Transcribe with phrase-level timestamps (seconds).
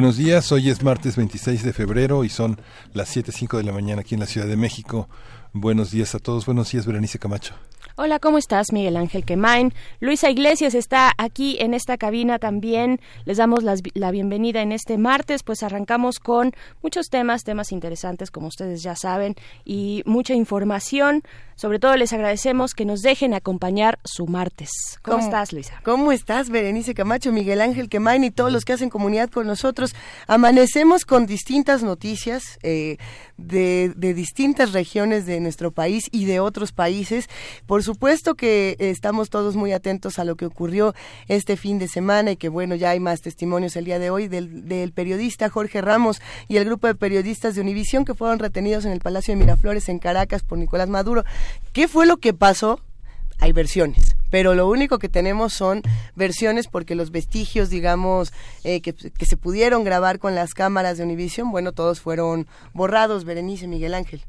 [0.00, 2.58] Buenos días, hoy es martes 26 de febrero y son
[2.94, 5.10] las 7.05 de la mañana aquí en la Ciudad de México.
[5.52, 7.52] Buenos días a todos, buenos días Berenice Camacho.
[8.02, 9.74] Hola, ¿cómo estás, Miguel Ángel Quemain?
[10.00, 12.98] Luisa Iglesias está aquí en esta cabina también.
[13.26, 18.46] Les damos la bienvenida en este martes, pues arrancamos con muchos temas, temas interesantes, como
[18.46, 19.34] ustedes ya saben,
[19.66, 21.22] y mucha información.
[21.60, 24.70] Sobre todo les agradecemos que nos dejen acompañar su martes.
[25.02, 25.78] ¿Cómo, estás, Luisa?
[25.84, 29.94] ¿Cómo estás, Berenice Camacho, Miguel Ángel Quemain y todos los que hacen comunidad con nosotros?
[30.26, 32.96] Amanecemos con distintas noticias eh,
[33.36, 37.28] de, de distintas regiones de nuestro país y de otros países.
[37.66, 40.94] Por supuesto que estamos todos muy atentos a lo que ocurrió
[41.26, 44.28] este fin de semana y que bueno, ya hay más testimonios el día de hoy
[44.28, 48.84] del, del periodista Jorge Ramos y el grupo de periodistas de Univisión que fueron retenidos
[48.84, 51.24] en el Palacio de Miraflores en Caracas por Nicolás Maduro.
[51.72, 52.80] ¿Qué fue lo que pasó?
[53.40, 55.82] Hay versiones, pero lo único que tenemos son
[56.14, 61.02] versiones porque los vestigios, digamos, eh, que, que, se pudieron grabar con las cámaras de
[61.02, 64.22] Univision, bueno, todos fueron borrados, Berenice, Miguel Ángel.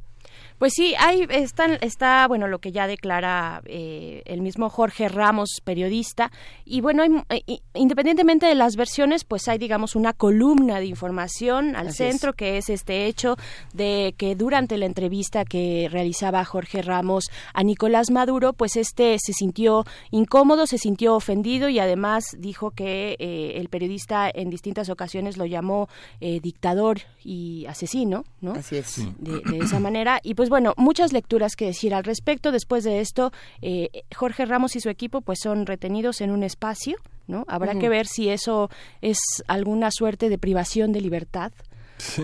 [0.61, 5.59] Pues sí, ahí están, está, bueno, lo que ya declara eh, el mismo Jorge Ramos,
[5.63, 6.31] periodista,
[6.65, 11.75] y bueno, hay, eh, independientemente de las versiones, pues hay, digamos, una columna de información
[11.75, 12.35] al Así centro, es.
[12.35, 13.37] que es este hecho
[13.73, 19.33] de que durante la entrevista que realizaba Jorge Ramos a Nicolás Maduro, pues este se
[19.33, 25.37] sintió incómodo, se sintió ofendido y además dijo que eh, el periodista en distintas ocasiones
[25.37, 25.89] lo llamó
[26.19, 28.51] eh, dictador y asesino, ¿no?
[28.51, 28.97] Así es.
[29.17, 32.51] De, de esa manera, y pues bueno, muchas lecturas que decir al respecto.
[32.51, 33.31] Después de esto,
[33.61, 37.45] eh, Jorge Ramos y su equipo pues son retenidos en un espacio, ¿no?
[37.47, 37.79] Habrá uh -huh.
[37.79, 38.69] que ver si eso
[39.01, 39.17] es
[39.47, 41.53] alguna suerte de privación de libertad.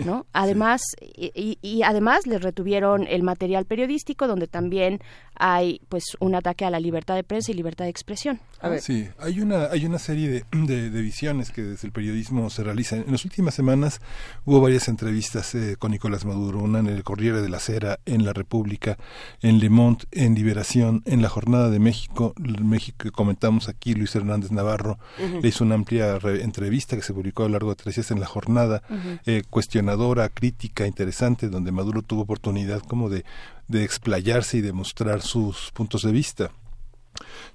[0.04, 0.26] ¿no?
[0.32, 1.32] Además, sí.
[1.34, 5.00] y, y, además les retuvieron el material periodístico donde también
[5.38, 8.40] hay pues un ataque a la libertad de prensa y libertad de expresión.
[8.80, 12.64] Sí, hay una, hay una serie de, de, de, visiones que desde el periodismo se
[12.64, 13.04] realizan.
[13.06, 14.00] En las últimas semanas
[14.44, 18.24] hubo varias entrevistas eh, con Nicolás Maduro, una en el Corriere de la Cera, en
[18.24, 18.98] La República,
[19.42, 24.14] en Le Monde, en Liberación, en la Jornada de México, México que comentamos aquí, Luis
[24.16, 25.40] Hernández Navarro uh -huh.
[25.40, 28.18] le hizo una amplia entrevista que se publicó a lo largo de tres días en
[28.18, 29.20] La Jornada, uh -huh.
[29.26, 33.24] eh, cuestionadora, crítica, interesante, donde Maduro tuvo oportunidad como de,
[33.68, 36.50] de explayarse y de mostrar sus puntos de vista.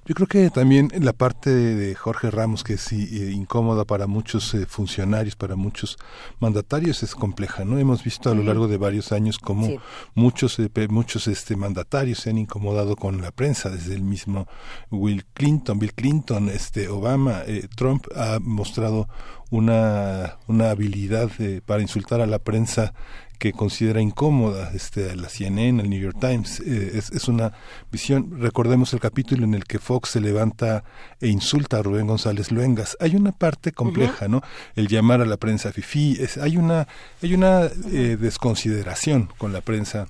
[0.06, 4.52] Yo creo que también la parte de Jorge Ramos, que es eh, incómoda para muchos
[4.52, 5.96] eh, funcionarios, para muchos
[6.40, 7.78] mandatarios, es compleja, ¿no?
[7.78, 9.78] Hemos visto a lo largo de varios años cómo sí.
[10.14, 14.46] muchos, eh, muchos este, mandatarios se han incomodado con la prensa, desde el mismo
[14.90, 19.08] Will Clinton, Bill Clinton, este, Obama, eh, Trump ha mostrado
[19.50, 21.30] una, una habilidad
[21.64, 22.92] para insultar a la prensa
[23.38, 26.60] que considera incómoda este, la CNN, el New York Times.
[26.60, 27.52] Eh, es, es, una
[27.90, 30.84] visión, recordemos el capítulo en el que Fox se levanta
[31.20, 32.96] e insulta a Rubén González Luengas.
[33.00, 34.30] Hay una parte compleja, uh -huh.
[34.30, 34.42] ¿no?
[34.76, 36.86] El llamar a la prensa fifí, es, hay una,
[37.22, 40.06] hay una eh, desconsideración con la prensa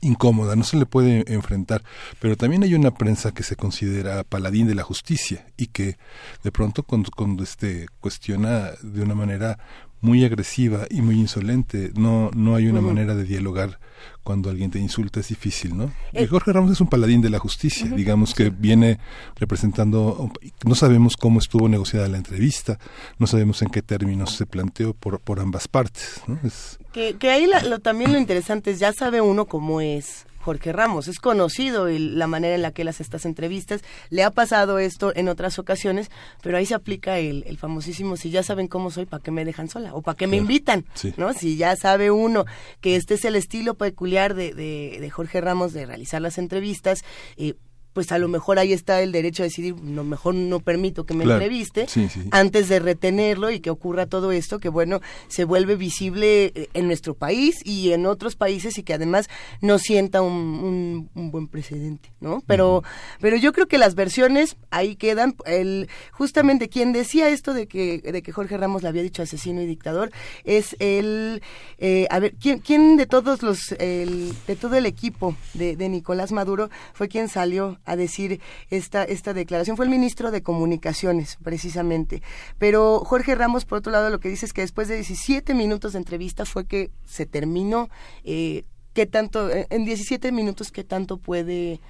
[0.00, 1.82] incómoda, no se le puede enfrentar,
[2.18, 5.96] pero también hay una prensa que se considera paladín de la justicia y que
[6.42, 9.58] de pronto cuando, cuando este cuestiona de una manera
[10.00, 11.92] muy agresiva y muy insolente.
[11.94, 12.86] No, no hay una uh -huh.
[12.86, 13.78] manera de dialogar
[14.22, 15.92] cuando alguien te insulta, es difícil, ¿no?
[16.12, 17.96] Eh, y Jorge Ramos es un paladín de la justicia, uh -huh.
[17.96, 18.98] digamos que viene
[19.36, 20.30] representando,
[20.64, 22.78] no sabemos cómo estuvo negociada la entrevista,
[23.18, 26.38] no sabemos en qué términos se planteó por, por ambas partes, ¿no?
[26.44, 26.78] Es...
[26.92, 30.72] Que, que ahí la, lo, también lo interesante es, ya sabe uno cómo es Jorge
[30.72, 31.08] Ramos.
[31.08, 33.82] Es conocido el, la manera en la que él hace estas entrevistas.
[34.08, 36.10] Le ha pasado esto en otras ocasiones,
[36.42, 39.44] pero ahí se aplica el, el famosísimo, si ya saben cómo soy, ¿para qué me
[39.44, 39.94] dejan sola?
[39.94, 40.84] O ¿para qué me invitan?
[40.94, 41.14] Sí.
[41.16, 41.32] ¿no?
[41.32, 42.44] Si ya sabe uno
[42.80, 47.04] que este es el estilo peculiar de, de, de Jorge Ramos de realizar las entrevistas,
[47.36, 47.54] eh,
[47.92, 51.14] pues a lo mejor ahí está el derecho a decidir, no, mejor no permito que
[51.14, 51.40] me claro.
[51.40, 52.22] entreviste, sí, sí.
[52.30, 56.86] antes de retenerlo y que ocurra todo esto, que bueno, se vuelve visible eh, en
[56.86, 59.28] nuestro país y en otros países y que además
[59.60, 62.42] no sienta un, un, un buen precedente, ¿no?
[62.46, 63.16] Pero, uh -huh.
[63.20, 67.98] pero yo creo que las versiones ahí quedan, el, justamente quien decía esto de que,
[67.98, 70.10] de que Jorge Ramos le había dicho asesino y dictador,
[70.44, 71.42] es el,
[71.78, 75.88] eh, a ver, ¿quién, quién de todos los, el, de todo el equipo de, de
[75.88, 78.40] Nicolás Maduro fue quien salió a decir
[78.70, 79.76] esta, esta declaración.
[79.76, 82.22] Fue el ministro de Comunicaciones, precisamente.
[82.58, 85.92] Pero Jorge Ramos, por otro lado, lo que dice es que después de 17 minutos
[85.92, 87.88] de entrevista fue que se terminó.
[88.24, 91.80] Eh, ¿Qué tanto, en 17 minutos, qué tanto puede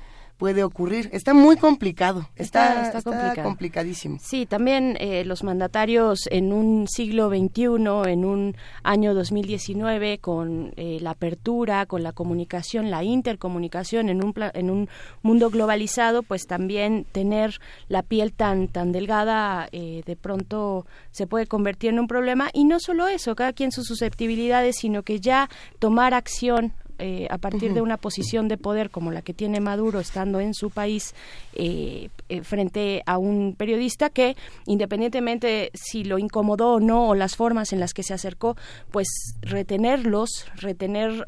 [0.41, 1.11] puede ocurrir.
[1.13, 4.17] Está muy complicado, está, está, complicadísimo.
[4.23, 7.65] Sí, también eh, los mandatarios en un siglo XXI,
[8.07, 14.33] en un año 2019, con eh, la apertura, con la comunicación, la intercomunicación en un,
[14.55, 14.89] en un
[15.21, 21.47] mundo globalizado, pues también tener la piel tan, tan delgada eh, de pronto se puede
[21.47, 22.49] convertir en un problema.
[22.55, 27.39] Y no solo eso, cada quien sus susceptibilidades, sino que ya tomar acción eh, a
[27.39, 31.15] partir de una posición de poder como la que tiene Maduro estando en su país
[31.55, 34.37] eh, eh, frente a un periodista que
[34.67, 38.57] independientemente si lo incomodó o no o las formas en las que se acercó,
[38.91, 39.09] pues
[39.41, 41.25] retenerlos, retener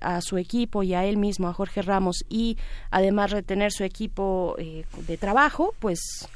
[0.00, 2.56] a su equipo y a él mismo, a Jorge Ramos y
[2.90, 6.28] además retener su equipo de trabajo, pues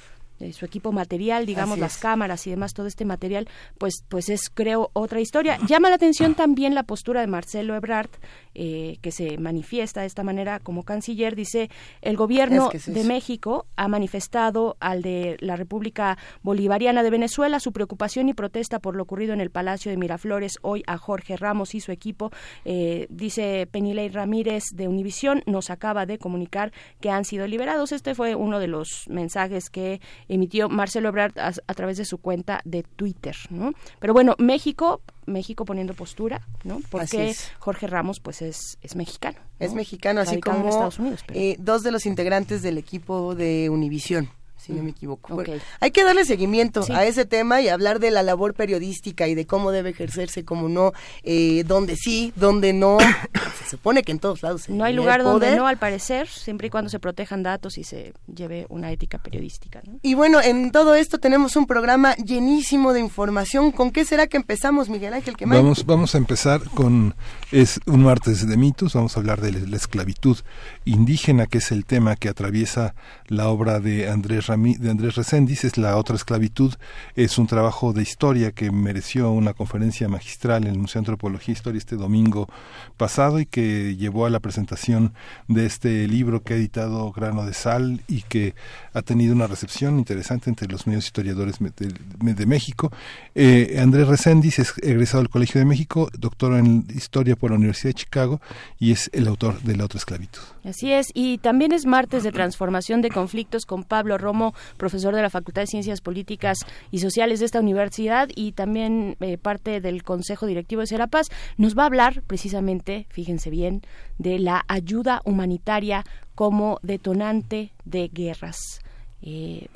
[0.52, 3.49] su equipo material, digamos las cámaras y demás, todo este material,
[3.79, 5.58] pues, pues es creo otra historia.
[5.67, 8.11] Llama la atención también la postura de Marcelo Ebrard,
[8.55, 11.70] eh, que se manifiesta de esta manera como canciller, dice
[12.02, 18.29] el gobierno de México ha manifestado al de la República Bolivariana de Venezuela su preocupación
[18.29, 21.81] y protesta por lo ocurrido en el Palacio de Miraflores hoy a Jorge Ramos y
[21.81, 22.31] su equipo.
[22.64, 27.93] Eh, dice Penilei Ramírez de Univisión, nos acaba de comunicar que han sido liberados.
[27.93, 30.00] Este fue uno de los mensajes que
[30.34, 33.36] emitió Marcelo Ebrard a, a través de su cuenta de Twitter.
[33.50, 33.72] ¿no?
[34.00, 36.81] Pero bueno, México México poniendo postura, ¿no?
[36.90, 39.38] Porque Jorge Ramos, pues es, es mexicano.
[39.58, 44.28] Es mexicano, así como Estados Unidos, eh, dos de los integrantes del equipo de Univisión
[44.64, 45.43] si no me equivoco.
[45.81, 49.46] hay que darle seguimiento a ese tema y hablar de la labor periodística y de
[49.46, 52.96] cómo debe ejercerse, cómo no, eh, dónde sí, dónde no.
[53.62, 54.69] se supone que en todos lados.
[54.70, 58.14] No hay lugar donde no, al parecer, siempre y cuando se protejan datos y se
[58.34, 59.82] lleve una ética periodística.
[60.00, 63.70] Y bueno, en todo esto tenemos un programa llenísimo de información.
[63.70, 65.34] ¿Con qué será que empezamos, Miguel Ángel?
[65.44, 67.14] Vamos, vamos a empezar con,
[67.52, 70.38] es un martes de mitos, vamos a hablar de la esclavitud
[70.84, 72.94] indígena, que es el tema que atraviesa
[73.26, 76.75] la obra de Andrés de Andrés Reséndiz, es La otra esclavitud,
[77.17, 81.53] es un trabajo de historia que mereció una conferencia magistral en el Museo de Antropología
[81.53, 82.49] e Historia este domingo
[82.97, 85.15] pasado y que llevó a la presentación
[85.49, 88.55] de este libro que ha editado Grano de Sal y que
[88.93, 92.93] ha tenido una recepción interesante entre los medios historiadores de, México.
[93.35, 97.91] Eh, Andrés Reséndiz es egresado del Colegio de México, doctor en Historia por la Universidad
[97.91, 98.41] de Chicago
[98.79, 100.43] y es el autor de La otra esclavitud.
[100.65, 104.44] Así es, y también es martes de transformación de conflictos con Pablo Romo,
[104.76, 106.58] profesor de la Facultad de Ciencias Políticas
[106.91, 111.29] y Sociales de esta universidad y también eh, parte del Consejo Directivo de Serapaz.
[111.56, 113.82] Nos va a hablar precisamente, fíjense bien,
[114.19, 116.05] de la ayuda humanitaria
[116.35, 118.81] como detonante de guerras.
[119.26, 119.69] Eh,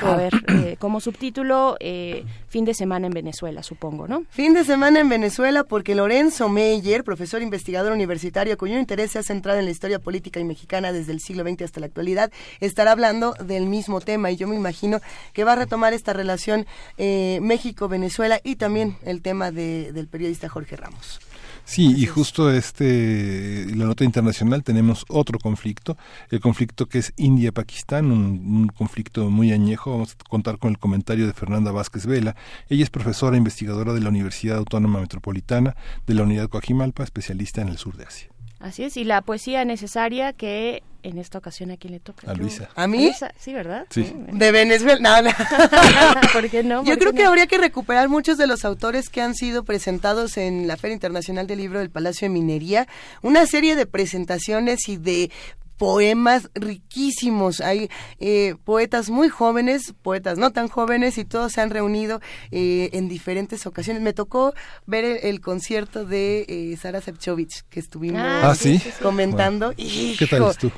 [0.00, 4.24] a ver, eh, como subtítulo, eh, fin de semana en Venezuela, supongo, ¿no?
[4.30, 9.22] Fin de semana en Venezuela porque Lorenzo Meyer, profesor investigador universitario cuyo interés se ha
[9.22, 12.92] centrado en la historia política y mexicana desde el siglo XX hasta la actualidad, estará
[12.92, 15.00] hablando del mismo tema y yo me imagino
[15.34, 16.66] que va a retomar esta relación
[16.96, 21.20] México-Venezuela y también el tema del periodista Jorge Ramos.
[21.64, 25.96] Sí, y justo este, la nota internacional tenemos otro conflicto,
[26.30, 29.92] el conflicto que es India-Pakistán, un, conflicto muy añejo.
[29.92, 32.36] Vamos a contar con el comentario de Fernanda Vázquez Vela.
[32.68, 35.74] Ella es profesora e investigadora de la Universidad Autónoma Metropolitana
[36.06, 38.28] de la Unidad Coajimalpa, especialista en el sur de Asia.
[38.60, 42.30] Así es, y la poesía necesaria que en esta ocasión a quién le toca.
[42.30, 42.70] A Luisa.
[42.74, 43.12] ¿A mí?
[43.38, 43.86] Sí, ¿verdad?
[43.90, 44.12] Sí.
[44.32, 45.22] De Venezuela.
[45.22, 45.30] No,
[46.32, 46.82] ¿Por qué no?
[46.84, 50.66] Yo creo que habría que recuperar muchos de los autores que han sido presentados en
[50.66, 52.88] la Feria Internacional del Libro del Palacio de Minería.
[53.22, 55.30] Una serie de presentaciones y de
[55.76, 57.60] poemas riquísimos.
[57.60, 62.20] Hay eh, poetas muy jóvenes, poetas no tan jóvenes y todos se han reunido
[62.50, 64.02] eh, en diferentes ocasiones.
[64.02, 64.54] Me tocó
[64.86, 68.54] ver el, concierto de eh, Sara Sepchovich que estuvimos ah,
[69.02, 69.74] comentando.
[69.76, 70.70] ¿Qué tal tú?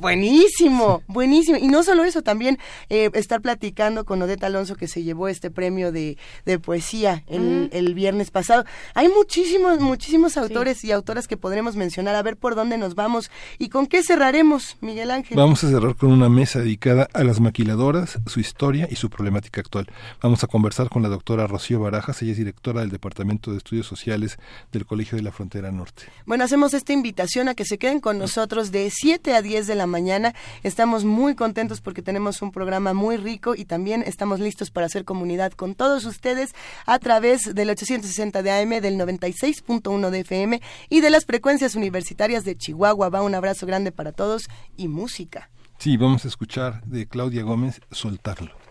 [0.00, 1.58] Buenísimo, buenísimo.
[1.58, 5.50] Y no solo eso, también eh, estar platicando con Odeta Alonso que se llevó este
[5.50, 8.64] premio de, de poesía el, el, viernes pasado.
[8.94, 12.14] Hay muchísimos, muchísimos autores y autoras que podremos mencionar.
[12.16, 15.36] A ver por dónde nos vamos y con qué cerraremos, Miguel Ángel.
[15.36, 19.60] Vamos a cerrar con una mesa dedicada a las maquiladoras, su historia y su problemática
[19.60, 19.86] actual.
[20.22, 23.86] Vamos a conversar con la doctora Rocío Barajas, ella es directora del Departamento de Estudios
[23.86, 24.38] Sociales
[24.72, 26.04] del Colegio de la Frontera Norte.
[26.26, 29.73] Bueno, hacemos esta invitación a que se queden con nosotros de 7 a 10 de
[29.74, 30.34] la mañana.
[30.62, 35.04] Estamos muy contentos porque tenemos un programa muy rico y también estamos listos para hacer
[35.04, 36.54] comunidad con todos ustedes
[36.86, 42.44] a través del 860 de AM, del 96.1 de FM y de las frecuencias universitarias
[42.44, 43.08] de Chihuahua.
[43.08, 45.50] Va un abrazo grande para todos y música.
[45.78, 48.63] Sí, vamos a escuchar de Claudia Gómez Soltarlo.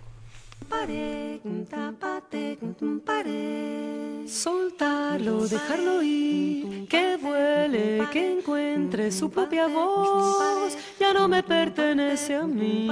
[4.27, 10.75] Soltarlo, dejarlo ir, que vuele, que encuentre su propia voz.
[10.99, 12.87] Ya no me pertenece a mí,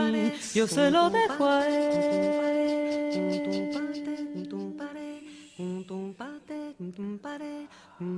[0.53, 2.41] yo se lo dejo a él.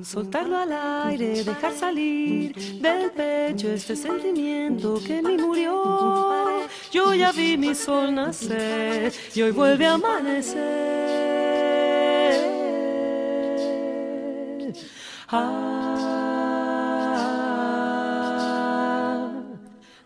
[0.03, 0.71] Soltarlo al
[1.07, 6.67] aire, dejar salir del pecho este sentimiento que me murió.
[6.91, 11.23] Yo ya vi mi sol nacer y hoy vuelve a amanecer.
[15.27, 15.73] Ah,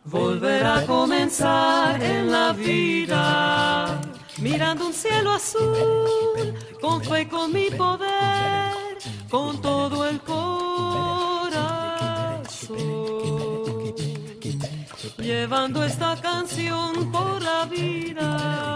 [0.06, 4.07] volver a comenzar en la vida
[4.40, 8.74] mirando un cielo azul, con fe con mi poder,
[9.30, 11.58] con todo el corazón,
[15.18, 18.68] llevando esta canción por la vida.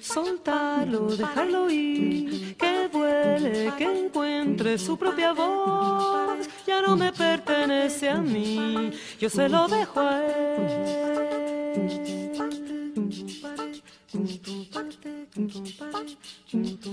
[0.00, 6.48] Soltarlo, dejarlo ir, que vuele, que encuentre su propia voz.
[6.66, 12.21] Ya no me pertenece a mí, yo se lo dejo a él.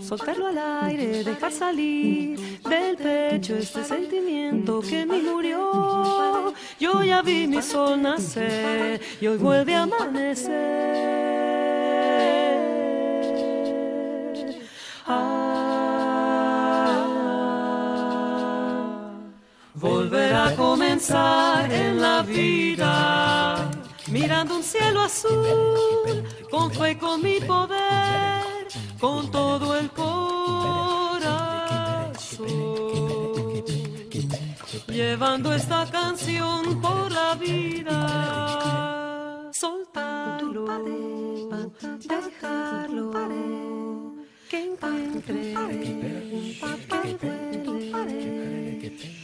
[0.02, 6.54] Soltarlo al aire, dejar salir del pecho este sentimiento que me murió.
[6.80, 11.20] Yo ya vi mi sol nacer y hoy vuelve a amanecer.
[15.06, 15.50] Ah,
[19.74, 23.70] volver a comenzar en la vida
[24.12, 28.29] mirando un cielo azul, con fe con mi poder,
[29.00, 30.10] con todo el corazón,
[34.88, 37.96] llevando esta canción por la vida,
[39.54, 40.66] soltarlo,
[42.00, 43.12] dejarlo,
[44.50, 45.54] que encuentre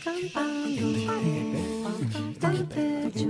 [0.04, 0.88] cantando
[2.40, 3.30] del pecho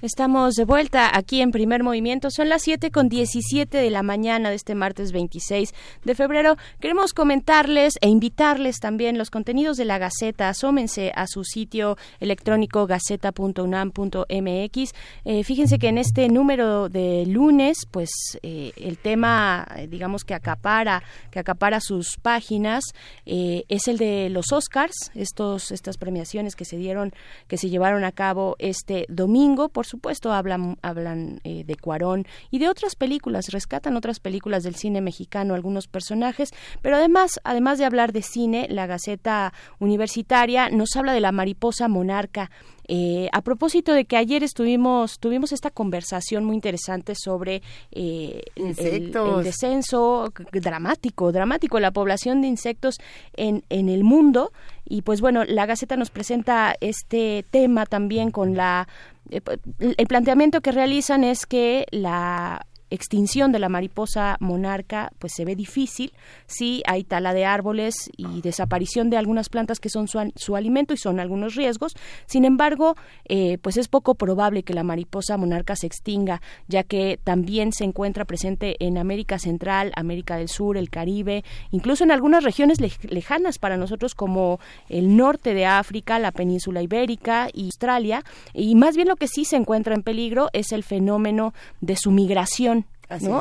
[0.00, 2.30] Estamos de vuelta aquí en primer movimiento.
[2.30, 5.74] Son las 7 con 17 de la mañana de este martes 26
[6.04, 6.56] de febrero.
[6.78, 10.50] Queremos comentarles e invitarles también los contenidos de la Gaceta.
[10.50, 14.94] Asómense a su sitio electrónico gaceta.unam.mx.
[15.24, 18.10] Eh, fíjense que en este número de lunes, pues
[18.44, 21.02] eh, el tema, eh, digamos que acapara,
[21.32, 22.84] que acapara sus páginas,
[23.26, 27.12] es el de los Oscars, estos, estas premiaciones que se dieron,
[27.48, 29.68] que se llevaron a cabo este domingo.
[29.68, 34.76] Por supuesto hablan, hablan eh, de Cuarón y de otras películas, rescatan otras películas del
[34.76, 36.50] cine mexicano, algunos personajes,
[36.82, 41.88] pero además, además de hablar de cine, la Gaceta Universitaria nos habla de la mariposa
[41.88, 42.50] monarca,
[42.90, 47.60] eh, a propósito de que ayer estuvimos, tuvimos esta conversación muy interesante sobre
[47.92, 49.12] eh, el,
[49.44, 52.96] descenso dramático, dramático, la población de insectos
[53.36, 54.52] en, en el mundo.
[54.86, 58.88] Y pues bueno, la Gaceta nos presenta este tema también con la
[59.30, 65.56] el planteamiento que realizan es que la extinción de la mariposa monarca pues se ve
[65.56, 66.12] difícil.
[66.46, 70.96] Si hay tala de árboles y desaparición de algunas plantas que son su, alimento y
[70.96, 71.94] son algunos riesgos.
[72.26, 77.18] Sin embargo eh, pues es poco probable que la mariposa monarca se extinga ya que
[77.22, 82.44] también se encuentra presente en América Central América del Sur el Caribe incluso en algunas
[82.44, 88.24] regiones lejanas para nosotros como el norte de África la península ibérica y Australia.
[88.54, 92.10] Y más bien lo que sí se encuentra en peligro es el fenómeno de su
[92.10, 92.77] migración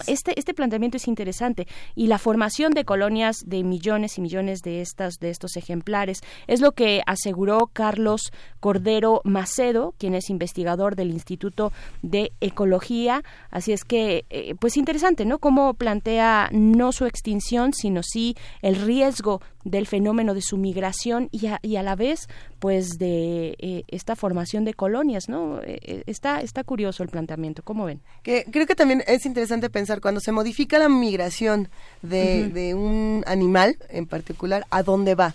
[0.08, 4.82] este, este planteamiento es interesante y la formación de colonias de millones y millones de
[4.82, 11.12] estas de estos ejemplares es lo que aseguró Carlos Cordero Macedo, quien es investigador del
[11.12, 11.72] Instituto
[12.02, 13.24] de Ecología.
[13.50, 15.40] Así es que, eh, pues interesante, ¿no?
[15.40, 21.48] Cómo plantea no su extinción, sino sí el riesgo del fenómeno de su migración y
[21.48, 22.28] a, y a la vez
[22.60, 25.62] pues de eh, esta formación de colonias, ¿no?
[25.62, 28.02] Eh, eh, está, está curioso el planteamiento, ¿cómo ven?
[28.24, 31.70] Que, creo que también es interesante pensar cuando se modifica la migración
[32.02, 35.34] de, de un animal en particular, ¿a dónde va?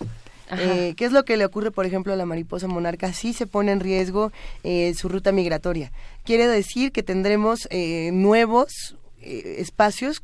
[0.59, 3.13] Eh, ¿Qué es lo que le ocurre, por ejemplo, a la mariposa monarca?
[3.13, 4.33] Sí se pone en riesgo
[4.65, 5.93] eh, su ruta migratoria.
[6.25, 10.21] Quiere decir que tendremos eh, nuevos espacios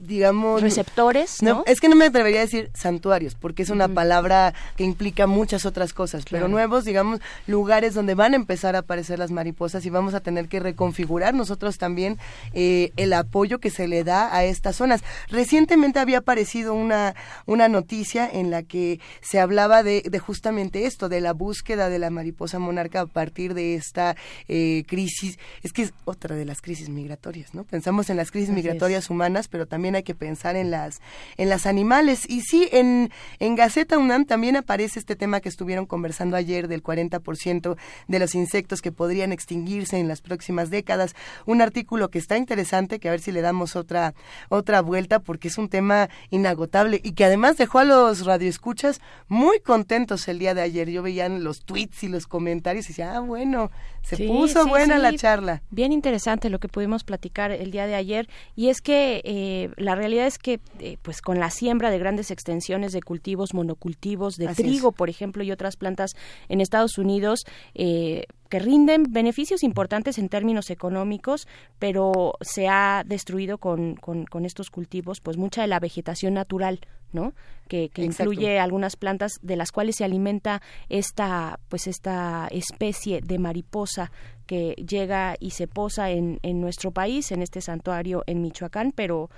[0.00, 0.62] digamos...
[0.62, 1.62] Receptores, ¿no?
[1.66, 5.66] Es que no me atrevería a decir santuarios, porque es una palabra que implica muchas
[5.66, 9.90] otras cosas, pero nuevos, digamos, lugares donde van a empezar a aparecer las mariposas y
[9.90, 12.18] vamos a tener que reconfigurar nosotros también
[12.52, 15.02] eh, el apoyo que se le da a estas zonas.
[15.28, 17.14] Recientemente había aparecido una,
[17.46, 21.98] una noticia en la que se hablaba de, de justamente esto, de la búsqueda de
[21.98, 24.16] la mariposa monarca a partir de esta
[24.48, 25.38] eh, crisis.
[25.62, 27.64] Es que es otra de las crisis migratorias, ¿no?
[27.64, 31.00] Pensamos en las crisis migratorias humanas, pero también hay que pensar en las,
[31.36, 32.28] en las animales.
[32.28, 36.82] Y sí, en, en Gaceta UNAM también aparece este tema que estuvieron conversando ayer del
[36.82, 37.76] 40%
[38.08, 41.14] de los insectos que podrían extinguirse en las próximas décadas.
[41.46, 44.14] Un artículo que está interesante, que a ver si le damos otra,
[44.48, 49.60] otra vuelta, porque es un tema inagotable y que además dejó a los radioescuchas muy
[49.60, 50.90] contentos el día de ayer.
[50.90, 53.70] Yo veía los tweets y los comentarios y decía, ah, bueno,
[54.02, 55.62] se puso buena la charla.
[55.70, 58.28] Bien interesante lo que pudimos platicar el día de ayer.
[58.56, 62.30] Y es que eh, la realidad es que, eh, pues con la siembra de grandes
[62.30, 66.12] extensiones de cultivos, monocultivos, de trigo, por ejemplo, y otras plantas
[66.48, 67.44] en Estados Unidos,
[67.74, 71.46] eh, que rinden beneficios importantes en términos económicos,
[71.78, 76.80] pero se ha destruido con, con, estos cultivos pues mucha de la vegetación natural,
[77.12, 77.32] ¿no?
[77.68, 83.38] Que, que incluye algunas plantas de las cuales se alimenta esta pues esta especie de
[83.38, 84.10] mariposa
[84.46, 89.30] que llega y se posa en, en nuestro país, en este santuario en Michoacán, pero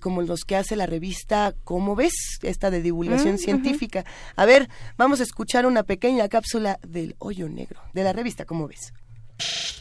[0.00, 1.02] como los que hace la revista
[1.64, 2.38] ¿Cómo ves?
[2.42, 4.04] Esta de divulgación mm, científica.
[4.36, 8.68] A ver, vamos a escuchar una pequeña cápsula del hoyo negro, de la revista ¿Cómo
[8.68, 8.92] ves?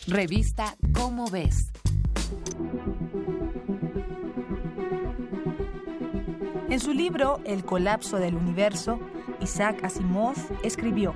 [0.07, 1.71] Revista ¿Cómo ves?
[6.69, 8.99] En su libro El colapso del universo,
[9.41, 11.13] Isaac Asimov escribió,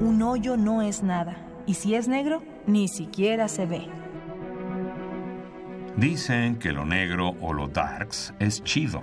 [0.00, 3.88] Un hoyo no es nada, y si es negro, ni siquiera se ve.
[5.96, 9.02] Dicen que lo negro o lo darks es chido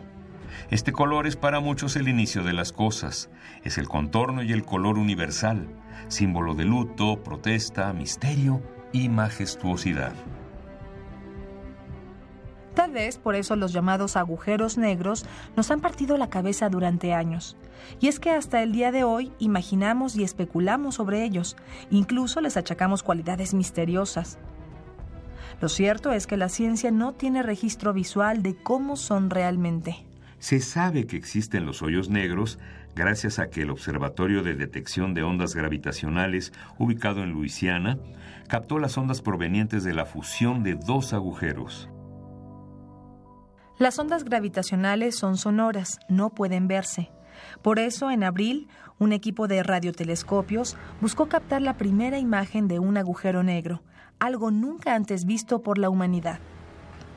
[0.70, 3.30] este color es para muchos el inicio de las cosas,
[3.64, 5.68] es el contorno y el color universal,
[6.10, 10.14] símbolo de luto, protesta, misterio y majestuosidad.
[12.74, 15.26] Tal vez por eso los llamados agujeros negros
[15.56, 17.58] nos han partido la cabeza durante años.
[18.00, 21.56] Y es que hasta el día de hoy imaginamos y especulamos sobre ellos,
[21.90, 24.38] incluso les achacamos cualidades misteriosas.
[25.60, 30.07] Lo cierto es que la ciencia no tiene registro visual de cómo son realmente.
[30.40, 32.60] Se sabe que existen los hoyos negros
[32.96, 37.98] gracias a que el Observatorio de Detección de Ondas Gravitacionales, ubicado en Luisiana,
[38.48, 41.90] captó las ondas provenientes de la fusión de dos agujeros.
[43.80, 47.12] Las ondas gravitacionales son sonoras, no pueden verse.
[47.62, 52.98] Por eso, en abril, un equipo de radiotelescopios buscó captar la primera imagen de un
[52.98, 53.84] agujero negro,
[54.20, 56.40] algo nunca antes visto por la humanidad.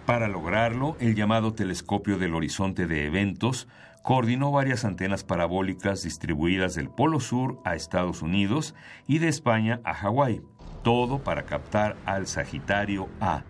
[0.06, 3.68] Para lograrlo, el llamado telescopio del horizonte de eventos
[4.02, 8.74] coordinó varias antenas parabólicas distribuidas del Polo Sur a Estados Unidos
[9.06, 10.40] y de España a Hawái,
[10.82, 13.44] todo para captar al Sagitario A,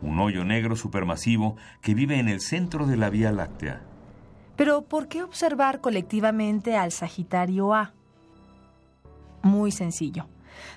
[0.00, 3.80] un hoyo negro supermasivo que vive en el centro de la Vía Láctea.
[4.56, 7.94] Pero ¿por qué observar colectivamente al Sagitario A?
[9.42, 10.28] Muy sencillo.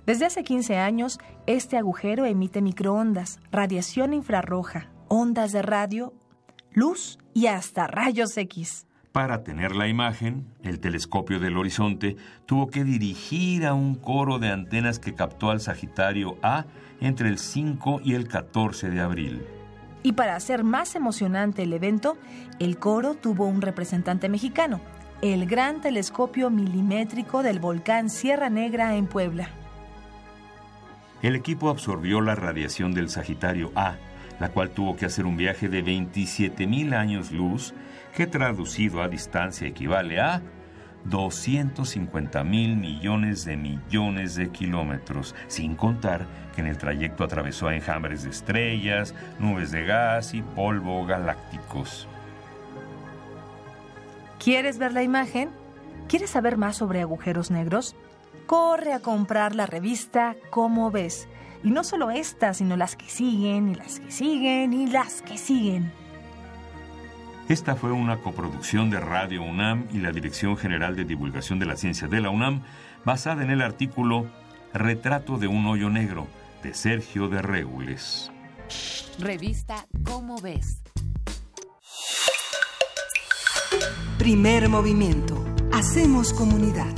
[0.05, 6.13] Desde hace 15 años, este agujero emite microondas, radiación infrarroja, ondas de radio,
[6.71, 8.87] luz y hasta rayos X.
[9.11, 14.49] Para tener la imagen, el telescopio del horizonte tuvo que dirigir a un coro de
[14.49, 16.65] antenas que captó al Sagitario A
[16.99, 19.45] entre el 5 y el 14 de abril.
[20.03, 22.17] Y para hacer más emocionante el evento,
[22.59, 24.81] el coro tuvo un representante mexicano,
[25.21, 29.49] el gran telescopio milimétrico del volcán Sierra Negra en Puebla.
[31.21, 33.95] El equipo absorbió la radiación del Sagitario A,
[34.39, 37.73] la cual tuvo que hacer un viaje de 27.000 años luz,
[38.15, 40.41] que traducido a distancia equivale a
[41.05, 48.23] 250 mil millones de millones de kilómetros, sin contar que en el trayecto atravesó enjambres
[48.23, 52.07] de estrellas, nubes de gas y polvo galácticos.
[54.39, 55.49] ¿Quieres ver la imagen?
[56.07, 57.95] ¿Quieres saber más sobre agujeros negros?
[58.45, 61.27] Corre a comprar la revista Cómo ves.
[61.65, 65.35] Y no solo esta, sino las que siguen, y las que siguen, y las que
[65.35, 65.91] siguen.
[67.49, 71.75] Esta fue una coproducción de Radio UNAM y la Dirección General de Divulgación de la
[71.75, 72.61] Ciencia de la UNAM,
[73.03, 74.27] basada en el artículo
[74.75, 76.27] Retrato de un hoyo negro
[76.61, 78.31] de Sergio de Regules.
[79.17, 80.83] Revista Cómo ves.
[84.19, 85.43] Primer movimiento.
[85.73, 86.93] Hacemos comunidad.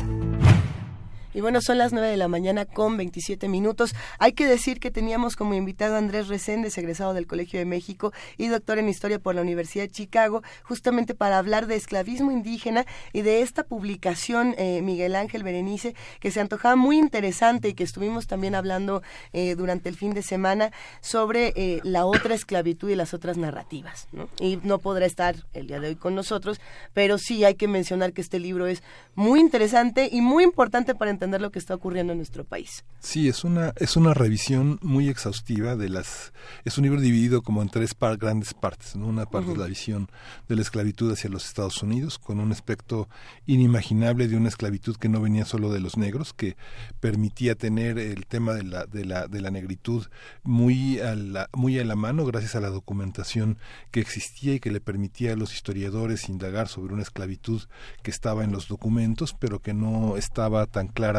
[1.38, 3.93] Y bueno, son las 9 de la mañana con 27 minutos.
[4.17, 8.12] Hay que decir que teníamos como invitado a Andrés Reséndez, egresado del Colegio de México
[8.39, 12.88] y doctor en Historia por la Universidad de Chicago, justamente para hablar de esclavismo indígena
[13.13, 17.84] y de esta publicación, eh, Miguel Ángel Berenice, que se antojaba muy interesante y que
[17.84, 20.71] estuvimos también hablando eh, durante el fin de semana
[21.02, 24.08] sobre eh, la otra esclavitud y las otras narrativas.
[24.39, 26.60] Y no podrá estar el día de hoy con nosotros,
[26.95, 28.82] pero sí hay que mencionar que este libro es
[29.13, 32.85] muy interesante y muy importante para entender lo que está ocurriendo en nuestro país.
[32.99, 36.33] Sí, es una, es una revisión muy exhaustiva de las...
[36.65, 38.95] Es un libro dividido como en tres grandes partes.
[38.95, 40.09] Una parte es la visión
[40.47, 43.09] de la esclavitud hacia los Estados Unidos, con un aspecto
[43.45, 46.55] inimaginable de una esclavitud que no venía solo de los negros, que
[46.99, 50.07] permitía tener el tema de la, de la, de la negritud
[50.43, 53.57] muy a la, muy a la mano gracias a la documentación
[53.91, 57.63] que existía y que le permitía a los historiadores indagar sobre una esclavitud
[58.03, 61.16] que estaba en los documentos, pero que no estaba tan clara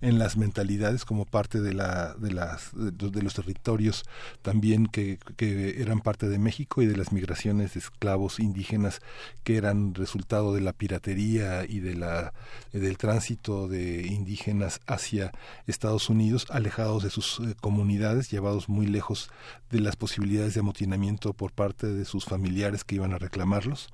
[0.00, 4.04] en las mentalidades como parte de, la, de, las, de, los territorios
[4.42, 9.00] también que, que, eran parte de México y de las migraciones de esclavos indígenas
[9.44, 12.32] que eran resultado de la piratería y de la,
[12.72, 15.32] del tránsito de indígenas hacia
[15.66, 19.30] Estados Unidos, alejados de sus eh, comunidades, llevados muy lejos
[19.70, 23.88] de las posibilidades de amotinamiento por parte de sus familiares que iban a reclamarlos.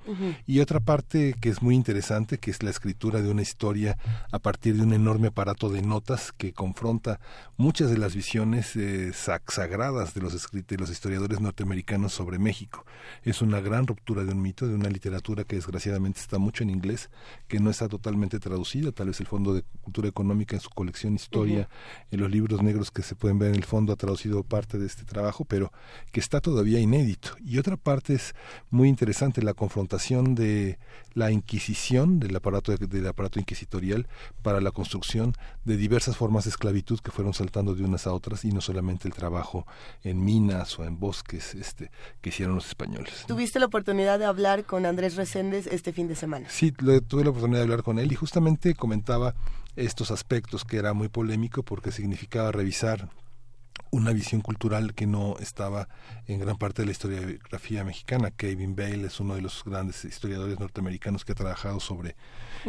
[0.47, 3.99] Y otra parte que es muy interesante, que es la escritura de una historia
[4.33, 7.20] a partir de un enorme aparato de notas que confronta
[7.56, 12.85] muchas de las visiones eh, sagradas de los, de los historiadores norteamericanos sobre México.
[13.22, 16.70] Es una gran ruptura de un mito, de una literatura que desgraciadamente está mucho en
[16.70, 17.11] inglés,
[17.46, 21.14] que no está totalmente traducida, tal vez el Fondo de Cultura Económica en su colección
[21.14, 21.68] Historia,
[22.11, 24.87] en los libros negros que se pueden ver en el fondo ha traducido parte de
[24.87, 25.72] este trabajo, pero
[26.11, 27.30] que está todavía inédito.
[27.44, 28.35] Y otra parte es
[28.70, 30.78] muy interesante, la confrontación de
[31.16, 34.07] la Inquisición, del aparato, del aparato inquisitorial
[34.42, 35.33] para la construcción
[35.64, 39.09] de diversas formas de esclavitud que fueron saltando de unas a otras y no solamente
[39.09, 39.66] el trabajo
[40.05, 43.24] en minas o en bosques este, que hicieron los españoles.
[43.26, 46.48] ¿Tuviste la oportunidad de hablar con Andrés Reséndez este fin de semana?
[46.50, 49.35] Sí, tuve la oportunidad de hablar con él y justamente comentaba
[49.74, 53.09] estos aspectos que era muy polémico porque significaba revisar
[53.91, 55.89] una visión cultural que no estaba
[56.27, 58.31] en gran parte de la historiografía mexicana.
[58.31, 62.17] Kevin Bale es uno de los grandes historiadores norteamericanos que ha trabajado sobre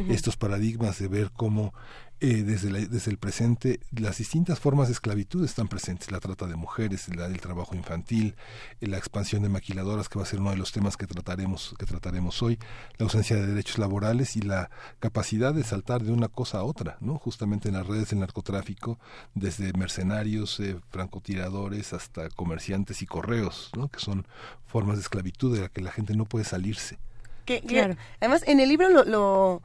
[0.10, 1.74] estos paradigmas de ver cómo
[2.20, 6.56] eh, desde, desde el presente las distintas formas de esclavitud están presentes, la trata de
[6.56, 8.36] mujeres, la del trabajo infantil,
[8.82, 11.76] eh, la expansión de maquiladoras, que va a ser uno de los temas que trataremos,
[11.78, 12.58] que trataremos hoy,
[12.98, 16.98] la ausencia de derechos laborales y la capacidad de saltar de una cosa a otra,
[17.02, 17.20] ¿no?
[17.20, 18.98] justamente en las redes del narcotráfico,
[19.36, 23.90] desde mercenarios, eh, francotiradores, hasta comerciantes y correos, ¿no?
[23.90, 24.26] que son
[24.66, 26.98] formas de esclavitud de la que la gente no puede salirse.
[27.46, 27.96] Que, claro.
[28.20, 29.62] además, en el libro lo lo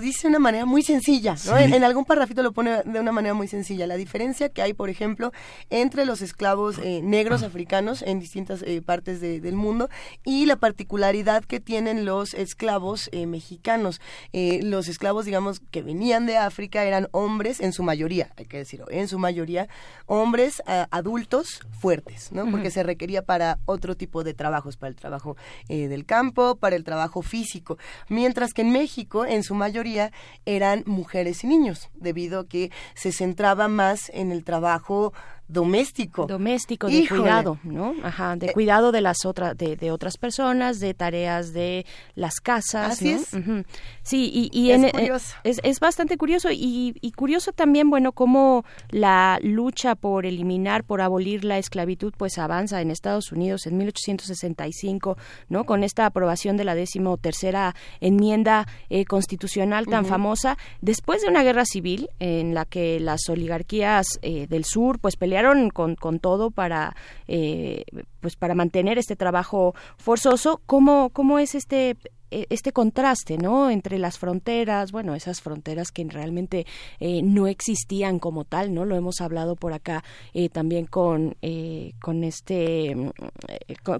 [0.00, 1.56] dice de una manera muy sencilla, ¿no?
[1.56, 3.86] En, algún parrafito lo pone de una manera muy sencilla.
[3.86, 5.32] La diferencia que hay, por ejemplo,
[5.70, 9.88] entre los esclavos eh, negros africanos en distintas eh, partes del mundo
[10.24, 14.00] y la particularidad que tienen los esclavos eh, mexicanos.
[14.32, 18.86] los esclavos, digamos, que venían de África eran hombres, en su mayoría, hay que decirlo,
[18.90, 19.68] en su mayoría,
[20.06, 22.50] hombres adultos fuertes, ¿no?
[22.50, 25.36] Porque se requería para otro tipo de trabajos, para el trabajo
[25.68, 27.78] del campo, para el trabajo físico.
[28.08, 30.12] Mientras que en México, en su mayoría, mayoría
[30.46, 35.12] eran mujeres y niños, debido a que se centraba más en el trabajo
[35.48, 36.26] doméstico.
[36.26, 37.94] Doméstico, de cuidado, ¿no?
[38.02, 42.40] Ajá, de eh, cuidado de las otras, de, de, otras personas, de tareas de las
[42.40, 42.92] casas.
[42.92, 43.30] Así es.
[44.02, 45.10] Sí, y, y es, en, eh,
[45.44, 51.00] es, es, bastante curioso y, y, curioso también, bueno, cómo la lucha por eliminar, por
[51.00, 55.16] abolir la esclavitud, pues avanza en Estados Unidos en 1865,
[55.48, 55.64] ¿no?
[55.64, 61.42] Con esta aprobación de la décimo tercera enmienda eh, constitucional tan famosa, después de una
[61.42, 65.37] guerra civil en la que las oligarquías del sur, pues pelearon
[65.72, 66.94] con, con todo para
[67.26, 67.84] eh,
[68.20, 70.60] pues para mantener este trabajo forzoso.
[70.66, 71.96] Cómo cómo es este
[72.30, 73.70] este contraste, ¿no?
[73.70, 76.66] Entre las fronteras, bueno, esas fronteras que realmente
[77.00, 78.84] eh, no existían como tal, ¿no?
[78.84, 83.10] Lo hemos hablado por acá eh, también con eh, con este mm,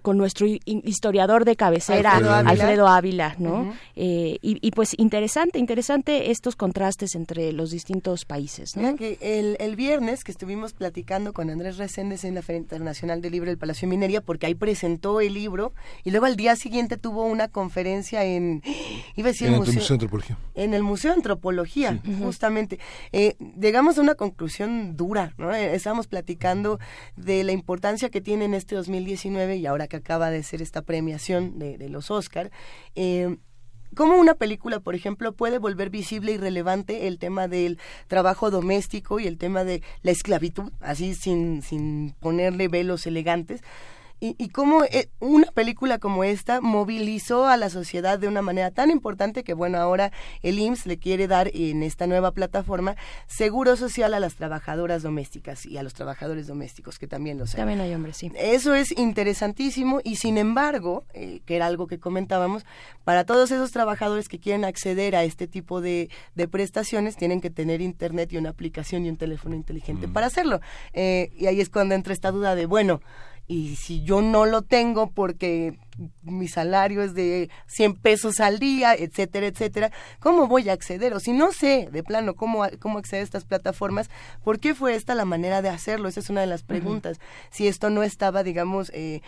[0.02, 3.74] con, nuestro historiador de cabecera Alfredo Ávila, ¿no?
[3.94, 8.96] y, y, pues interesante, interesante estos contrastes entre los distintos países, ¿no?
[8.96, 13.32] que el, el viernes que estuvimos platicando con Andrés Reséndez en la Feria Internacional del
[13.32, 15.72] Libro del Palacio de Minería, porque ahí presentó el libro
[16.04, 18.62] y luego al día siguiente tuvo una conferencia en
[19.16, 20.38] iba a decir en el Museo, de Antropología.
[20.54, 22.78] En el Museo de Antropología, justamente.
[23.12, 25.54] Eh, llegamos a una conclusión dura, ¿no?
[25.54, 26.78] Eh, estábamos platicando
[27.16, 30.82] de la importancia que tiene en este 2019 y ahora que acaba de ser esta
[30.82, 32.50] premiación de, los Oscar.
[32.94, 33.38] Eh,
[33.94, 39.20] cómo una película, por ejemplo, puede volver visible y relevante el tema del trabajo doméstico
[39.20, 43.62] y el tema de la esclavitud, así sin, sin ponerle velos elegantes,
[44.20, 48.70] y, y cómo eh, una película como esta movilizó a la sociedad de una manera
[48.70, 53.76] tan importante que, bueno, ahora el IMSS le quiere dar en esta nueva plataforma seguro
[53.76, 57.58] social a las trabajadoras domésticas y a los trabajadores domésticos, que también los hay.
[57.58, 58.32] También hay hombres, sí.
[58.36, 62.64] Eso es interesantísimo y, sin embargo, eh, que era algo que comentábamos,
[63.04, 67.50] para todos esos trabajadores que quieren acceder a este tipo de, de prestaciones, tienen que
[67.50, 70.12] tener internet y una aplicación y un teléfono inteligente mm.
[70.12, 70.60] para hacerlo.
[70.92, 73.00] Eh, y ahí es cuando entra esta duda de, bueno,
[73.48, 75.78] y si yo no lo tengo porque
[76.22, 81.14] mi salario es de 100 pesos al día, etcétera, etcétera, ¿cómo voy a acceder?
[81.14, 84.10] O si no sé de plano cómo, cómo acceder a estas plataformas,
[84.44, 86.08] ¿por qué fue esta la manera de hacerlo?
[86.08, 87.18] Esa es una de las preguntas.
[87.50, 89.22] Si esto no estaba, digamos, eh,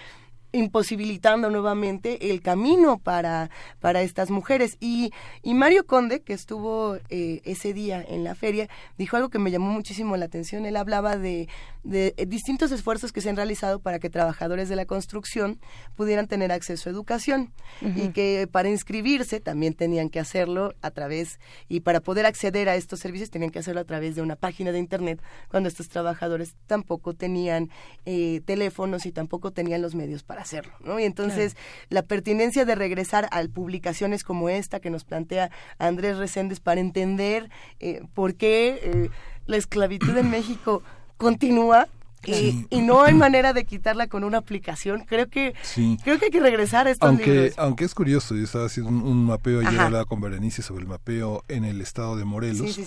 [0.53, 4.77] imposibilitando nuevamente el camino para, para estas mujeres.
[4.81, 9.39] Y, y Mario Conde, que estuvo eh, ese día en la feria, dijo algo que
[9.39, 10.67] me llamó muchísimo la atención.
[10.67, 11.49] Él hablaba de,
[11.85, 15.59] de distintos esfuerzos que se han realizado para que trabajadores de la construcción
[15.97, 21.39] pudieran tener acceso a educación y que para inscribirse también tenían que hacerlo a través,
[21.69, 24.73] y para poder acceder a estos servicios tenían que hacerlo a través de una página
[24.73, 27.71] de Internet, cuando estos trabajadores tampoco tenían
[28.05, 30.98] eh, teléfonos y tampoco tenían los medios para hacerlo, ¿no?
[30.98, 31.57] Y entonces
[31.88, 37.50] la pertinencia de regresar a publicaciones como esta que nos plantea Andrés Reséndez para entender
[37.79, 39.11] eh, por qué eh,
[39.46, 40.83] la esclavitud en México
[41.16, 41.88] continúa
[42.26, 45.04] y, no hay manera de quitarla con una aplicación.
[45.06, 45.54] Creo que
[46.02, 49.24] creo que hay que regresar a estos aunque, Aunque es curioso, yo estaba haciendo un,
[49.24, 52.78] mapeo ayer hablaba con Berenice sobre el mapeo en el estado de Morelos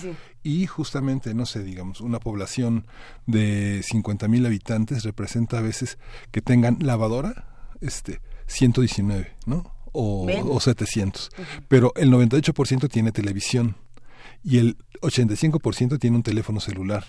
[0.43, 2.85] y justamente, no sé, digamos, una población
[3.25, 5.97] de 50 mil habitantes representa a veces
[6.31, 7.47] que tengan lavadora,
[7.81, 9.71] este, 119, ¿no?
[9.93, 11.29] O, o 700.
[11.67, 13.75] Pero el 98% tiene televisión
[14.43, 17.05] y el 85% tiene un teléfono celular.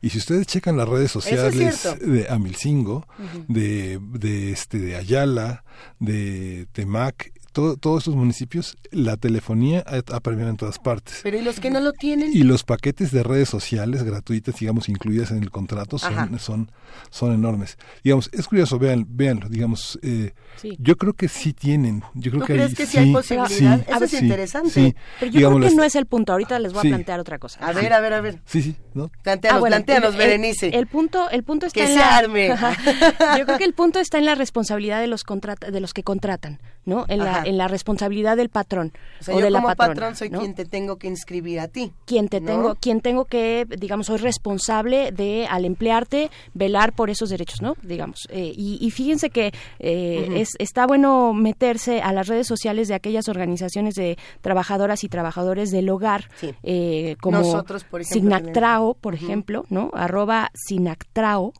[0.00, 3.06] Y si ustedes checan las redes sociales de Amilcingo,
[3.48, 5.64] de, de, este, de Ayala,
[5.98, 11.20] de Temac, todo- todos estos municipios, la telefonía ha, ha permeado en todas partes.
[11.22, 12.30] Pero ¿y los que no lo tienen?
[12.34, 16.26] Y los paquetes de redes sociales gratuitas, digamos, incluidas en el contrato, Ajá.
[16.28, 16.70] son, son,
[17.10, 17.78] son enormes.
[18.02, 20.76] Digamos, es curioso, vean, véanlo, digamos, eh, Sí.
[20.78, 23.48] yo creo que sí tienen, yo creo ¿Tú que crees hay- que sí hay posibilidad?
[23.48, 24.70] sí, Eso es sí, interesante.
[24.70, 24.94] sí.
[25.20, 26.32] Pero yo Digamos, creo que no es el punto.
[26.32, 26.88] Ahorita les voy Sí.
[26.88, 27.60] a plantear otra cosa.
[27.60, 28.40] A ver, a ver, a ver.
[28.44, 29.10] Sí, sí, ¿no?
[29.22, 30.68] Planteanos, Ah, bueno, planteanos, el- Berenice.
[30.76, 32.48] El, punto, el punto está Que en se la, arme.
[33.38, 36.02] Yo creo que el punto está en la responsabilidad de los contrata, de los que
[36.02, 37.04] contratan, ¿no?
[37.08, 37.43] En la.
[37.44, 40.30] En la responsabilidad del patrón o sea, o yo de la como patrona, patrón soy
[40.30, 40.38] ¿no?
[40.40, 41.92] quien te tengo que inscribir a ti.
[42.06, 42.46] quien te ¿no?
[42.46, 47.74] tengo quien tengo que digamos soy responsable de al emplearte velar por esos derechos no
[47.82, 52.88] digamos Eh, y, y fíjense que eh, es está bueno meterse a las redes sociales
[52.88, 56.52] de aquellas organizaciones de trabajadoras y trabajadores del hogar Sí.
[56.62, 61.52] eh, como Nosotros, por ejemplo, Sinactrao por ejemplo no arroba Sinactrao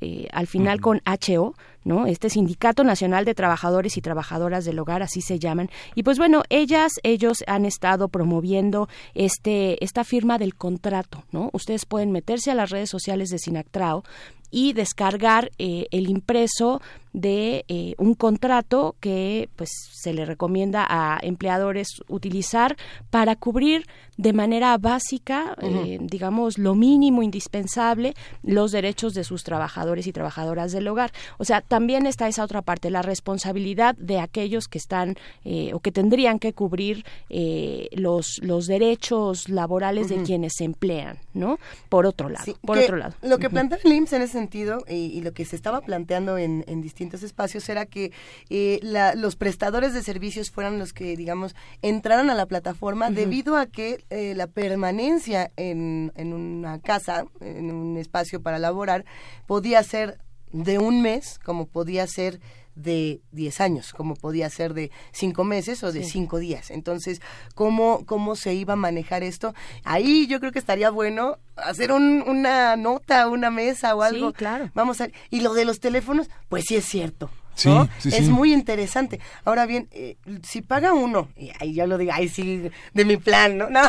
[0.00, 2.06] eh, al final con HO, ¿no?
[2.06, 5.70] Este Sindicato Nacional de Trabajadores y Trabajadoras del Hogar, así se llaman.
[5.94, 11.50] Y pues bueno, ellas, ellos han estado promoviendo este, esta firma del contrato, ¿no?
[11.52, 14.04] Ustedes pueden meterse a las redes sociales de Sinactrao
[14.50, 16.80] y descargar eh, el impreso
[17.12, 22.76] de eh, un contrato que pues se le recomienda a empleadores utilizar
[23.10, 30.06] para cubrir de manera básica eh, digamos lo mínimo indispensable los derechos de sus trabajadores
[30.06, 31.12] y trabajadoras del hogar.
[31.38, 35.80] O sea también está esa otra parte la responsabilidad de aquellos que están eh, o
[35.80, 42.06] que tendrían que cubrir eh, los los derechos laborales de quienes se emplean no por
[42.06, 43.14] otro lado Sí, por otro lado.
[43.22, 46.38] Lo que plantea el IMSS en ese sentido y, y lo que se estaba planteando
[46.38, 48.12] en, en distintos espacios era que
[48.50, 53.56] eh, la- los prestadores de servicios fueran los que, digamos, entraran a la plataforma debido
[53.56, 59.04] a que eh, la permanencia en, en una casa, en un espacio para laborar,
[59.46, 60.18] podía ser
[60.52, 62.40] de un mes como podía ser
[62.74, 66.10] de 10 años, como podía ser de 5 meses o de Sí.
[66.12, 66.70] 5 días.
[66.70, 67.20] Entonces,
[67.54, 69.54] ¿cómo, ¿cómo se iba a manejar esto?
[69.84, 74.32] Ahí yo creo que estaría bueno hacer un- una nota, una mesa o Sí, algo.
[74.32, 74.70] claro.
[74.74, 77.30] Vamos a Y lo de los teléfonos, pues sí es cierto.
[77.54, 77.86] Sí, ¿no?
[77.98, 78.30] sí, es sí.
[78.30, 79.20] muy interesante.
[79.44, 83.18] Ahora bien, eh, si paga uno, y ahí yo lo digo, ay sí, de mi
[83.18, 83.68] plan, ¿no?
[83.70, 83.82] No,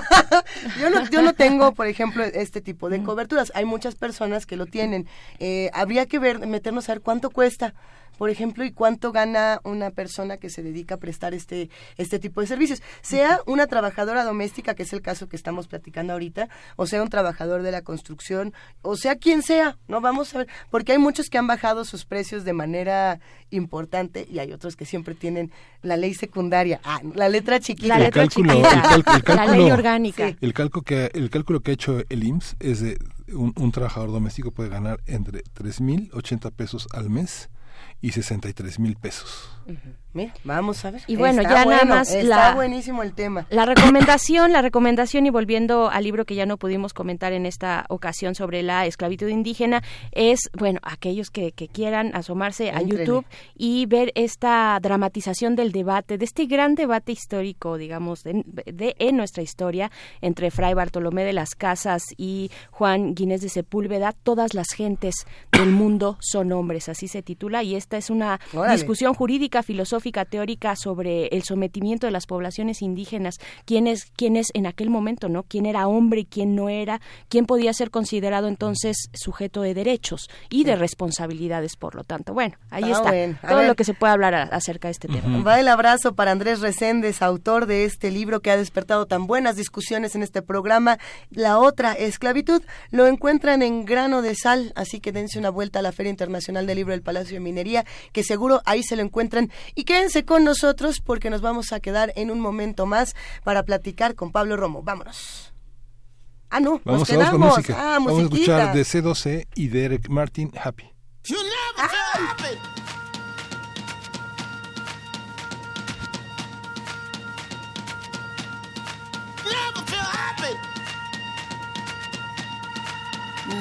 [0.81, 3.53] yo no, yo no tengo, por ejemplo, este tipo de coberturas.
[3.55, 5.07] Hay muchas personas que lo tienen.
[5.39, 7.73] Eh, habría que ver, meternos a ver cuánto cuesta,
[8.17, 12.41] por ejemplo, y cuánto gana una persona que se dedica a prestar este, este tipo
[12.41, 12.81] de servicios.
[13.01, 17.09] Sea una trabajadora doméstica, que es el caso que estamos platicando ahorita, o sea un
[17.09, 20.01] trabajador de la construcción, o sea quien sea, ¿no?
[20.01, 24.39] Vamos a ver, porque hay muchos que han bajado sus precios de manera importante y
[24.39, 27.87] hay otros que siempre tienen la ley secundaria, ah, la letra chiquita.
[27.89, 29.03] la El letra cálculo- chiquita, el el
[29.35, 30.37] la ley cálculo- orgánica Sí.
[30.41, 32.97] El cálculo que el cálculo que ha hecho el IMSS es de
[33.33, 37.49] un, un trabajador doméstico puede ganar entre tres mil ochenta pesos al mes
[38.03, 39.49] y 63 mil pesos.
[40.15, 41.01] Mira, vamos a ver.
[41.07, 43.47] Y bueno, Está ya nada bueno, más Está la- buenísimo el tema.
[43.49, 47.85] La recomendación, la recomendación y volviendo al libro que ya no pudimos comentar en esta
[47.89, 52.81] ocasión sobre la esclavitud indígena es, bueno, aquellos que, que quieran asomarse a.
[52.83, 58.95] YouTube y ver esta dramatización del debate, de este gran debate histórico, digamos, de, de-
[58.99, 59.89] en nuestra historia
[60.21, 65.15] entre Fray Bartolomé de las Casas y Juan Guinés de Sepúlveda, todas las gentes
[65.51, 68.73] del mundo son hombres, así se titula, y esta es una Órale.
[68.75, 73.35] discusión jurídica, filosófica, teórica sobre el sometimiento de las poblaciones indígenas,
[73.65, 75.43] quién es, quién es en aquel momento, ¿no?
[75.43, 80.29] Quién era hombre y quién no era, quién podía ser considerado entonces sujeto de derechos
[80.49, 82.33] y de responsabilidades, por lo tanto.
[82.33, 83.37] Bueno, ahí Ah, está bueno.
[83.47, 83.67] Todo ver.
[83.67, 85.43] lo que se puede hablar a- acerca de este tema.
[85.43, 89.55] Va el abrazo para Andrés Reséndez, autor de este libro que ha despertado tan buenas
[89.57, 90.97] discusiones en este programa.
[91.29, 92.61] La otra, Esclavitud,
[92.91, 96.65] lo encuentran en grano de sal, así que dense una vuelta a la Feria Internacional
[96.65, 99.42] del Libro del Palacio de Minería, que seguro ahí se lo encuentran.
[99.75, 104.15] Y quédense con nosotros porque nos vamos a quedar en un momento más para platicar
[104.15, 104.83] con Pablo Romo.
[104.83, 105.53] Vámonos.
[106.49, 107.31] Ah, no, Vamos, nos vamos quedamos.
[107.31, 107.75] con música.
[107.79, 110.91] Ah, vamos a escuchar de C12 y de Eric Martin happy.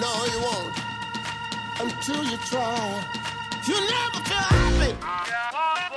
[0.01, 0.75] No, you won't.
[1.81, 3.22] Until you try.
[3.65, 5.92] You never feel happy.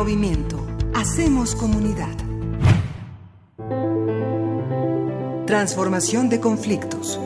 [0.00, 0.56] Movimiento.
[0.94, 2.16] Hacemos comunidad.
[5.46, 7.19] Transformación de conflictos.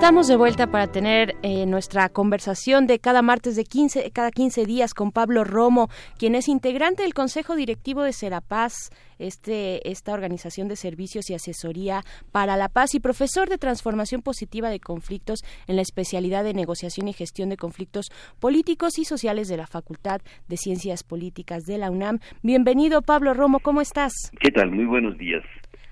[0.00, 4.64] Estamos de vuelta para tener eh, nuestra conversación de cada martes de 15, cada 15
[4.64, 8.72] días con Pablo Romo, quien es integrante del Consejo Directivo de Serapaz,
[9.18, 14.70] este, esta organización de servicios y asesoría para la paz y profesor de transformación positiva
[14.70, 18.06] de conflictos en la especialidad de negociación y gestión de conflictos
[18.40, 22.20] políticos y sociales de la Facultad de Ciencias Políticas de la UNAM.
[22.42, 24.14] Bienvenido, Pablo Romo, ¿cómo estás?
[24.40, 24.70] ¿Qué tal?
[24.70, 25.44] Muy buenos días.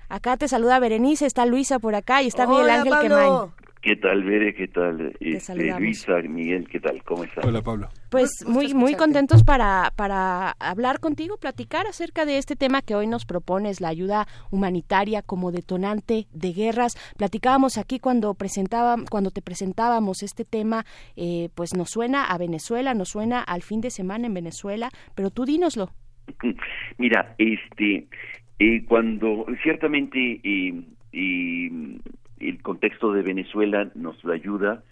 [0.09, 3.07] Acá te saluda Berenice, está Luisa por acá y está Miguel Ángel Pablo.
[3.07, 3.58] Quemain.
[3.81, 4.53] ¿Qué tal, Bere?
[4.53, 5.79] ¿Qué tal, este.
[5.79, 6.67] Luisa, Miguel?
[6.67, 7.01] ¿Qué tal?
[7.03, 7.47] ¿Cómo están?
[7.47, 7.87] Hola, Pablo.
[8.11, 13.07] Pues muy muy contentos para para hablar contigo, platicar acerca de este tema que hoy
[13.07, 16.97] nos propones, la ayuda humanitaria como detonante de guerras.
[17.17, 22.93] Platicábamos aquí cuando presentaba cuando te presentábamos este tema, eh, pues nos suena a Venezuela,
[22.93, 25.91] nos suena al fin de semana en Venezuela, pero tú dínoslo.
[26.97, 28.07] Mira, este,
[28.59, 31.71] eh, cuando ciertamente eh, eh,
[32.39, 34.83] el contexto de Venezuela nos ayuda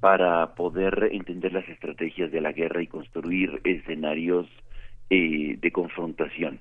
[0.00, 4.46] para poder entender las estrategias de la guerra y construir escenarios
[5.10, 6.58] eh, de confrontación.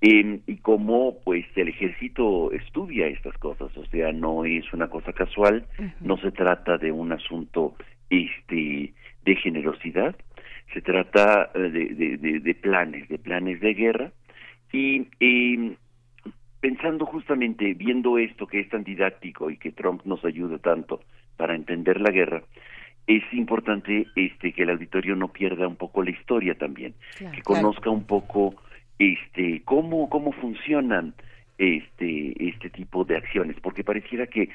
[0.00, 5.12] Eh, y cómo pues el ejército estudia estas cosas, o sea, no es una cosa
[5.12, 5.66] casual,
[6.00, 7.74] no se trata de un asunto
[8.10, 8.92] este
[9.24, 10.14] de generosidad,
[10.72, 14.12] se trata eh, de, de, de- de planes, de planes de guerra,
[14.72, 15.76] y eh,
[16.60, 21.00] pensando justamente, viendo esto que es tan didáctico y que Trump nos ayuda tanto
[21.36, 22.42] para entender la guerra,
[23.06, 27.90] es importante este que el auditorio no pierda un poco la historia también, que conozca
[27.90, 28.54] un poco
[28.98, 31.14] este cómo cómo funcionan
[31.58, 34.48] este este tipo de acciones, porque pareciera que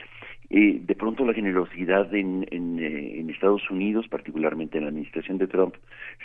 [0.49, 5.37] eh, de pronto la generosidad en, en, eh, en Estados Unidos, particularmente en la administración
[5.37, 5.75] de Trump,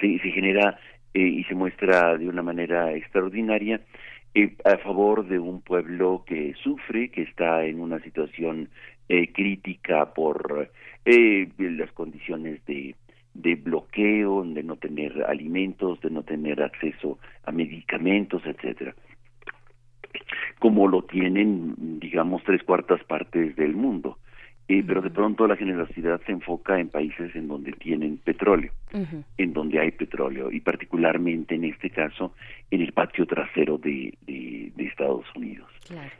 [0.00, 0.80] se, se genera
[1.14, 3.80] eh, y se muestra de una manera extraordinaria
[4.64, 8.68] a favor de un pueblo que sufre, que está en una situación
[9.08, 10.70] eh, crítica por
[11.04, 12.94] eh, las condiciones de,
[13.34, 18.94] de bloqueo, de no tener alimentos, de no tener acceso a medicamentos, etcétera
[20.58, 24.18] como lo tienen, digamos, tres cuartas partes del mundo.
[24.68, 28.72] Eh, pero de pronto la generosidad se enfoca en países en donde tienen petróleo,
[29.38, 32.34] en donde hay petróleo, y particularmente en este caso
[32.72, 35.68] en el patio trasero de, de, de Estados Unidos.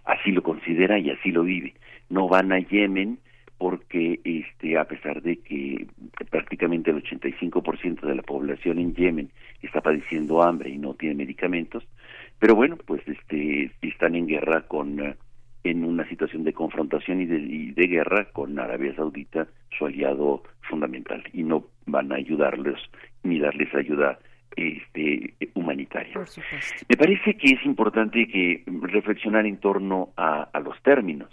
[0.04, 1.74] Así lo considera y así lo vive.
[2.08, 3.18] No van a Yemen
[3.58, 5.86] porque este a pesar de que
[6.30, 9.30] prácticamente el 85% de la población en Yemen
[9.62, 11.84] está padeciendo hambre y no tiene medicamentos,
[12.38, 15.16] pero bueno, pues este están en guerra con eh,
[15.70, 19.46] en una situación de confrontación y de, y de guerra con Arabia Saudita,
[19.76, 22.78] su aliado fundamental, y no van a ayudarles
[23.22, 24.18] ni darles ayuda
[24.56, 26.14] este humanitaria.
[26.88, 31.28] Me parece que es importante que reflexionar en torno a, a los términos.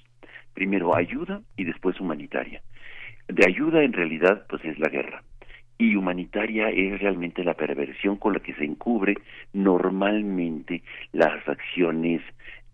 [0.54, 2.62] Primero ayuda y después humanitaria.
[3.28, 5.24] De ayuda en realidad pues es la guerra
[5.78, 9.16] y humanitaria es realmente la perversión con la que se encubre
[9.54, 12.22] normalmente las acciones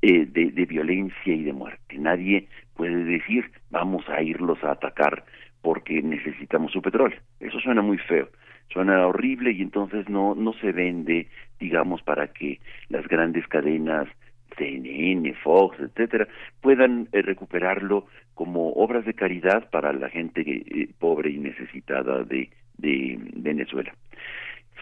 [0.01, 1.97] eh, de, de violencia y de muerte.
[1.97, 5.23] Nadie puede decir vamos a irlos a atacar
[5.61, 7.19] porque necesitamos su petróleo.
[7.39, 8.29] Eso suena muy feo,
[8.69, 11.27] suena horrible y entonces no no se vende,
[11.59, 14.07] digamos, para que las grandes cadenas
[14.57, 16.27] CNN, Fox, etcétera,
[16.61, 22.49] puedan eh, recuperarlo como obras de caridad para la gente eh, pobre y necesitada de,
[22.77, 23.93] de Venezuela.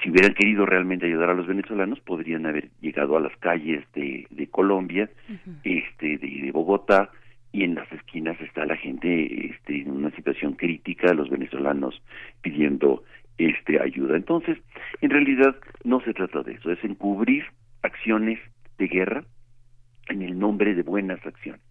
[0.02, 4.28] Si hubieran querido realmente ayudar a los venezolanos, podrían haber llegado a las calles de,
[4.30, 5.10] de Colombia,
[5.64, 7.10] este, de, de Bogotá,
[7.52, 12.02] y en las esquinas está la gente este, en una situación crítica, los venezolanos
[12.42, 13.04] pidiendo
[13.38, 14.16] este ayuda.
[14.16, 14.58] Entonces,
[15.02, 17.46] en realidad no se trata de eso, es encubrir
[17.82, 18.40] acciones
[18.78, 19.24] de guerra
[20.10, 21.62] en el nombre de buenas acciones.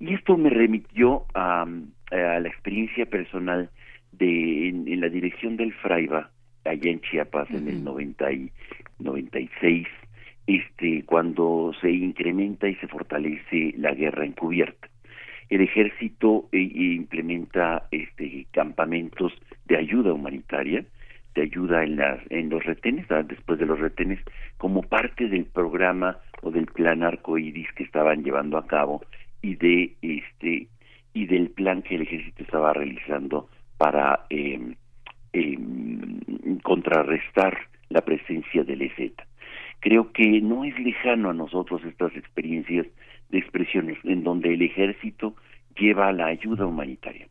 [0.00, 3.70] Y esto me remitió a, a la experiencia personal
[4.12, 6.30] de en, en la dirección del Fraiba
[6.68, 8.50] allá en Chiapas en el 90 y
[8.98, 9.86] 96
[10.46, 14.88] este cuando se incrementa y se fortalece la guerra encubierta.
[15.50, 19.32] El ejército eh, implementa este campamentos
[19.66, 20.84] de ayuda humanitaria
[21.34, 24.18] de ayuda en las en los retenes ah, después de los retenes
[24.56, 29.02] como parte del programa o del plan arcoíris que estaban llevando a cabo
[29.42, 30.68] y de este
[31.14, 34.74] y del plan que el ejército estaba realizando para eh,
[35.32, 35.58] eh,
[36.62, 37.58] contrarrestar
[37.88, 39.12] la presencia del EZ.
[39.80, 42.86] Creo que no es lejano a nosotros estas experiencias
[43.30, 45.34] de expresiones en donde el ejército
[45.78, 47.28] lleva la ayuda humanitaria.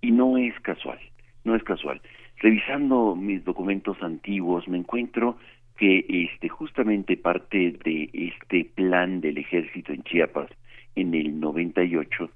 [0.00, 0.98] Y no es casual,
[1.44, 2.00] no es casual.
[2.38, 5.38] Revisando mis documentos antiguos me encuentro
[5.76, 10.50] que este justamente parte de este plan del ejército en Chiapas
[10.94, 12.30] en el 98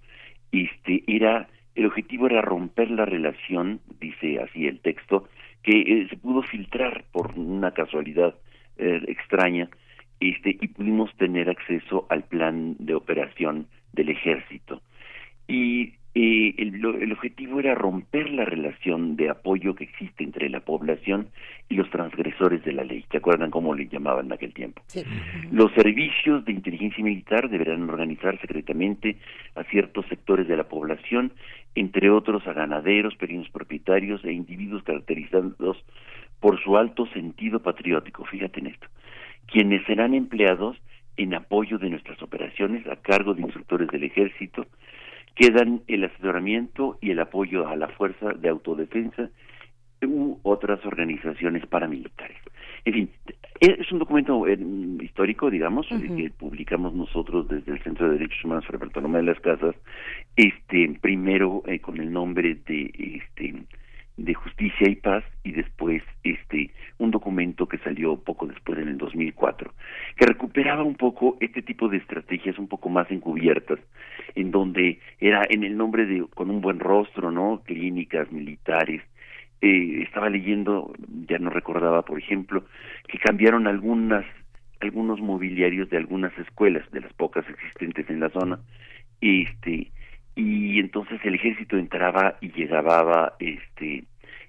[0.53, 5.29] este era el objetivo era romper la relación, dice así el texto,
[5.63, 8.35] que eh, se pudo filtrar por una casualidad
[8.79, 9.69] eh, extraña,
[10.21, 14.83] este, y pudimos tener acceso al plan de operación del ejército.
[15.47, 20.49] Y eh, el, lo- el objetivo era romper la relación de apoyo que existe entre
[20.49, 21.29] la población
[21.69, 23.05] y los transgresores de la ley.
[23.11, 24.83] ¿Se acuerdan cómo le llamaban en aquel tiempo?
[25.53, 29.17] Los servicios de inteligencia militar deberán organizar secretamente
[29.55, 31.33] a ciertos sectores de la población,
[31.79, 35.77] entre otros a ganaderos, pequeños propietarios e individuos caracterizados
[36.41, 38.25] por su alto sentido patriótico.
[38.25, 38.89] Fíjate en esto.
[39.47, 40.77] Quienes serán empleados
[41.17, 44.67] en apoyo de nuestras operaciones a cargo de instructores del ejército,
[45.35, 49.31] quedan el asesoramiento y el apoyo a la fuerza de autodefensa
[50.07, 52.39] u otras organizaciones paramilitares.
[52.85, 53.11] En fin,
[53.61, 54.59] es un documento eh,
[55.01, 59.25] histórico, digamos, eh, que publicamos nosotros desde el Centro de Derechos Humanos Fray Bartolomé de
[59.25, 59.75] las Casas,
[60.37, 63.55] este, primero eh, con el nombre de este
[64.19, 68.99] de Justicia y Paz y después este un documento que salió poco después en el
[68.99, 69.73] 2004
[70.17, 73.79] que recuperaba un poco este tipo de estrategias un poco más encubiertas
[74.35, 79.03] en donde era en el nombre de con un buen rostro no clínicas militares
[79.61, 80.93] eh, estaba leyendo
[81.29, 82.65] ya no recordaba por ejemplo
[83.07, 84.25] que cambiaron algunas
[84.81, 88.61] algunos mobiliarios de algunas escuelas de las pocas existentes en la zona
[89.21, 89.91] este
[90.37, 94.05] y entonces el ejército entraba y llegaba este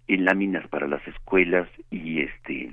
[0.07, 2.71] en láminas para las escuelas y este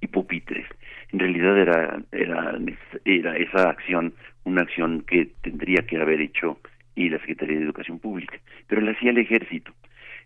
[0.00, 0.66] y pupitres.
[1.12, 2.58] En realidad era era
[3.04, 4.14] era esa acción
[4.44, 6.58] una acción que tendría que haber hecho
[6.94, 9.72] y la Secretaría de Educación Pública pero la hacía el ejército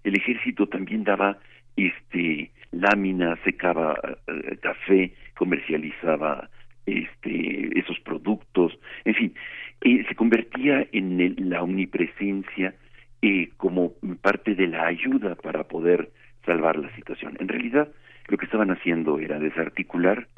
[0.05, 1.39] el ejército también daba
[1.77, 3.97] este láminas secaba
[4.27, 6.49] eh, café comercializaba
[6.87, 9.35] este esos productos en fin
[9.83, 12.75] eh, se convertía en el- la omnipresencia
[13.23, 16.11] eh, como parte de la ayuda para poder
[16.47, 17.37] salvar la situación.
[17.41, 17.89] En realidad,
[18.29, 20.29] lo que estaban haciendo era desarticular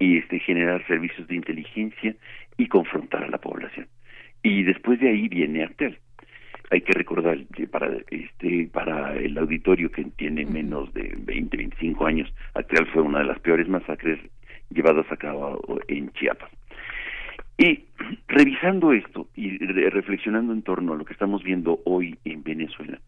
[0.00, 2.14] y, este generar servicios de inteligencia
[2.56, 3.86] y confrontar a la población.
[4.42, 5.98] Y después de ahí viene Actel.
[6.70, 12.06] Hay que recordar que para este para el auditorio que tiene menos de 20, 25
[12.06, 14.18] años, Actel fue una de las peores masacres
[14.70, 16.50] llevadas a cabo en Chiapas.
[17.56, 17.84] Y
[18.28, 23.00] revisando esto y re- reflexionando en torno a lo que estamos viendo hoy en Venezuela,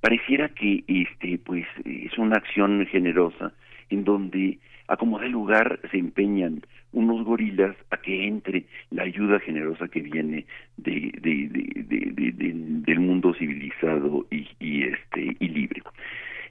[0.00, 3.52] pareciera que este pues es una acción generosa
[3.90, 4.58] en donde
[4.88, 6.62] a como de lugar se empeñan
[6.92, 10.44] unos gorilas a que entre la ayuda generosa que viene
[10.76, 15.82] de, de, de- de- de- de- del mundo civilizado y, y este y libre.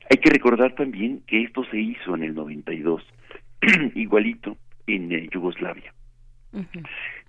[0.09, 3.03] Hay que recordar también que esto se hizo en el 92,
[3.95, 4.57] igualito
[4.87, 5.93] en eh, Yugoslavia.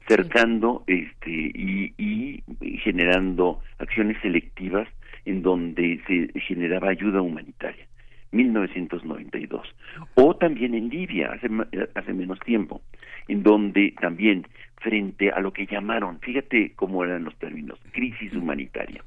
[0.08, 2.42] Cercando este y, y
[2.78, 4.88] generando acciones selectivas
[5.24, 7.86] en donde se generaba ayuda humanitaria
[8.32, 9.74] 1992
[10.14, 12.82] o también en Libia hace ma- hace menos tiempo
[13.28, 14.46] en donde también
[14.80, 19.04] frente a lo que llamaron fíjate cómo eran los términos crisis humanitaria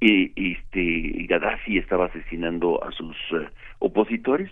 [0.00, 3.48] eh, este Gaddafi estaba asesinando a sus eh,
[3.80, 4.50] opositores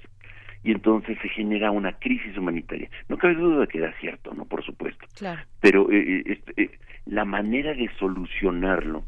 [0.65, 2.89] y entonces se genera una crisis humanitaria.
[3.09, 4.45] No cabe duda que era cierto, ¿no?
[4.45, 5.05] Por supuesto.
[5.19, 5.41] Claro.
[5.61, 6.71] Pero eh, eh, este, eh,
[7.07, 9.05] la manera de solucionarlo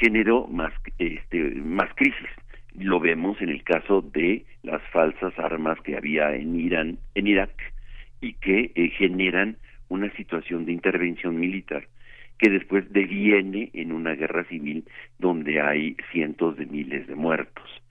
[0.00, 2.26] generó más, este, más crisis.
[2.78, 7.52] Lo vemos en el caso de las falsas armas que había en Irán, en Irak,
[8.20, 9.56] y que eh, generan
[9.88, 11.86] una situación de intervención militar
[12.38, 14.84] que después deviene en una guerra civil
[15.18, 17.82] donde hay cientos de miles de muertos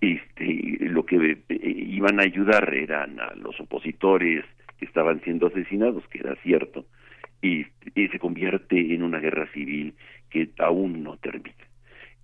[0.00, 1.58] este lo que eh,
[1.88, 4.44] iban a ayudar eran a los opositores
[4.78, 6.84] que estaban siendo asesinados, que era cierto,
[7.40, 9.94] y, y se convierte en una guerra civil
[10.28, 11.65] que aún no termina.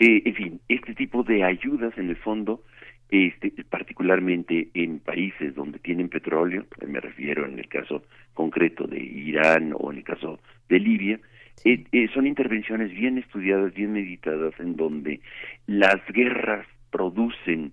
[0.05, 2.65] Eh, en fin, este tipo de ayudas en el fondo,
[3.09, 8.03] este, particularmente en países donde tienen petróleo, me refiero en el caso
[8.35, 11.21] concreto de Irán o en el caso de Libia,
[11.65, 15.21] eh, eh, son intervenciones bien estudiadas, bien meditadas, en donde
[15.69, 17.73] las guerras producen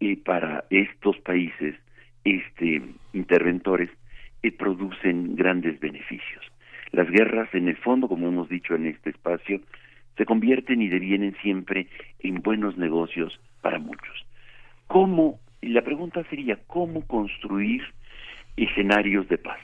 [0.00, 1.74] eh, para estos países,
[2.24, 2.80] este,
[3.12, 3.90] interventores,
[4.56, 6.42] producen grandes beneficios.
[6.92, 9.60] Las guerras, en el fondo, como hemos dicho en este espacio,
[10.16, 11.88] se convierten y devienen siempre
[12.20, 14.26] en buenos negocios para muchos.
[14.86, 15.40] ¿Cómo?
[15.60, 17.82] Y la pregunta sería, ¿cómo construir
[18.56, 19.58] escenarios de paz?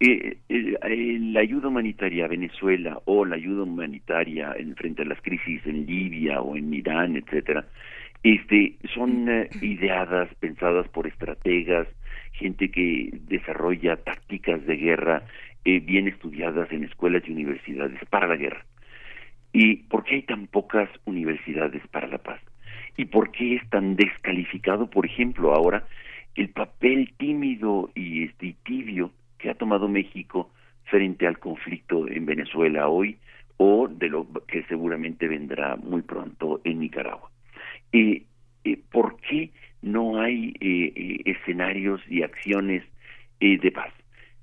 [0.00, 5.04] Eh, eh, eh, la ayuda humanitaria a Venezuela o la ayuda humanitaria en frente a
[5.04, 7.64] las crisis en Libia o en Irán, etcétera,
[8.22, 11.88] este, son eh, ideadas, pensadas por estrategas,
[12.32, 15.22] gente que desarrolla tácticas de guerra
[15.64, 18.64] eh, bien estudiadas en escuelas y universidades para la guerra.
[19.52, 22.40] ¿Y por qué hay tan pocas universidades para la paz?
[22.96, 25.86] ¿Y por qué es tan descalificado, por ejemplo, ahora
[26.34, 30.50] el papel tímido y, este, y tibio que ha tomado México
[30.84, 33.18] frente al conflicto en Venezuela hoy
[33.56, 37.30] o de lo que seguramente vendrá muy pronto en Nicaragua?
[37.92, 38.22] Eh,
[38.64, 39.50] eh, ¿Por qué
[39.82, 42.84] no hay eh, eh, escenarios y acciones
[43.40, 43.92] eh, de paz?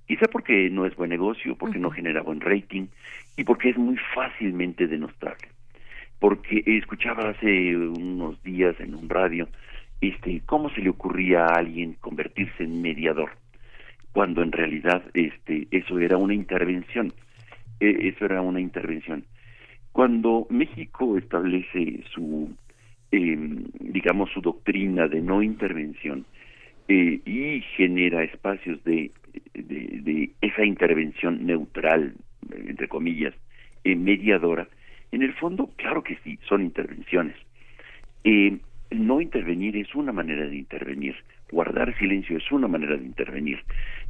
[0.08, 2.88] Quizá porque no es buen negocio, porque no genera buen rating
[3.40, 5.48] y porque es muy fácilmente denostable.
[6.20, 9.48] Porque escuchaba hace unos días en un radio
[10.02, 13.32] este cómo se le ocurría a alguien convertirse en mediador
[14.12, 17.14] cuando en realidad este eso era una intervención.
[17.80, 19.24] Eh, eso era una intervención.
[19.94, 22.54] Cuando México establece su
[23.14, 23.38] eh,
[23.80, 26.26] digamos su doctrina de no intervención
[26.90, 29.12] eh, y genera espacios de,
[29.54, 32.16] de esa intervención neutral
[32.52, 33.34] entre comillas
[33.84, 34.68] eh, mediadora
[35.12, 37.36] en el fondo claro que sí son intervenciones
[38.24, 38.60] eh,
[38.92, 41.16] no intervenir es una manera de intervenir,
[41.52, 43.60] guardar silencio es una manera de intervenir.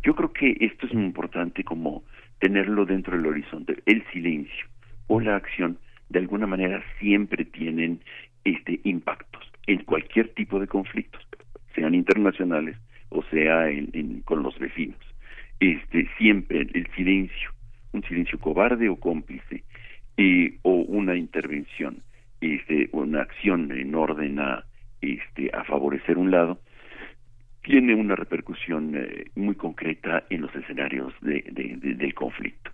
[0.04, 2.04] Yo creo que esto es muy importante como
[2.40, 3.78] tenerlo dentro del horizonte.
[3.86, 4.68] El silencio
[5.08, 5.78] o la acción
[6.10, 8.00] de alguna manera siempre tienen
[8.46, 11.22] este impactos en cualquier tipo de conflictos,
[11.76, 12.78] sean internacionales
[13.10, 15.00] o sea en, con los vecinos.
[15.60, 17.52] Este siempre el silencio,
[17.94, 19.64] un silencio cobarde o cómplice
[20.18, 22.04] eh, o una intervención
[22.42, 24.64] este, una acción en orden a,
[25.02, 26.60] este, a favorecer un lado,
[27.64, 32.72] tiene una repercusión eh, muy concreta en los escenarios de, de- de- del conflicto.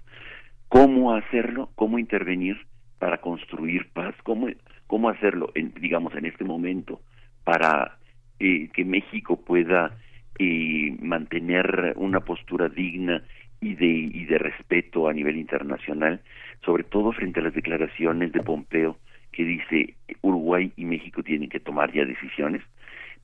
[0.70, 1.72] ¿Cómo hacerlo?
[1.76, 2.58] ¿Cómo intervenir
[3.00, 4.16] para construir paz?
[4.24, 4.48] ¿Cómo,
[4.88, 7.02] cómo hacerlo, en, digamos, en este momento
[7.44, 7.98] para
[8.40, 9.98] eh, que México pueda
[10.38, 13.24] eh, mantener una postura digna
[13.70, 13.86] y de,
[14.20, 16.20] y de respeto a nivel internacional,
[16.66, 18.98] sobre todo frente a las declaraciones de Pompeo
[19.32, 22.62] que dice Uruguay y México tienen que tomar ya decisiones.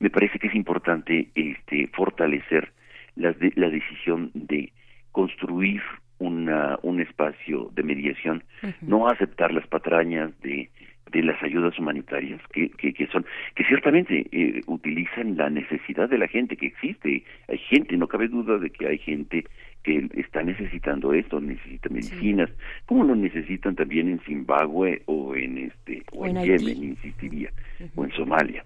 [0.00, 2.72] Me parece que es importante este, fortalecer
[3.14, 4.72] las de- la decisión de
[5.12, 5.80] construir
[6.18, 8.42] una, un espacio de mediación,
[8.80, 10.70] no aceptar las patrañas de,
[11.10, 13.24] de las ayudas humanitarias que, que, que son
[13.54, 18.28] que ciertamente eh, utilizan la necesidad de la gente que existe hay gente no cabe
[18.28, 19.44] duda de que hay gente
[19.82, 22.50] que está necesitando esto necesita medicinas.
[22.86, 26.42] Como lo necesitan también en Zimbabue o en este o, O en.
[26.42, 27.50] Yemen insistiría
[27.94, 28.62] o en Somalia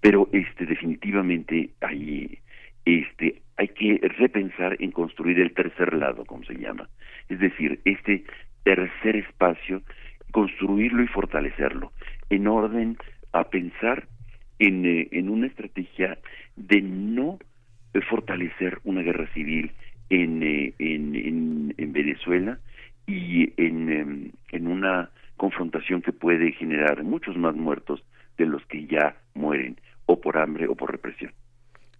[0.00, 2.38] pero este definitivamente hay
[2.84, 6.88] este hay que repensar en construir el tercer lado como se llama.
[7.28, 8.24] Es decir este
[8.62, 9.82] tercer espacio
[10.30, 11.92] construirlo y fortalecerlo
[12.30, 12.96] en orden
[13.32, 14.06] a pensar
[14.58, 16.18] en, eh, en una estrategia
[16.56, 17.38] de no
[18.08, 19.72] fortalecer una guerra civil
[20.10, 22.58] en, eh, en, en, en Venezuela
[23.06, 28.02] y en, em, en una confrontación que puede generar muchos más muertos
[28.36, 31.32] de los que ya mueren o por hambre o por represión.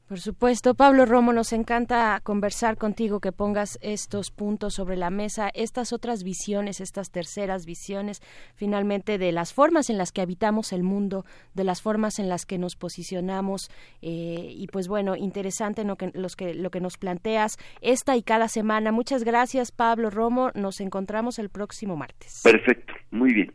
[0.09, 5.50] Por supuesto, Pablo Romo, nos encanta conversar contigo, que pongas estos puntos sobre la mesa,
[5.52, 8.22] estas otras visiones, estas terceras visiones,
[8.54, 12.46] finalmente, de las formas en las que habitamos el mundo, de las formas en las
[12.46, 16.96] que nos posicionamos, eh, y pues bueno, interesante lo que, los que, lo que nos
[16.96, 18.92] planteas esta y cada semana.
[18.92, 22.40] Muchas gracias, Pablo Romo, nos encontramos el próximo martes.
[22.44, 23.52] Perfecto, muy bien.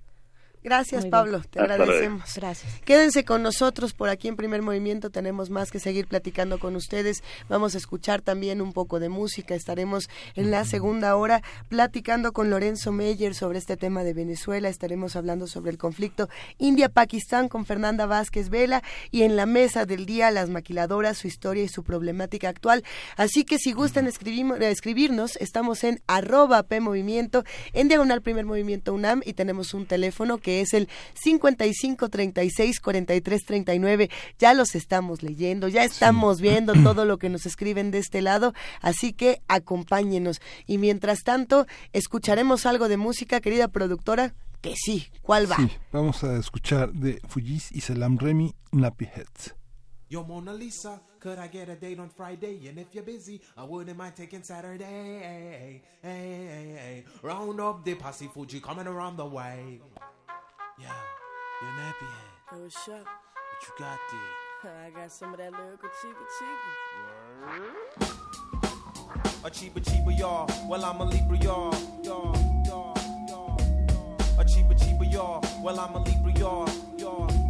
[0.63, 1.11] Gracias, Muy bien.
[1.11, 1.83] Pablo, te Hasta luego.
[1.83, 2.33] agradecemos.
[2.35, 2.71] Gracias.
[2.85, 7.23] Quédense con nosotros por aquí en Primer Movimiento, tenemos más que seguir platicando con ustedes.
[7.49, 9.55] Vamos a escuchar también un poco de música.
[9.55, 14.69] Estaremos en la segunda hora platicando con Lorenzo Meyer sobre este tema de Venezuela.
[14.69, 20.05] Estaremos hablando sobre el conflicto India-Pakistán con Fernanda Vázquez Vela y en la mesa del
[20.05, 22.83] día las maquiladoras, su historia y su problemática actual.
[23.17, 24.11] Así que si gustan eh,
[24.69, 27.43] escribirnos, estamos en arroba P Movimiento,
[27.73, 33.45] en diagonal Primer Movimiento UNAM y tenemos un teléfono que es el 55 36 43
[33.45, 34.09] 39.
[34.39, 38.53] Ya los estamos leyendo, ya estamos viendo todo lo que nos escriben de este lado,
[38.81, 40.41] así que acompáñenos.
[40.65, 44.33] Y mientras tanto, escucharemos algo de música, querida productora.
[44.61, 45.57] Que sí, ¿cuál va?
[45.57, 49.55] Sí, vamos a escuchar de Fujis y Salam Remy, Nappy Heads.
[50.13, 52.67] Yo, Mona Lisa, could I get a date on Friday?
[52.67, 54.85] And if you're busy, I wouldn't mind taking Saturday.
[54.85, 57.03] Hey, hey, hey, hey.
[57.23, 59.81] Round up the posse Fuji coming around the way.
[60.79, 60.89] Yeah,
[61.61, 62.31] you're nappy head.
[62.53, 63.05] Oh, what's up?
[63.05, 64.73] What you got there?
[64.85, 66.73] I got some of that lyrical cheaper cheaper.
[69.45, 70.49] A cheaper, cheaper, y'all.
[70.67, 71.75] Well, I'm a Libra, y'all.
[72.03, 72.95] Y'all, y'all,
[73.27, 73.57] y'all,
[73.87, 74.39] y'all.
[74.39, 75.43] A cheaper, cheaper, y'all.
[75.61, 77.42] Well, I'm a Libra, y'all, y'all.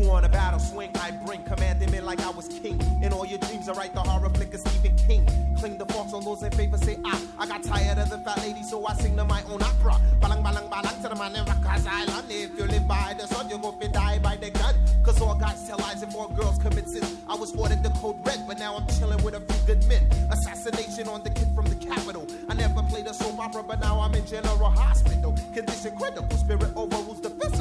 [0.00, 0.90] You want a battle swing?
[0.94, 2.80] I bring, commanding me like I was king.
[3.02, 5.26] In all your dreams, I write the horror flick of Stephen King.
[5.58, 7.20] Cling the forks on those in favor, say ah.
[7.38, 10.00] I got tired of the fat lady, so I sing to my own opera.
[10.18, 12.26] Balang, balang, balang to the man in Rikers Island.
[12.30, 14.74] If you live by the sun, you go fi die by the gun.
[15.02, 17.18] Cause all guys tell lies and more girls commit sins.
[17.28, 20.08] I was ordered the code red, but now I'm chilling with a few good men.
[20.32, 22.26] Assassination on the kid from the capital.
[22.48, 25.36] I never played a soap opera, but now I'm in general hospital.
[25.52, 27.59] Condition critical, spirit overrules the physical.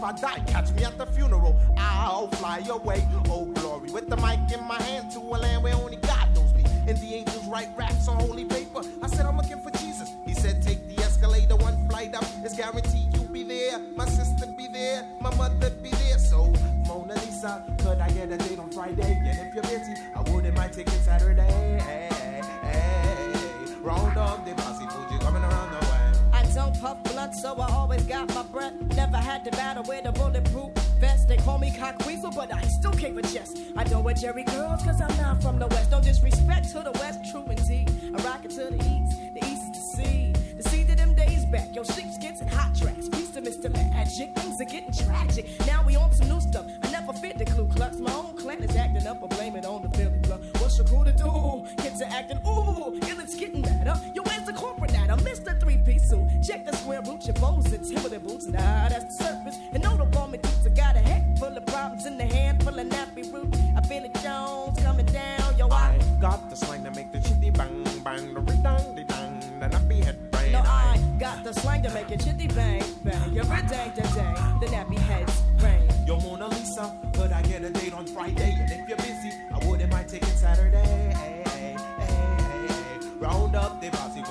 [0.00, 1.54] If I die, catch me at the funeral.
[1.76, 3.90] I'll fly away, oh glory.
[3.90, 6.64] With the mic in my hand to a land where only God knows me.
[6.88, 8.80] And the angels write raps on holy paper.
[9.02, 10.10] I said, I'm looking for Jesus.
[10.24, 12.24] He said, take the escalator one flight up.
[12.42, 13.78] It's guaranteed you'll be there.
[13.94, 15.06] My sister be there.
[15.20, 16.18] My mother be there.
[16.18, 16.50] So,
[16.88, 19.20] Mona Lisa, could I get a date on Friday?
[19.22, 21.42] And if you're busy, I wouldn't mind taking Saturday.
[21.82, 23.74] Hey, hey, hey.
[23.82, 24.79] Round up the posse,
[26.80, 28.72] puff blunt, so I always got my breath.
[28.96, 31.28] Never had to battle with a bulletproof vest.
[31.28, 33.58] They call me cockweasel, but I still came with chest.
[33.76, 35.90] I know what Jerry girls, cause I'm not from the west.
[35.90, 37.90] No disrespect to the west, true indeed.
[38.16, 40.32] I rock it to the east, the east is the sea.
[40.56, 43.08] The sea to them days back, yo, sheep's getting hot tracks.
[43.08, 43.70] Peace to Mr.
[43.70, 45.46] Magic, things are getting tragic.
[45.66, 46.66] Now we on some new stuff.
[46.82, 47.98] I never fit the Ku Klux.
[47.98, 50.42] My own clan is acting up, I blame it on the Philly club.
[50.58, 51.66] What's your crew to do?
[51.82, 53.59] Kids are acting, ooh, and it's getting
[56.50, 58.46] Check the square root, your bows and Timberland boots.
[58.46, 59.56] Nah, that's the surface.
[59.72, 60.66] And no, the woman dudes.
[60.66, 63.56] I got a head full of problems in the hand full of nappy roots.
[63.76, 65.56] I feel it Jones coming down.
[65.56, 69.04] Yo, I, I got the slang to make the chitty bang bang, the ring the
[69.06, 70.50] dang, the nappy head brain.
[70.50, 73.32] no, I got the slang to make it chitty bang bang.
[73.32, 74.58] You're a dang dang.
[74.58, 75.88] The nappy heads rain.
[76.04, 78.56] Yo, Mona Lisa, could I get a date on Friday?
[78.58, 81.14] And if you're busy, I wouldn't mind taking Saturday.
[81.14, 82.98] Hey, hey, hey.
[83.20, 84.22] Round up the posse,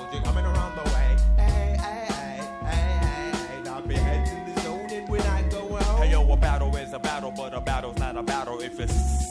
[6.40, 9.30] battle is a battle, but a battle's not a battle if it's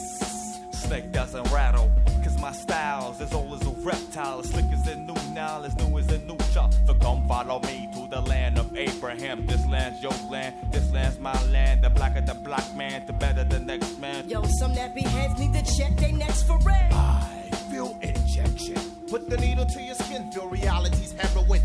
[0.89, 1.91] snake doesn't rattle.
[2.23, 5.75] Cause my style's as old as a reptile, as slick as a new Nile, as
[5.77, 6.73] new as a new chop.
[6.87, 9.45] So come follow me to the land of Abraham.
[9.45, 11.83] This land's your land, this land's my land.
[11.83, 14.27] The blacker the black man, the better the next man.
[14.27, 16.91] Yo, some nappy heads need to check their necks for red.
[16.91, 18.77] I feel injection.
[19.09, 21.61] Put the needle to your skin, feel reality's heroin.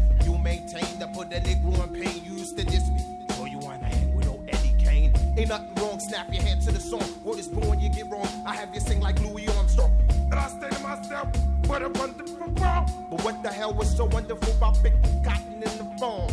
[5.37, 7.03] Ain't nothing wrong, snap your hand to the song.
[7.24, 8.28] Word is born, you get wrong.
[8.47, 9.93] I have you sing like Louis Armstrong.
[10.09, 11.28] And I say to myself,
[11.66, 12.91] what a wonderful world.
[13.11, 16.30] But what the hell was so wonderful about picking cotton in the farm?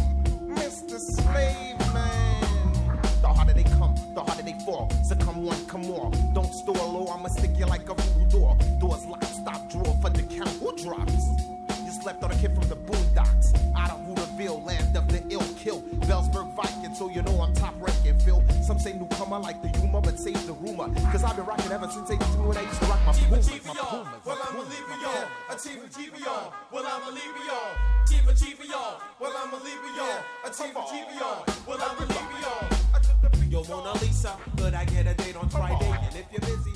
[0.56, 1.00] Mr.
[1.00, 2.42] Slave Man.
[3.24, 4.92] The harder they come, the harder they fall.
[5.04, 6.12] So come one, come more.
[6.34, 8.58] Don't store oh, low, I'ma stick you like a voodoo door.
[8.80, 10.50] Doors locked, stop, drawer for the count.
[10.60, 11.28] Who drops?
[11.84, 12.61] You slept on a kid from
[17.02, 18.44] so you know I'm top ranking, Phil.
[18.62, 20.88] Some say newcomer like the humor, but save the rumor.
[21.12, 23.50] Cause I've been rocking ever since 82 when I used to rock my Pumas.
[23.50, 24.22] My Pumas.
[24.24, 25.26] Well, I'm a leaver, y'all.
[25.50, 26.54] A chief of y'all.
[26.72, 27.74] Well, I'm a leaver, y'all.
[28.06, 29.02] Chief of y'all.
[29.20, 30.22] Well, I'm a leaver, y'all.
[30.46, 31.44] A chief of y'all.
[31.66, 32.70] Well, I'm a leaver, y'all.
[33.50, 35.90] Yo, Mona Lisa, could I get a date on Friday?
[36.06, 36.72] And if you're busy,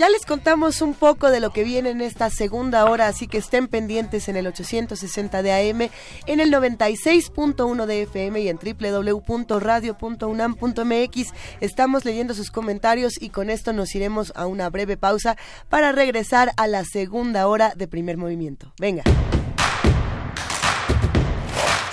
[0.00, 3.36] Ya les contamos un poco de lo que viene en esta segunda hora, así que
[3.36, 5.90] estén pendientes en el 860 de AM,
[6.24, 11.34] en el 96.1 de FM y en www.radio.unam.mx.
[11.60, 15.36] Estamos leyendo sus comentarios y con esto nos iremos a una breve pausa
[15.68, 18.72] para regresar a la segunda hora de primer movimiento.
[18.78, 19.02] Venga.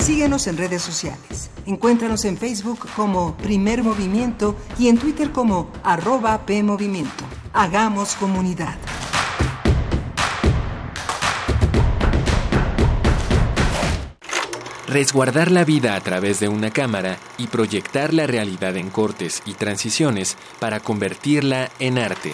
[0.08, 1.50] Síguenos en redes sociales.
[1.66, 7.26] Encuéntranos en Facebook como Primer Movimiento y en Twitter como arroba PMovimiento.
[7.52, 8.78] Hagamos comunidad.
[14.88, 19.56] Resguardar la vida a través de una cámara y proyectar la realidad en cortes y
[19.56, 22.34] transiciones para convertirla en arte.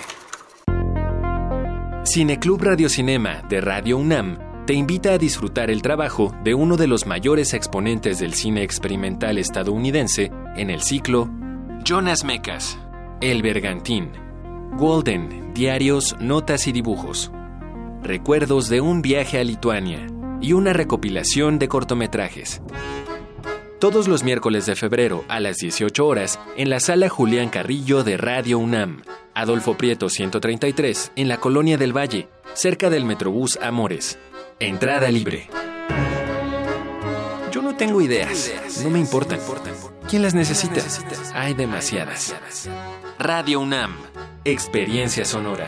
[2.05, 7.05] Cineclub Radiocinema de Radio UNAM te invita a disfrutar el trabajo de uno de los
[7.05, 11.29] mayores exponentes del cine experimental estadounidense en el ciclo
[11.83, 12.79] Jonas Mekas,
[13.19, 14.11] El Bergantín,
[14.77, 17.29] Golden, Diarios, Notas y Dibujos,
[18.01, 20.07] Recuerdos de un viaje a Lituania
[20.39, 22.61] y una recopilación de cortometrajes.
[23.79, 28.15] Todos los miércoles de febrero a las 18 horas en la sala Julián Carrillo de
[28.15, 29.01] Radio UNAM,
[29.33, 34.17] Adolfo Prieto 133, en la Colonia del Valle, cerca del Metrobús Amores.
[34.59, 35.49] Entrada libre.
[37.51, 38.51] Yo no tengo ideas,
[38.83, 39.39] no me importan.
[40.09, 40.81] ¿Quién las necesita?
[41.33, 42.35] Hay demasiadas.
[43.19, 43.95] Radio UNAM,
[44.45, 45.67] experiencia sonora.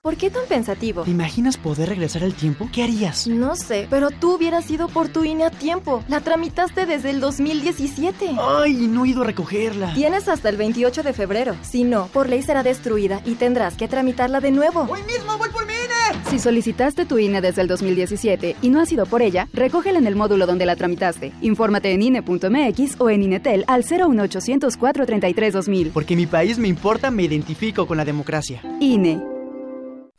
[0.00, 1.02] ¿Por qué tan pensativo?
[1.02, 2.68] ¿Te imaginas poder regresar el tiempo?
[2.72, 3.26] ¿Qué harías?
[3.26, 6.04] No sé, pero tú hubieras ido por tu INE a tiempo.
[6.06, 8.36] La tramitaste desde el 2017.
[8.40, 9.94] ¡Ay, no he ido a recogerla!
[9.94, 11.56] Tienes hasta el 28 de febrero.
[11.62, 14.86] Si no, por ley será destruida y tendrás que tramitarla de nuevo.
[14.88, 16.30] ¡Hoy mismo voy por mi INE!
[16.30, 20.06] Si solicitaste tu INE desde el 2017 y no has ido por ella, recógela en
[20.06, 21.32] el módulo donde la tramitaste.
[21.40, 25.90] Infórmate en INE.mx o en INETEL al 01800 433 2000.
[25.90, 28.62] Porque mi país me importa, me identifico con la democracia.
[28.78, 29.37] INE.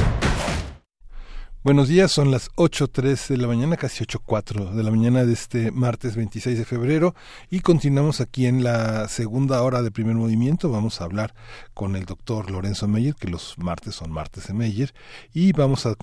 [1.63, 5.69] Buenos días, son las 8.03 de la mañana, casi 8.04 de la mañana de este
[5.69, 7.13] martes 26 de febrero
[7.51, 10.71] y continuamos aquí en la segunda hora de primer movimiento.
[10.71, 11.35] Vamos a hablar
[11.75, 14.91] con el doctor Lorenzo Meyer, que los martes son martes de Meyer,
[15.35, 15.93] y vamos a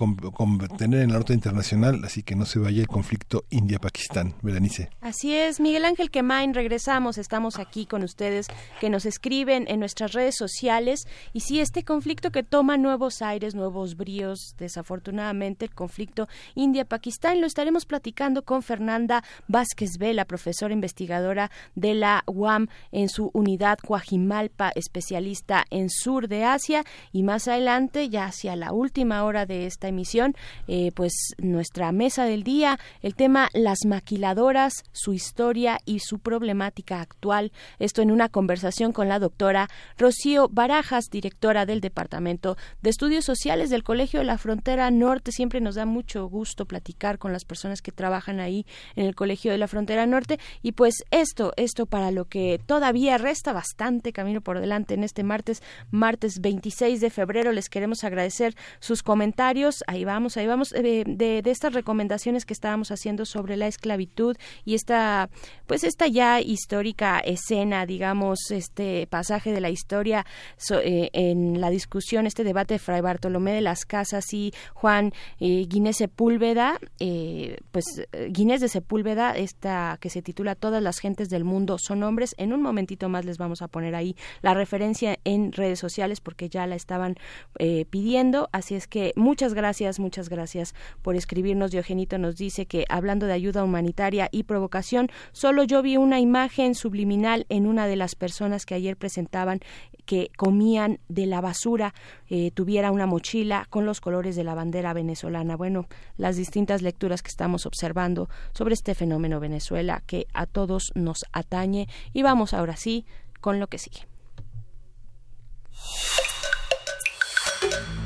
[0.77, 4.35] tener en la nota internacional, así que no se vaya el conflicto India-Pakistán.
[4.41, 4.89] Berenice.
[5.01, 8.47] Así es, Miguel Ángel Quemain, regresamos, estamos aquí con ustedes
[8.79, 13.55] que nos escriben en nuestras redes sociales y sí, este conflicto que toma nuevos aires,
[13.55, 21.51] nuevos bríos, desafortunadamente el conflicto India-Pakistán, lo estaremos platicando con Fernanda Vázquez Vela, profesora investigadora
[21.75, 26.83] de la UAM en su unidad Coajimalpa, especialista en sur de Asia.
[27.11, 30.35] Y más adelante, ya hacia la última hora de esta emisión,
[30.67, 37.01] eh, pues nuestra mesa del día, el tema las maquiladoras, su historia y su problemática
[37.01, 37.51] actual.
[37.79, 43.69] Esto en una conversación con la doctora Rocío Barajas, directora del Departamento de Estudios Sociales
[43.69, 47.81] del Colegio de la Frontera Norte, siempre nos da mucho gusto platicar con las personas
[47.81, 48.65] que trabajan ahí
[48.97, 53.17] en el Colegio de la Frontera Norte y pues esto, esto para lo que todavía
[53.17, 57.53] resta bastante camino por delante en este martes, martes 26 de febrero.
[57.53, 59.81] Les queremos agradecer sus comentarios.
[59.87, 64.35] Ahí vamos, ahí vamos, eh, de, de estas recomendaciones que estábamos haciendo sobre la esclavitud
[64.65, 65.29] y esta,
[65.67, 70.25] pues esta ya histórica escena, digamos, este pasaje de la historia
[70.57, 75.13] so- eh, en la discusión, este debate de Fray Bartolomé de las Casas y Juan
[75.39, 80.99] eh, Guinés Sepúlveda, eh, pues eh, Guinés de Sepúlveda, esta que se titula Todas las
[80.99, 82.35] gentes del mundo son hombres.
[82.37, 86.49] En un momentito más les vamos a poner ahí la referencia en redes sociales porque
[86.49, 87.15] ya la estaban
[87.57, 88.49] eh, pidiendo.
[88.51, 91.71] Así es que muchas gracias, muchas gracias por escribirnos.
[91.71, 96.75] Diogenito nos dice que hablando de ayuda humanitaria y provocación, solo yo vi una imagen
[96.75, 99.59] subliminal en una de las personas que ayer presentaban
[100.05, 101.93] que comían de la basura,
[102.29, 105.18] eh, tuviera una mochila con los colores de la bandera venezolana.
[105.57, 111.25] Bueno, las distintas lecturas que estamos observando sobre este fenómeno Venezuela que a todos nos
[111.31, 111.87] atañe.
[112.13, 113.05] Y vamos ahora sí
[113.41, 114.07] con lo que sigue.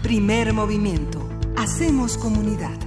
[0.01, 1.28] Primer movimiento.
[1.55, 2.78] Hacemos comunidad.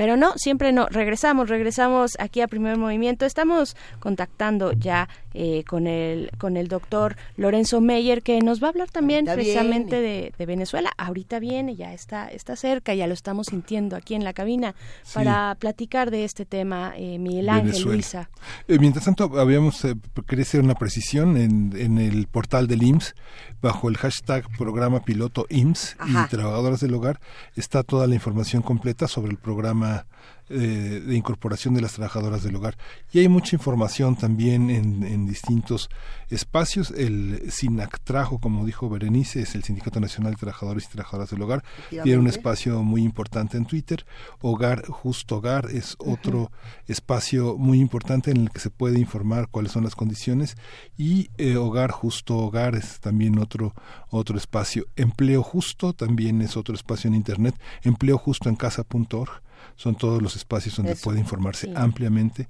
[0.00, 0.88] Pero no, siempre no.
[0.88, 3.26] Regresamos, regresamos aquí a Primer Movimiento.
[3.26, 8.70] Estamos contactando ya eh, con el con el doctor Lorenzo Meyer que nos va a
[8.70, 10.90] hablar también Ahorita precisamente de, de Venezuela.
[10.96, 15.14] Ahorita viene, ya está está cerca, ya lo estamos sintiendo aquí en la cabina Sí.
[15.14, 16.92] para platicar de este tema.
[16.96, 17.92] Eh, Miguel Ángel, Venezuela.
[17.92, 18.30] Luisa.
[18.68, 19.94] Eh, mientras tanto, habíamos eh,
[20.26, 23.14] quería hacer una precisión en, en el portal del IMSS,
[23.62, 26.26] bajo el hashtag programa piloto IMSS Ajá.
[26.26, 27.20] y trabajadoras del hogar,
[27.56, 30.06] está toda la información completa sobre el programa
[30.50, 32.76] eh, de incorporación de las trabajadoras del hogar.
[33.12, 35.88] Y hay mucha información también en, en distintos
[36.28, 36.90] espacios.
[36.90, 41.62] El SINACTRAJO, como dijo Berenice, es el Sindicato Nacional de Trabajadores y Trabajadoras del Hogar.
[41.90, 44.04] Tiene un espacio muy importante en Twitter.
[44.40, 46.50] Hogar, Justo Hogar es otro
[46.88, 50.56] espacio muy importante en el que se puede informar cuáles son las condiciones.
[50.96, 53.74] Y eh, Hogar, Justo Hogar es también otro,
[54.08, 54.86] otro espacio.
[54.96, 57.54] Empleo Justo también es otro espacio en Internet.
[57.82, 59.42] Empleo Justo en casa.org
[59.76, 61.72] son todos los espacios donde Eso, puede informarse sí.
[61.76, 62.48] ampliamente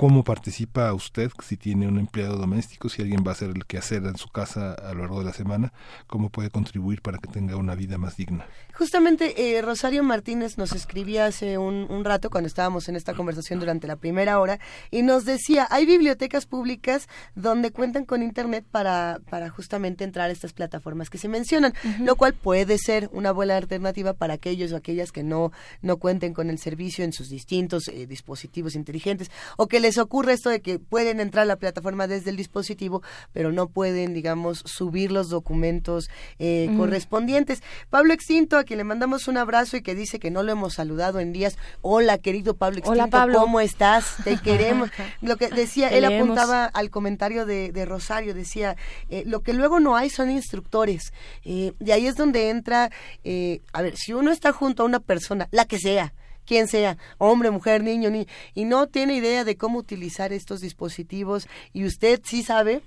[0.00, 4.02] cómo participa usted si tiene un empleado doméstico, si alguien va a hacer el quehacer
[4.04, 5.74] en su casa a lo largo de la semana,
[6.06, 8.46] cómo puede contribuir para que tenga una vida más digna.
[8.80, 13.60] Justamente eh, Rosario Martínez nos escribía hace un, un rato cuando estábamos en esta conversación
[13.60, 14.58] durante la primera hora
[14.90, 20.32] y nos decía, hay bibliotecas públicas donde cuentan con internet para, para justamente entrar a
[20.32, 24.76] estas plataformas que se mencionan, lo cual puede ser una buena alternativa para aquellos o
[24.76, 25.52] aquellas que no,
[25.82, 30.32] no cuenten con el servicio en sus distintos eh, dispositivos inteligentes o que les ocurre
[30.32, 33.02] esto de que pueden entrar a la plataforma desde el dispositivo
[33.34, 36.08] pero no pueden, digamos, subir los documentos
[36.38, 37.62] eh, correspondientes.
[37.90, 41.18] Pablo Extinto, quien le mandamos un abrazo y que dice que no lo hemos saludado
[41.18, 41.58] en días.
[41.82, 43.40] Hola, querido Pablo Extinto, Hola, Pablo.
[43.40, 44.14] ¿cómo estás?
[44.22, 44.90] Te queremos.
[45.22, 48.76] Lo que decía, él apuntaba al comentario de, de Rosario, decía,
[49.08, 51.12] eh, lo que luego no hay son instructores.
[51.44, 52.92] Eh, y ahí es donde entra,
[53.24, 56.14] eh, a ver, si uno está junto a una persona, la que sea,
[56.46, 61.48] quien sea, hombre, mujer, niño, ni y no tiene idea de cómo utilizar estos dispositivos
[61.72, 62.82] y usted sí sabe,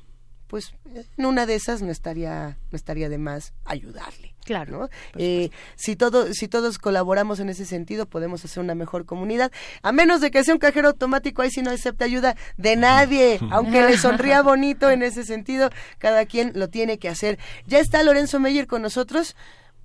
[0.47, 0.73] pues
[1.17, 4.32] en una de esas no estaría no estaría de más ayudarle.
[4.43, 4.79] Claro.
[4.79, 4.89] ¿no?
[5.17, 9.51] Eh, si todo si todos colaboramos en ese sentido podemos hacer una mejor comunidad.
[9.81, 13.39] A menos de que sea un cajero automático ahí sí no acepta ayuda de nadie,
[13.51, 17.39] aunque le sonría bonito en ese sentido, cada quien lo tiene que hacer.
[17.67, 19.35] Ya está Lorenzo Meyer con nosotros.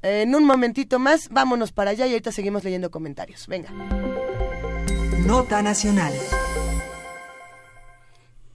[0.01, 3.49] En un momentito más, vámonos para allá y ahorita seguimos leyendo comentarios.
[3.49, 3.71] Venga.
[5.27, 6.13] Nota Nacional.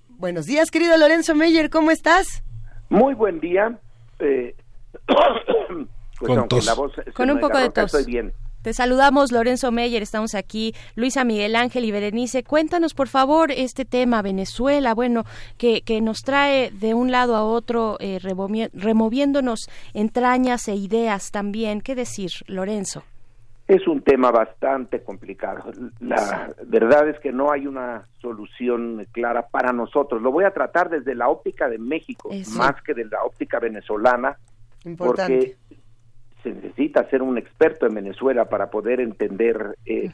[0.10, 2.44] Buenos días, querido Lorenzo Meyer, ¿cómo estás?
[2.90, 3.78] Muy buen día.
[4.20, 4.56] Eh,
[6.26, 6.66] pues Con aunque tos.
[6.66, 7.94] la voz Con un poco de tos.
[7.94, 8.34] Estoy bien.
[8.62, 12.44] Te saludamos, Lorenzo Meyer, estamos aquí, Luisa Miguel Ángel y Berenice.
[12.46, 15.26] Cuéntanos, por favor, este tema, Venezuela, bueno,
[15.58, 21.32] que, que nos trae de un lado a otro, eh, removi- removiéndonos entrañas e ideas
[21.32, 21.82] también.
[21.82, 23.04] ¿Qué decir, Lorenzo?
[23.68, 25.64] Es un tema bastante complicado.
[26.00, 30.22] La verdad es que no hay una solución clara para nosotros.
[30.22, 32.58] Lo voy a tratar desde la óptica de México, Eso.
[32.58, 34.38] más que de la óptica venezolana,
[34.86, 35.34] Importante.
[35.38, 35.56] porque
[36.44, 40.12] se necesita ser un experto en Venezuela para poder entender eh,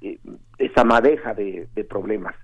[0.00, 0.18] eh,
[0.58, 2.34] esa madeja de, de problemas.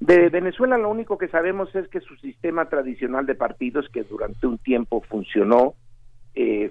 [0.00, 4.48] De Venezuela lo único que sabemos es que su sistema tradicional de partidos, que durante
[4.48, 5.74] un tiempo funcionó,
[6.34, 6.70] eh,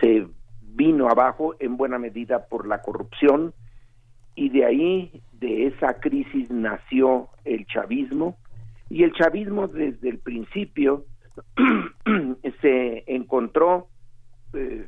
[0.00, 0.26] se
[0.60, 3.54] vino abajo en buena medida por la corrupción
[4.34, 8.36] y de ahí, de esa crisis, nació el chavismo
[8.88, 11.06] y el chavismo desde el principio
[12.60, 13.88] se encontró
[14.52, 14.86] eh,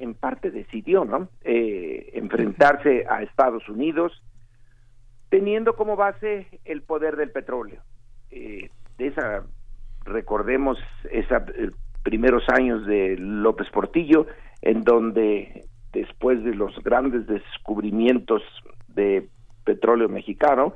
[0.00, 1.28] en parte decidió, ¿no?
[1.44, 4.22] Eh, enfrentarse a Estados Unidos,
[5.28, 7.82] teniendo como base el poder del petróleo.
[8.30, 9.44] Eh, de esa,
[10.04, 10.78] recordemos,
[11.10, 11.70] esa eh,
[12.02, 14.26] primeros años de López Portillo,
[14.62, 18.42] en donde después de los grandes descubrimientos
[18.88, 19.28] de
[19.64, 20.74] petróleo mexicano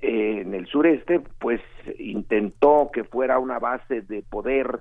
[0.00, 1.60] eh, en el sureste, pues
[1.98, 4.80] intentó que fuera una base de poder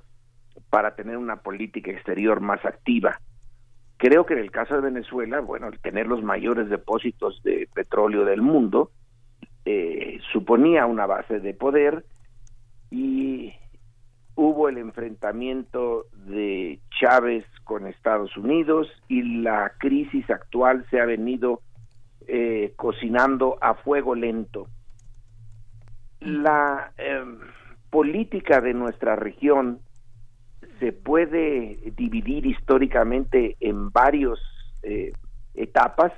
[0.70, 3.20] para tener una política exterior más activa.
[3.98, 8.26] Creo que en el caso de Venezuela, bueno, el tener los mayores depósitos de petróleo
[8.26, 8.92] del mundo
[9.66, 12.06] eh, suponía una base de poder
[12.92, 13.54] y
[14.36, 21.62] hubo el enfrentamiento de Chávez con Estados Unidos y la crisis actual se ha venido
[22.28, 24.68] eh, cocinando a fuego lento.
[26.20, 27.26] La eh,
[27.90, 29.80] política de nuestra región
[30.80, 34.40] se puede dividir históricamente en varias
[34.84, 35.14] eh,
[35.54, 36.12] etapas.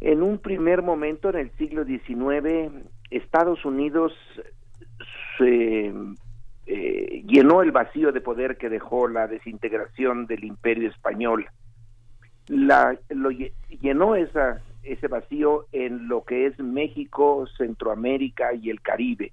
[0.00, 4.12] En un primer momento, en el siglo XIX, Estados Unidos
[5.38, 5.92] se
[6.66, 11.46] eh, llenó el vacío de poder que dejó la desintegración del imperio español.
[12.48, 19.32] La, lo llenó esa, ese vacío en lo que es México, Centroamérica y el Caribe.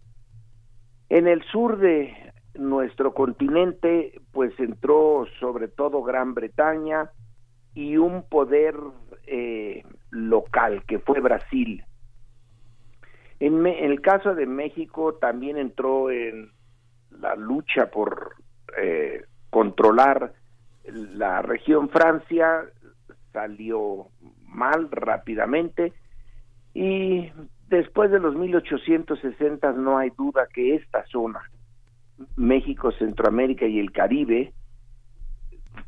[1.09, 7.09] En el sur de nuestro continente, pues entró sobre todo Gran Bretaña
[7.73, 8.75] y un poder
[9.27, 11.83] eh, local que fue Brasil.
[13.39, 16.51] En, me, en, el caso de México también entró en
[17.09, 18.35] la lucha por
[18.77, 20.33] eh, controlar
[20.83, 22.65] la región Francia,
[23.31, 24.07] salió
[24.45, 25.93] mal rápidamente
[26.73, 27.31] y
[27.67, 31.41] después de los 1860 no hay duda que esta zona,
[32.35, 34.53] México, Centroamérica y el Caribe,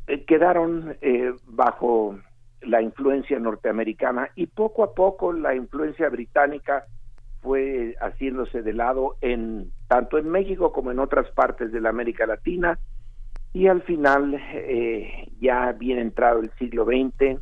[0.06, 2.18] eh, quedaron eh, bajo
[2.62, 6.84] la influencia norteamericana y poco a poco la influencia británica
[7.40, 12.26] fue haciéndose de lado en tanto en México como en otras partes de la América
[12.26, 12.78] Latina.
[13.52, 17.38] Y al final eh, ya bien entrado el siglo XX,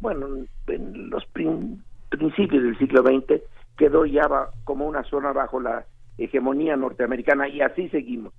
[0.00, 0.26] bueno,
[0.66, 3.42] en los prin principios del siglo XX
[3.76, 4.28] quedó ya
[4.64, 5.84] como una zona bajo la
[6.18, 8.32] hegemonía norteamericana y así seguimos.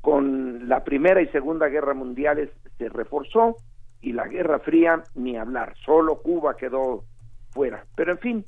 [0.00, 3.56] Con la Primera y Segunda Guerra Mundiales se reforzó
[4.00, 7.04] y la Guerra Fría ni hablar, solo Cuba quedó
[7.50, 7.84] fuera.
[7.96, 8.44] Pero en fin,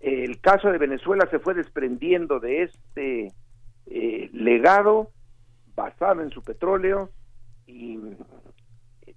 [0.00, 3.32] el caso de Venezuela se fue desprendiendo de este
[3.86, 5.10] eh, legado
[5.74, 7.10] basado en su petróleo
[7.66, 7.98] y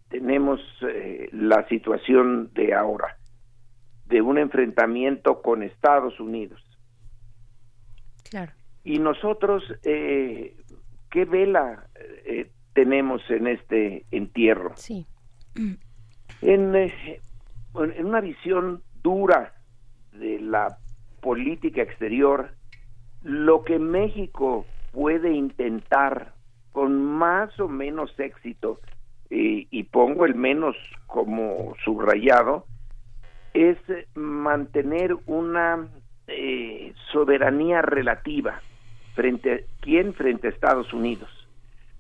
[0.10, 3.18] tenemos eh, la situación de ahora,
[4.06, 6.62] de un enfrentamiento con Estados Unidos.
[8.30, 8.52] Claro.
[8.84, 10.56] Y nosotros, eh,
[11.10, 11.88] ¿qué vela
[12.26, 14.74] eh, tenemos en este entierro?
[14.76, 15.06] Sí.
[16.42, 17.22] En, eh,
[17.76, 19.54] en una visión dura
[20.12, 20.78] de la
[21.22, 22.52] política exterior,
[23.22, 26.34] lo que México puede intentar
[26.72, 28.80] con más o menos éxito,
[29.30, 30.76] y, y pongo el menos
[31.08, 32.66] como subrayado,
[33.54, 33.78] es
[34.16, 35.88] mantener una
[36.28, 38.62] eh, soberanía relativa
[39.14, 41.30] frente quién frente a Estados Unidos.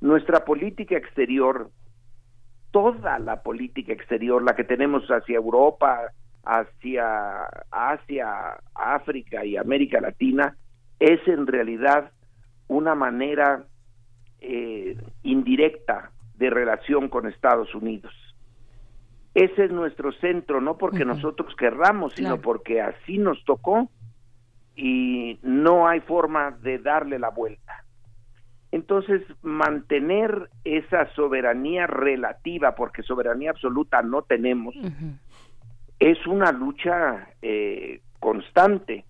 [0.01, 1.69] Nuestra política exterior,
[2.71, 6.11] toda la política exterior, la que tenemos hacia Europa,
[6.43, 10.57] hacia Asia, África y América Latina,
[10.99, 12.11] es en realidad
[12.67, 13.65] una manera
[14.41, 18.13] eh, indirecta de relación con Estados Unidos.
[19.33, 21.15] Ese es nuestro centro, no porque uh -huh.
[21.15, 22.41] nosotros querramos, sino claro.
[22.41, 23.89] porque así nos tocó
[24.75, 27.83] y no hay forma de darle la vuelta.
[28.71, 35.19] Entonces, mantener esa soberanía relativa, porque soberanía absoluta no tenemos, uh -huh.
[35.99, 39.05] es una lucha eh, constante,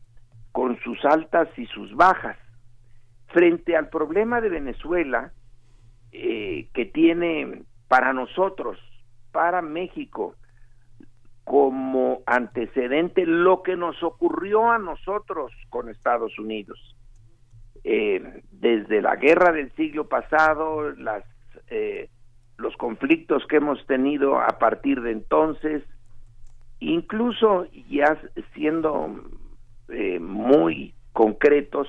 [0.51, 2.37] con sus altas y sus bajas.
[3.27, 5.31] Frente al problema de Venezuela,
[6.11, 8.77] eh, que tiene para nosotros,
[9.31, 10.35] para México,
[11.43, 16.95] como antecedente lo que nos ocurrió a nosotros con Estados Unidos.
[17.83, 21.25] Eh, desde la guerra del siglo pasado, las,
[21.69, 22.09] eh,
[22.57, 25.83] los conflictos que hemos tenido a partir de entonces,
[26.79, 28.17] incluso ya
[28.53, 29.13] siendo
[29.89, 31.87] eh, muy concretos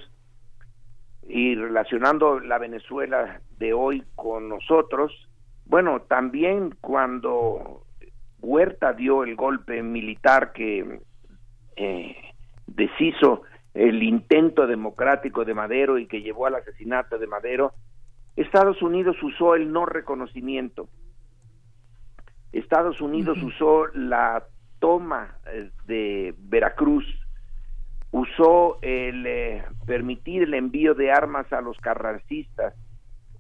[1.22, 5.12] y relacionando la Venezuela de hoy con nosotros,
[5.66, 7.84] bueno, también cuando
[8.45, 11.01] Huerta dio el golpe militar que
[11.77, 12.16] eh,
[12.66, 13.43] deshizo
[13.75, 17.73] el intento democrático de Madero y que llevó al asesinato de Madero,
[18.37, 20.89] Estados Unidos usó el no reconocimiento.
[22.53, 24.45] Estados Unidos usó la
[24.79, 27.05] toma eh, de Veracruz,
[28.12, 32.75] usó el eh, permitir el envío de armas a los carrancistas,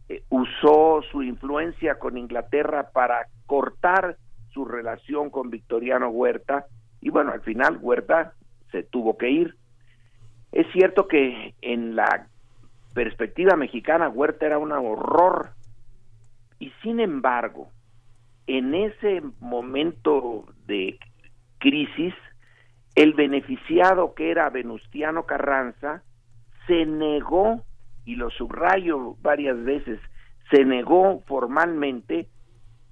[0.08, 4.16] eh, usó su influencia con Inglaterra para cortar
[4.54, 6.66] su relación con Victoriano Huerta
[7.00, 8.32] y bueno, al final Huerta
[8.70, 9.56] se tuvo que ir.
[10.52, 12.28] Es cierto que en la
[12.94, 15.50] perspectiva mexicana Huerta era un horror
[16.58, 17.68] y sin embargo,
[18.46, 20.98] en ese momento de
[21.58, 22.14] crisis,
[22.94, 26.02] el beneficiado que era Venustiano Carranza
[26.66, 27.62] se negó,
[28.04, 29.98] y lo subrayo varias veces,
[30.50, 32.28] se negó formalmente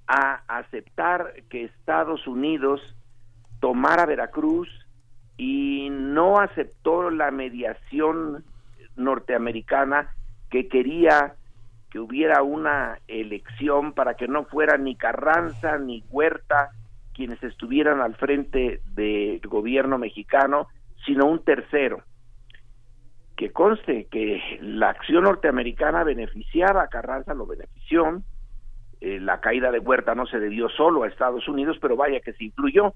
[0.07, 2.81] a aceptar que Estados Unidos
[3.59, 4.69] tomara Veracruz
[5.37, 8.43] y no aceptó la mediación
[8.95, 10.13] norteamericana
[10.49, 11.35] que quería
[11.89, 16.71] que hubiera una elección para que no fuera ni Carranza ni Huerta
[17.13, 20.67] quienes estuvieran al frente del gobierno mexicano,
[21.05, 22.01] sino un tercero.
[23.35, 28.21] Que conste que la acción norteamericana beneficiaba a Carranza, lo benefició,
[29.05, 32.31] eh, la caída de Huerta no se debió solo a Estados Unidos, pero vaya que
[32.31, 32.93] se incluyó.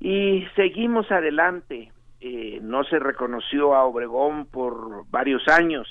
[0.00, 1.92] Y seguimos adelante.
[2.20, 5.86] Eh, no se reconoció a Obregón por varios años,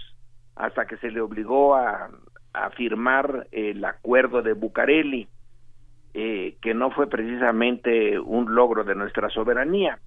[0.57, 2.10] hasta que se le obligó a,
[2.52, 5.30] a firmar el acuerdo de Bucareli,
[6.14, 9.98] eh, que no fue precisamente un logro de nuestra soberanía,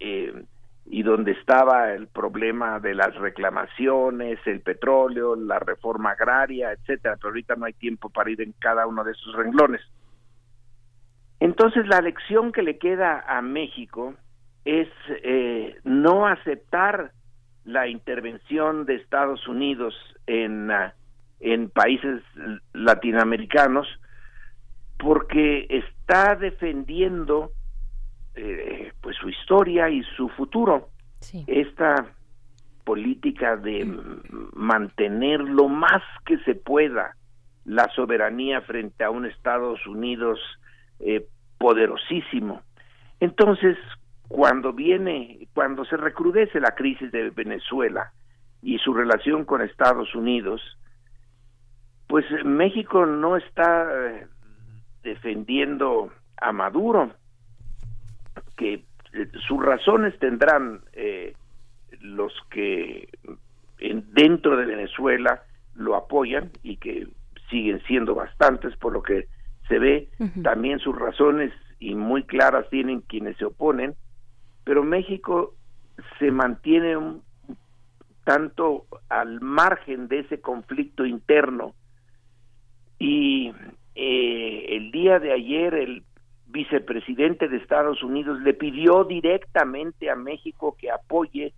[0.00, 0.44] eh,
[0.92, 7.28] y donde estaba el problema de las reclamaciones, el petróleo, la reforma agraria, etcétera, pero
[7.28, 9.80] ahorita no hay tiempo para ir en cada uno de esos renglones.
[11.38, 14.14] Entonces la lección que le queda a México
[14.64, 14.88] es
[15.22, 17.12] eh, no aceptar
[17.64, 19.94] la intervención de Estados Unidos
[20.26, 20.90] en, uh,
[21.38, 22.20] en países
[22.72, 23.86] latinoamericanos
[24.98, 27.52] porque está defendiendo
[28.42, 30.88] eh, pues su historia y su futuro
[31.20, 31.44] Sí.
[31.46, 32.06] esta
[32.84, 33.84] política de
[34.54, 37.14] mantener lo más que se pueda
[37.66, 40.40] la soberanía frente a un Estados Unidos
[40.98, 41.26] eh,
[41.58, 42.62] poderosísimo.
[43.20, 43.76] Entonces,
[44.28, 48.12] cuando viene, cuando se recrudece la crisis de Venezuela
[48.62, 50.62] y su relación con Estados Unidos,
[52.08, 54.26] pues México no está eh,
[55.02, 56.10] defendiendo
[56.40, 57.12] a Maduro,
[58.60, 58.74] que
[59.14, 61.32] eh, sus razones tendrán eh,
[62.02, 63.08] los que
[63.78, 65.42] en- dentro de Venezuela
[65.74, 67.08] lo apoyan y que
[67.48, 69.26] siguen siendo bastantes por lo que
[69.66, 70.08] se ve,
[70.42, 73.94] también sus razones y muy claras tienen quienes se oponen,
[74.64, 75.54] pero México
[76.18, 77.22] se mantiene un
[78.24, 81.74] tanto al margen de ese conflicto interno.
[82.98, 83.52] Y
[83.94, 86.02] eh, el día de ayer el
[86.50, 91.52] vicepresidente de Estados Unidos le pidió directamente a México que apoye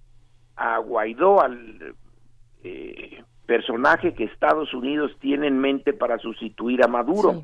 [0.57, 1.95] a Guaidó, al
[2.63, 7.43] eh, personaje que Estados Unidos tiene en mente para sustituir a Maduro.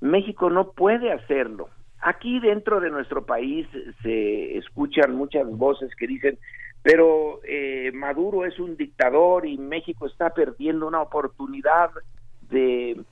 [0.00, 1.68] México no puede hacerlo.
[2.00, 3.66] Aquí dentro de nuestro país
[4.02, 6.38] se escuchan muchas voces que dicen,
[6.82, 11.90] pero eh, Maduro es un dictador y México está perdiendo una oportunidad
[12.48, 13.02] de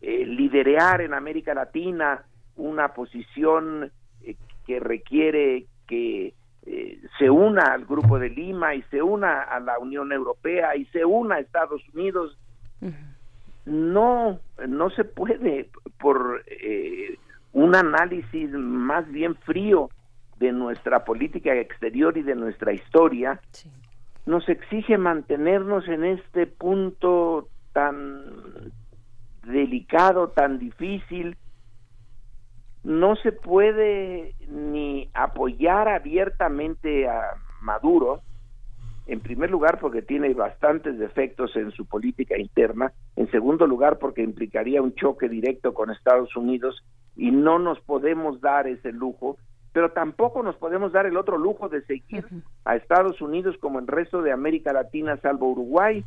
[0.00, 2.24] eh, liderear en América Latina
[2.58, 3.90] una posición
[4.22, 4.36] eh,
[4.66, 6.34] que requiere que
[6.66, 10.84] eh, se una al Grupo de Lima y se una a la Unión Europea y
[10.86, 12.36] se una a Estados Unidos.
[13.64, 15.68] No, no se puede
[15.98, 17.18] por eh,
[17.52, 19.90] un análisis más bien frío
[20.38, 23.40] de nuestra política exterior y de nuestra historia,
[24.26, 28.22] nos exige mantenernos en este punto tan
[29.44, 31.36] delicado, tan difícil.
[32.84, 38.22] No se puede ni apoyar abiertamente a Maduro,
[39.06, 44.22] en primer lugar porque tiene bastantes defectos en su política interna, en segundo lugar porque
[44.22, 46.84] implicaría un choque directo con Estados Unidos
[47.16, 49.38] y no nos podemos dar ese lujo,
[49.72, 52.24] pero tampoco nos podemos dar el otro lujo de seguir
[52.64, 56.04] a Estados Unidos como el resto de América Latina, salvo Uruguay,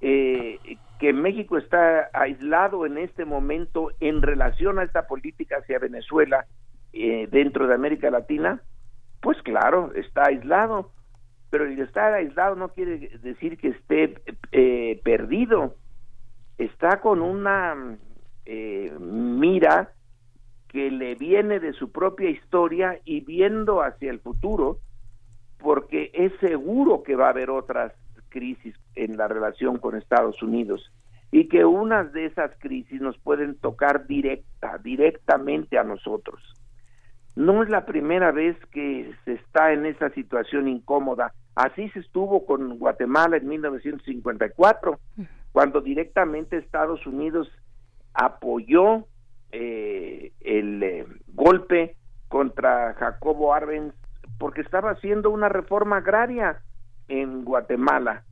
[0.00, 0.58] eh,
[0.98, 6.46] que México está aislado en este momento en relación a esta política hacia Venezuela
[6.92, 8.62] eh, dentro de América Latina,
[9.20, 10.92] pues claro, está aislado,
[11.50, 14.14] pero el estar aislado no quiere decir que esté
[14.52, 15.76] eh, perdido,
[16.58, 17.98] está con una
[18.46, 19.92] eh, mira
[20.68, 24.78] que le viene de su propia historia y viendo hacia el futuro,
[25.58, 27.92] porque es seguro que va a haber otras
[28.28, 30.92] crisis en la relación con Estados Unidos.
[31.32, 36.40] y que unas de esas crisis nos pueden tocar directa, directamente a nosotros.
[37.34, 41.34] No es la primera vez que se está en esa situación incómoda.
[41.56, 45.00] Así se estuvo con Guatemala en 1954,
[45.50, 47.50] cuando directamente Estados Unidos
[48.14, 49.04] apoyó
[49.50, 51.96] eh, el eh, golpe
[52.28, 53.94] contra Jacobo Arbenz
[54.38, 56.60] porque estaba haciendo una reforma agraria
[57.08, 58.24] en Guatemala,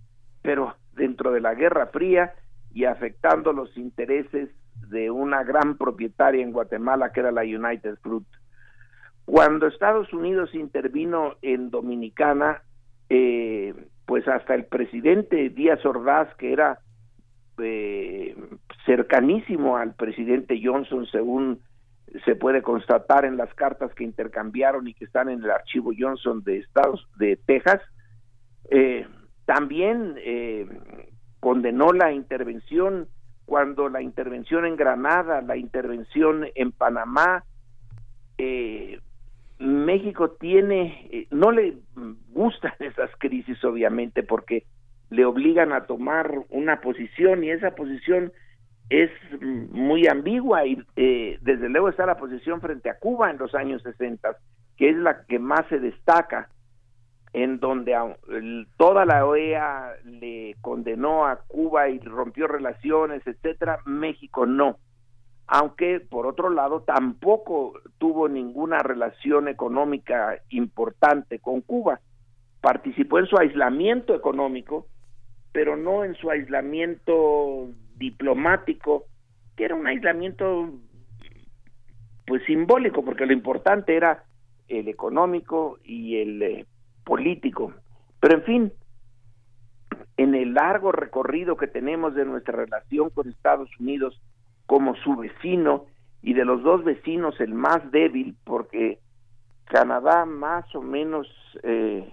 [0.42, 2.34] pero dentro de la Guerra Fría
[2.72, 4.50] y afectando los intereses
[4.88, 8.26] de una gran propietaria en Guatemala que era la United Fruit.
[9.24, 12.62] Cuando Estados Unidos intervino en Dominicana,
[13.08, 13.74] eh,
[14.06, 16.80] pues hasta el presidente Díaz Ordaz, que era
[17.58, 18.36] eh,
[18.84, 21.60] cercanísimo al presidente Johnson, según
[22.24, 26.42] se puede constatar en las cartas que intercambiaron y que están en el archivo Johnson
[26.44, 27.80] de Estados de Texas,
[28.70, 29.06] eh,
[29.44, 30.66] también eh,
[31.40, 33.08] condenó la intervención
[33.44, 37.44] cuando la intervención en Granada, la intervención en Panamá,
[38.38, 38.98] eh,
[39.58, 41.76] México tiene, eh, no le
[42.32, 44.64] gustan esas crisis obviamente porque
[45.10, 48.32] le obligan a tomar una posición y esa posición
[48.90, 49.10] es
[49.40, 53.82] muy ambigua y eh, desde luego está la posición frente a Cuba en los años
[53.82, 54.36] 60,
[54.76, 56.48] que es la que más se destaca,
[57.34, 57.96] en donde
[58.76, 64.78] toda la OEA le condenó a Cuba y rompió relaciones, etcétera, México no.
[65.48, 71.98] Aunque por otro lado tampoco tuvo ninguna relación económica importante con Cuba.
[72.60, 74.86] Participó en su aislamiento económico,
[75.50, 79.06] pero no en su aislamiento diplomático,
[79.56, 80.70] que era un aislamiento
[82.28, 84.22] pues simbólico, porque lo importante era
[84.68, 86.66] el económico y el eh,
[87.04, 87.72] político.
[88.20, 88.72] Pero en fin,
[90.16, 94.20] en el largo recorrido que tenemos de nuestra relación con Estados Unidos
[94.66, 95.86] como su vecino
[96.22, 98.98] y de los dos vecinos el más débil, porque
[99.66, 101.26] Canadá más o menos
[101.62, 102.08] eh,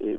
[0.00, 0.18] em,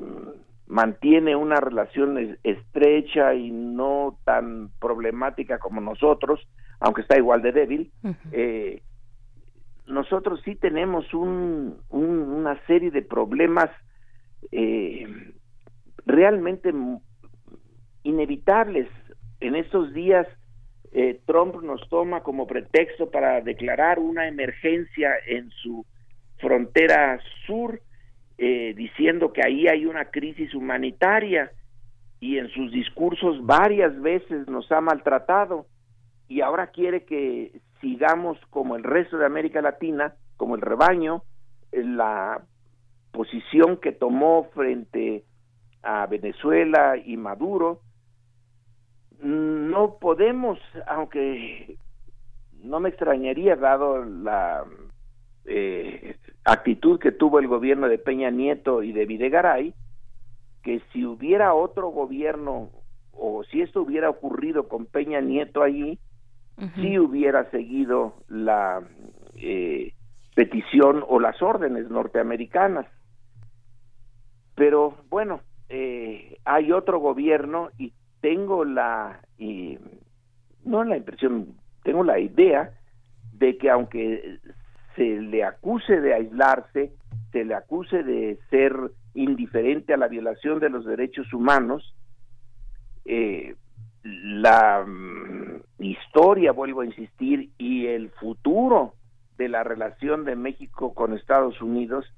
[0.68, 6.40] mantiene una relación es- estrecha y no tan problemática como nosotros,
[6.80, 7.92] aunque está igual de débil,
[8.32, 8.82] eh,
[9.88, 13.70] nosotros sí tenemos un, un- una serie de problemas
[14.52, 15.08] eh,
[16.06, 16.74] realmente
[18.04, 18.88] inevitables.
[19.40, 20.28] En estos días
[20.92, 25.86] eh, Trump nos toma como pretexto para declarar una emergencia en su
[26.38, 27.82] frontera sur,
[28.38, 31.52] eh, diciendo que ahí hay una crisis humanitaria
[32.20, 35.68] y en sus discursos varias veces nos ha maltratado
[36.28, 41.24] y ahora quiere que sigamos como el resto de América Latina, como el rebaño,
[41.72, 42.42] la
[43.12, 45.24] posición que tomó frente
[45.84, 47.82] a Venezuela y Maduro.
[49.22, 51.78] No podemos, aunque
[52.64, 54.66] no me extrañaría dado la
[55.46, 56.16] eh,
[56.46, 59.74] actitud que tuvo el gobierno de Peña Nieto y de Videgaray,
[60.64, 62.70] que si hubiera otro gobierno
[63.12, 66.00] o si esto hubiera ocurrido con Peña Nieto allí,
[66.76, 68.82] sí hubiera seguido la
[69.36, 69.94] eh,
[70.36, 72.86] petición o las órdenes norteamericanas.
[74.60, 79.80] Pero bueno, eh, hay otro gobierno y tengo la, y,
[80.66, 82.74] no la impresión, tengo la idea
[83.32, 84.40] de que aunque
[84.98, 86.92] se le acuse de aislarse,
[87.32, 88.74] se le acuse de ser
[89.14, 91.96] indiferente a la violación de los derechos humanos,
[93.06, 93.56] eh,
[94.04, 98.96] la mm, historia, vuelvo a insistir, y el futuro
[99.38, 102.14] de la relación de México con Estados Unidos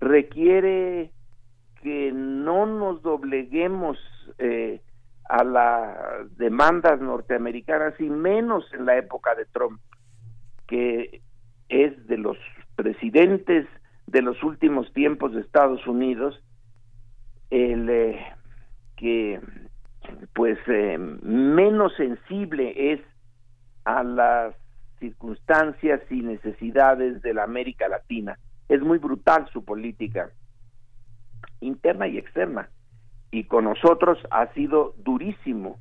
[0.00, 1.10] requiere
[1.84, 3.98] que no nos dobleguemos
[4.38, 4.80] eh,
[5.28, 9.78] a las demandas norteamericanas y menos en la época de Trump,
[10.66, 11.20] que
[11.68, 12.38] es de los
[12.74, 13.66] presidentes
[14.06, 16.42] de los últimos tiempos de Estados Unidos,
[17.50, 18.18] el eh,
[18.96, 19.40] que
[20.34, 23.00] pues eh, menos sensible es
[23.84, 24.54] a las
[25.00, 28.38] circunstancias y necesidades de la América Latina.
[28.70, 30.30] Es muy brutal su política
[31.60, 32.70] interna y externa
[33.30, 35.78] y con nosotros ha sido durísimo.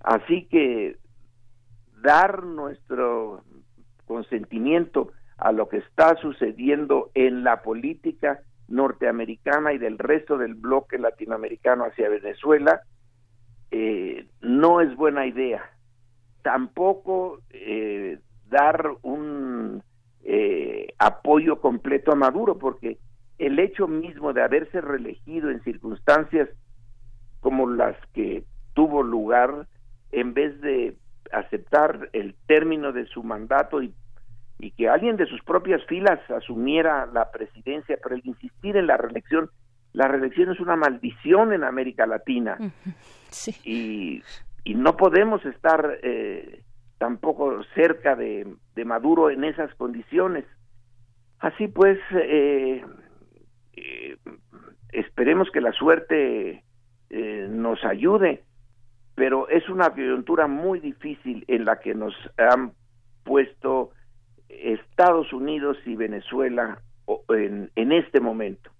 [0.00, 0.96] Así que
[2.02, 3.42] dar nuestro
[4.06, 10.98] consentimiento a lo que está sucediendo en la política norteamericana y del resto del bloque
[10.98, 12.80] latinoamericano hacia Venezuela
[13.70, 15.62] eh, no es buena idea.
[16.42, 18.18] Tampoco eh,
[18.48, 19.82] dar un
[20.24, 22.98] eh, apoyo completo a Maduro, porque
[23.38, 26.48] el hecho mismo de haberse reelegido en circunstancias
[27.40, 28.44] como las que
[28.74, 29.66] tuvo lugar
[30.10, 30.96] en vez de
[31.32, 33.94] aceptar el término de su mandato y,
[34.58, 38.96] y que alguien de sus propias filas asumiera la presidencia, pero el insistir en la
[38.96, 39.50] reelección,
[39.92, 42.58] la reelección es una maldición en América Latina
[43.64, 44.22] y,
[44.64, 46.62] y no podemos estar eh,
[46.98, 50.44] tampoco cerca de, de Maduro en esas condiciones.
[51.38, 52.84] Así pues, eh,
[53.78, 54.16] eh,
[54.92, 56.64] esperemos que la suerte
[57.10, 58.44] eh, nos ayude,
[59.14, 62.72] pero es una coyuntura muy difícil en la que nos han
[63.24, 63.90] puesto
[64.48, 66.80] Estados Unidos y Venezuela
[67.28, 68.70] en, en este momento.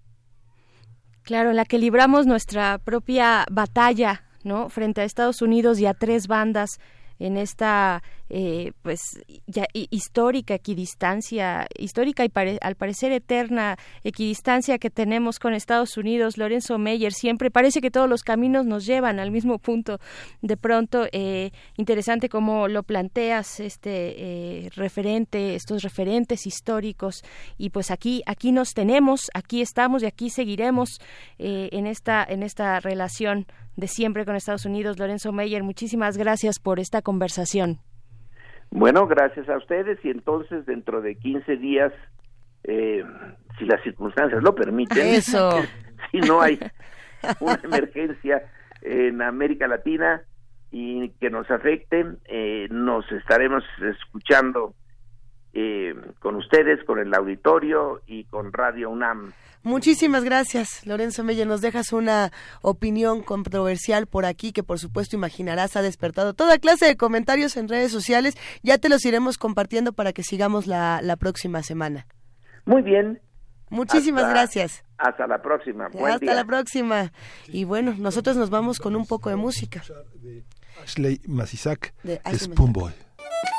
[1.22, 4.70] Claro, en la que libramos nuestra propia batalla, ¿no?
[4.70, 6.80] Frente a Estados Unidos y a tres bandas
[7.18, 9.00] en esta, eh, pues,
[9.46, 12.30] ya hi- histórica equidistancia, histórica y
[12.60, 16.38] al parecer eterna equidistancia que tenemos con Estados Unidos.
[16.38, 19.98] Lorenzo Meyer siempre parece que todos los caminos nos llevan al mismo punto.
[20.42, 24.14] De pronto, eh, interesante cómo lo planteas, este
[24.66, 27.22] eh, referente, estos referentes históricos.
[27.56, 31.00] Y pues aquí, aquí nos tenemos, aquí estamos y aquí seguiremos
[31.38, 33.46] eh, en esta, en esta relación
[33.76, 34.98] de siempre con Estados Unidos.
[34.98, 37.80] Lorenzo Meyer, muchísimas gracias por esta conversación.
[38.70, 41.92] Bueno, gracias a ustedes y entonces dentro de 15 días,
[42.64, 43.04] eh,
[43.58, 45.50] si las circunstancias lo permiten, Eso.
[46.10, 46.58] si no hay
[47.40, 48.42] una emergencia
[48.82, 50.22] en América Latina
[50.70, 54.74] y que nos afecte, eh, nos estaremos escuchando
[55.60, 59.32] eh, con ustedes, con el auditorio y con Radio UNAM.
[59.64, 61.46] Muchísimas gracias, Lorenzo Meyer.
[61.46, 62.30] Nos dejas una
[62.62, 67.68] opinión controversial por aquí que por supuesto imaginarás ha despertado toda clase de comentarios en
[67.68, 68.36] redes sociales.
[68.62, 72.06] Ya te los iremos compartiendo para que sigamos la, la próxima semana.
[72.66, 73.20] Muy bien.
[73.70, 74.84] Muchísimas Hasta- gracias.
[74.96, 75.88] Hasta la próxima.
[75.88, 76.34] Buen Hasta día.
[76.34, 77.12] la próxima.
[77.48, 79.82] Y bueno, nosotros nos vamos con un poco de música.
[80.82, 82.92] Ashley Masisak, De Ashley Spoonboy.
[82.92, 83.57] Thank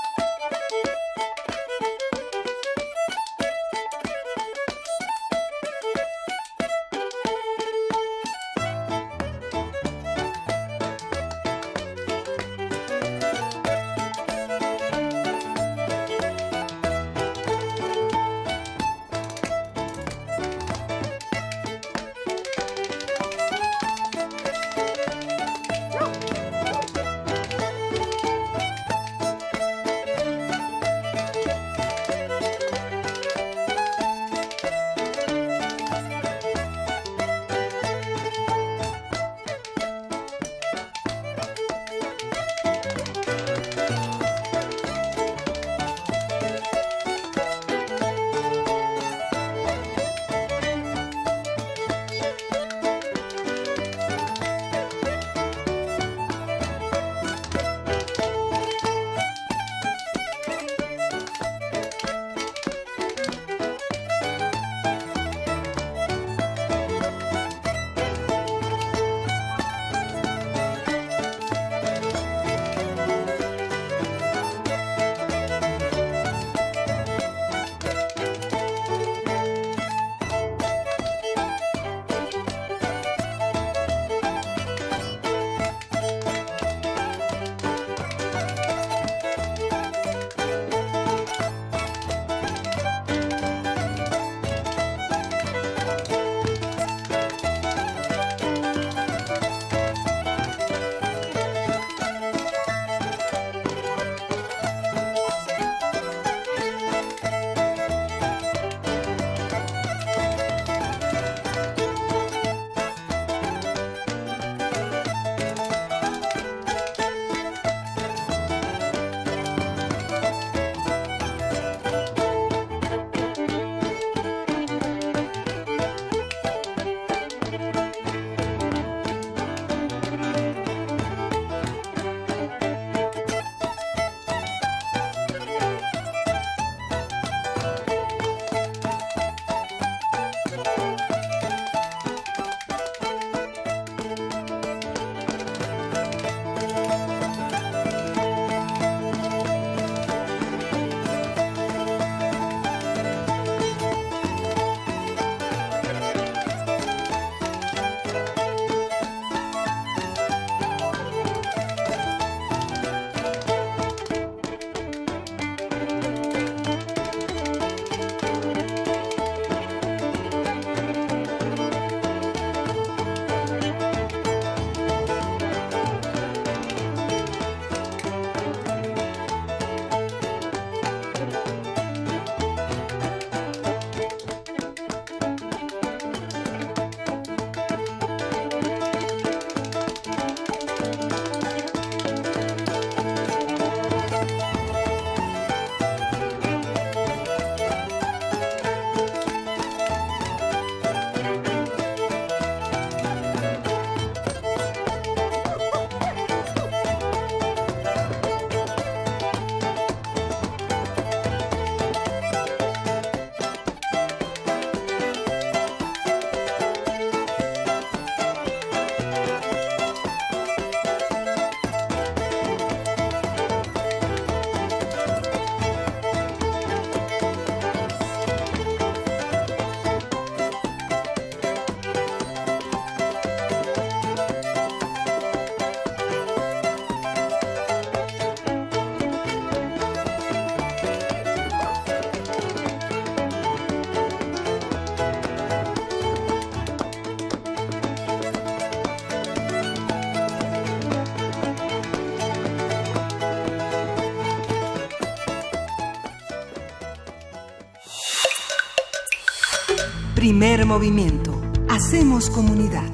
[260.29, 261.41] Primer movimiento.
[261.69, 262.87] Hacemos comunidad.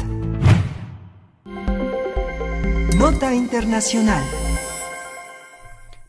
[2.98, 4.24] Nota Internacional.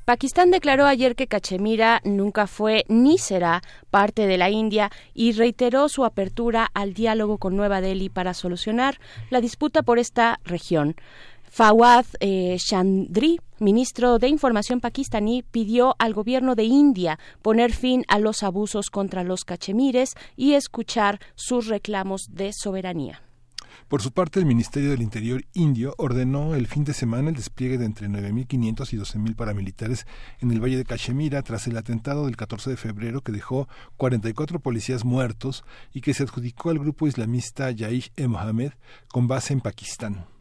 [0.04, 5.88] Pakistán declaró ayer que Cachemira nunca fue ni será parte de la India y reiteró
[5.88, 10.94] su apertura al diálogo con Nueva Delhi para solucionar la disputa por esta región.
[11.50, 18.18] Fawad eh, Chandri, ministro de Información pakistaní, pidió al gobierno de India poner fin a
[18.18, 23.22] los abusos contra los cachemires y escuchar sus reclamos de soberanía.
[23.88, 27.78] Por su parte, el Ministerio del Interior indio ordenó el fin de semana el despliegue
[27.78, 30.06] de entre 9.500 y 12.000 paramilitares
[30.40, 34.58] en el Valle de Cachemira tras el atentado del 14 de febrero que dejó 44
[34.58, 38.72] policías muertos y que se adjudicó al grupo islamista Jaish-e-Mohammed
[39.06, 40.35] con base en Pakistán.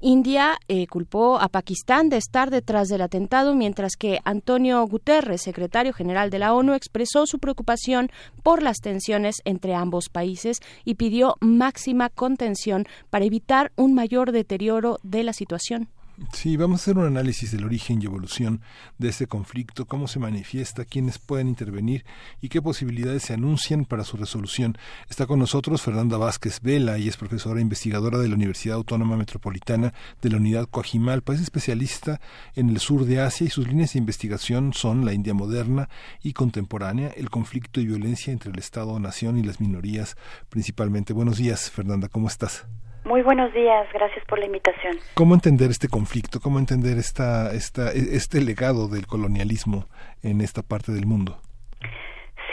[0.00, 5.92] India eh, culpó a Pakistán de estar detrás del atentado, mientras que Antonio Guterres, secretario
[5.92, 8.08] general de la ONU, expresó su preocupación
[8.44, 14.98] por las tensiones entre ambos países y pidió máxima contención para evitar un mayor deterioro
[15.02, 15.88] de la situación.
[16.32, 18.60] Sí, vamos a hacer un análisis del origen y evolución
[18.98, 22.04] de este conflicto, cómo se manifiesta, quiénes pueden intervenir
[22.40, 24.76] y qué posibilidades se anuncian para su resolución.
[25.08, 29.16] Está con nosotros Fernanda Vázquez Vela, y es profesora e investigadora de la Universidad Autónoma
[29.16, 31.34] Metropolitana de la Unidad Coajimalpa.
[31.34, 32.20] Es especialista
[32.56, 35.88] en el sur de Asia y sus líneas de investigación son la India moderna
[36.22, 40.16] y contemporánea, el conflicto y violencia entre el Estado-nación y las minorías
[40.48, 41.12] principalmente.
[41.12, 42.66] Buenos días, Fernanda, ¿cómo estás?
[43.08, 44.98] Muy buenos días, gracias por la invitación.
[45.14, 46.40] ¿Cómo entender este conflicto?
[46.40, 49.86] ¿Cómo entender esta, esta, este legado del colonialismo
[50.22, 51.38] en esta parte del mundo?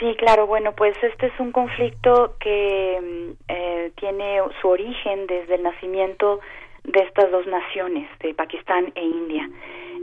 [0.00, 5.62] Sí, claro, bueno, pues este es un conflicto que eh, tiene su origen desde el
[5.62, 6.40] nacimiento
[6.84, 9.50] de estas dos naciones, de Pakistán e India.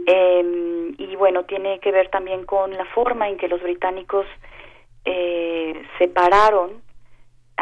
[0.05, 4.27] Eh, y bueno, tiene que ver también con la forma en que los británicos
[5.03, 6.82] eh, separaron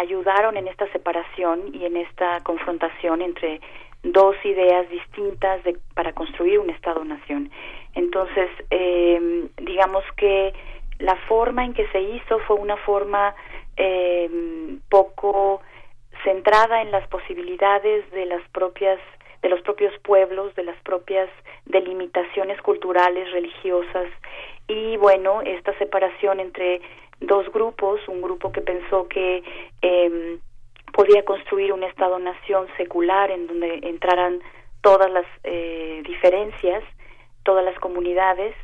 [0.02, 3.62] ayudaron en esta separación y en esta confrontación entre
[4.04, 7.52] dos ideas distintas de, para construir un Estado-nación.
[7.94, 10.54] Entonces, eh, digamos que
[11.00, 13.36] la forma en que se hizo fue una forma
[13.78, 14.30] eh,
[14.90, 15.62] poco
[16.24, 19.00] centrada en las posibilidades de las propias
[19.42, 21.28] de los propios pueblos, de las propias
[21.66, 24.08] delimitaciones culturales, religiosas
[24.68, 26.80] y bueno, esta separación entre
[27.22, 29.44] dos grupos, un grupo que pensó que
[29.82, 30.38] eh,
[30.92, 34.42] podía construir un Estado-nación secular en donde entraran
[34.82, 36.84] todas las eh, diferencias,
[37.44, 38.56] todas las comunidades,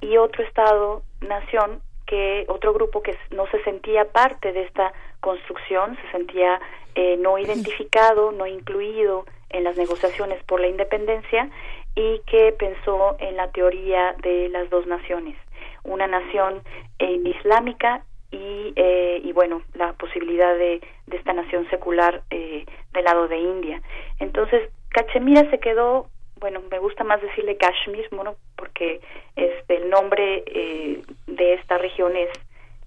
[0.00, 6.10] y otro Estado-nación que otro grupo que no se sentía parte de esta construcción, se
[6.10, 6.60] sentía
[6.94, 11.50] eh, no identificado, no incluido en las negociaciones por la independencia
[11.94, 15.36] y que pensó en la teoría de las dos naciones,
[15.84, 16.62] una nación
[16.98, 23.04] eh, islámica y, eh, y bueno, la posibilidad de, de esta nación secular eh, del
[23.04, 23.80] lado de India.
[24.18, 26.08] Entonces, Cachemira se quedó,
[26.40, 29.00] bueno, me gusta más decirle Kashmir, bueno, porque
[29.36, 32.28] este, el nombre eh, de esta región es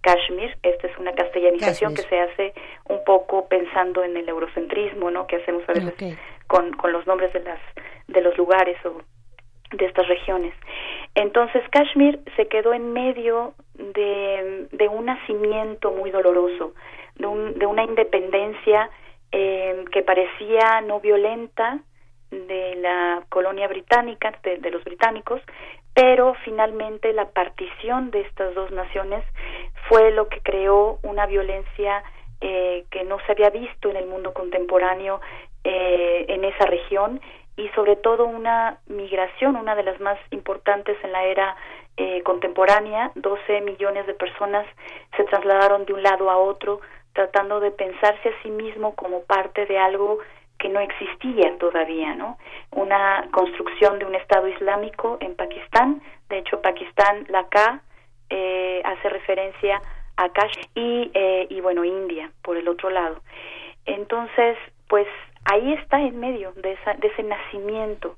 [0.02, 0.58] Kashmir.
[0.64, 2.10] Esta es una castellanización Kashmir.
[2.10, 2.54] que se hace
[2.90, 5.28] un poco pensando en el eurocentrismo, ¿no?
[5.28, 6.18] Que hacemos a veces
[6.48, 7.60] con, con los nombres de las
[8.08, 9.02] de los lugares o
[9.72, 10.54] de estas regiones.
[11.16, 16.74] Entonces Kashmir se quedó en medio de, de un nacimiento muy doloroso,
[17.16, 18.90] de, un, de una independencia
[19.32, 21.80] eh, que parecía no violenta
[22.32, 25.42] de la colonia británica, de, de los británicos,
[25.94, 29.24] pero finalmente la partición de estas dos naciones
[29.90, 32.04] fue lo que creó una violencia
[32.42, 35.20] eh, que no se había visto en el mundo contemporáneo
[35.64, 37.20] eh, en esa región
[37.58, 41.56] y sobre todo una migración, una de las más importantes en la era
[41.98, 43.12] eh, contemporánea.
[43.16, 44.66] 12 millones de personas
[45.18, 46.80] se trasladaron de un lado a otro
[47.14, 50.20] tratando de pensarse a sí mismo como parte de algo
[50.60, 52.38] que no existía todavía, ¿no?
[52.72, 56.02] Una construcción de un Estado islámico en Pakistán.
[56.30, 57.82] De hecho, Pakistán, la K,
[58.30, 59.82] eh, hace referencia
[60.18, 63.22] a Kashmir y, eh, y bueno, India, por el otro lado.
[63.86, 64.58] Entonces,
[64.88, 65.08] pues
[65.52, 68.16] ahí está en medio de, esa, de ese nacimiento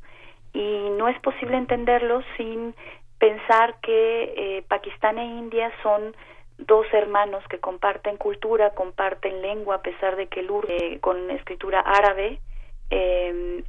[0.53, 2.73] y no es posible entenderlo sin
[3.19, 6.15] pensar que eh, Pakistán e India son
[6.57, 11.29] dos hermanos que comparten cultura, comparten lengua, a pesar de que el urdu eh, con
[11.31, 12.39] escritura árabe,
[12.89, 13.63] eh,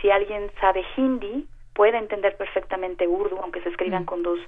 [0.00, 4.38] si alguien sabe hindi, puede entender perfectamente urdu, aunque se escriban con dos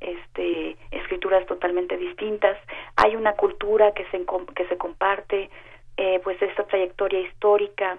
[0.00, 2.56] este, escrituras totalmente distintas.
[2.96, 4.24] Hay una cultura que se,
[4.54, 5.50] que se comparte,
[5.96, 7.98] eh, pues esta trayectoria histórica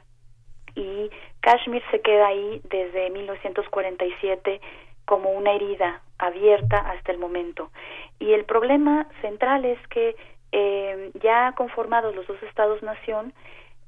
[0.76, 1.10] y
[1.40, 4.60] Kashmir se queda ahí desde 1947
[5.06, 7.72] como una herida abierta hasta el momento.
[8.20, 10.16] Y el problema central es que
[10.52, 13.34] eh, ya conformados los dos estados-nación,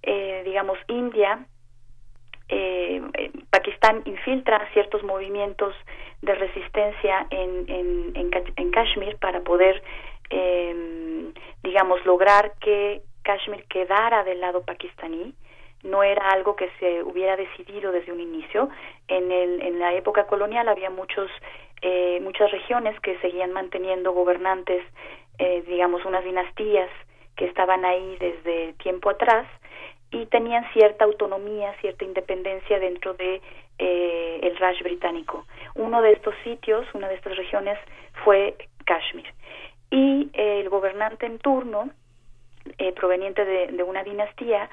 [0.03, 1.45] eh, digamos, India,
[2.49, 5.73] eh, eh, Pakistán infiltra ciertos movimientos
[6.21, 9.81] de resistencia en, en, en, en Kashmir para poder,
[10.29, 11.31] eh,
[11.63, 15.33] digamos, lograr que Kashmir quedara del lado pakistaní.
[15.83, 18.69] No era algo que se hubiera decidido desde un inicio.
[19.07, 21.29] En, el, en la época colonial había muchos,
[21.81, 24.81] eh, muchas regiones que seguían manteniendo gobernantes,
[25.39, 26.89] eh, digamos, unas dinastías
[27.35, 29.45] que estaban ahí desde tiempo atrás
[30.09, 33.41] y tenían cierta autonomía, cierta independencia dentro de
[33.77, 35.45] eh, el Raj británico.
[35.75, 37.77] Uno de estos sitios, una de estas regiones
[38.23, 38.55] fue
[38.85, 39.27] Kashmir.
[39.91, 41.89] Y eh, el gobernante en turno,
[42.77, 44.69] eh, proveniente de, de una dinastía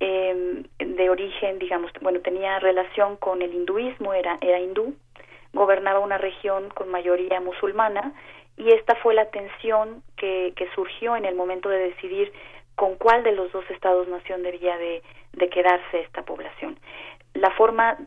[0.00, 4.94] eh, de origen, digamos, bueno, tenía relación con el hinduismo, era, era hindú,
[5.52, 8.12] gobernaba una región con mayoría musulmana
[8.56, 12.32] y esta fue la tensión que, que surgió en el momento de decidir
[12.74, 15.02] con cuál de los dos estados-nación debía de,
[15.32, 16.78] de quedarse esta población.
[17.34, 17.98] La forma,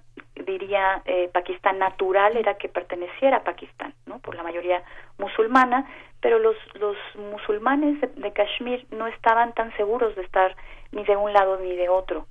[0.45, 4.19] diría eh, Pakistán natural, era que perteneciera a Pakistán, ¿no?
[4.19, 4.83] por la mayoría
[5.17, 5.89] musulmana,
[6.21, 10.55] pero los, los musulmanes de, Kashmir no estaban tan seguros de estar
[10.91, 12.27] ni de un lado ni de otro.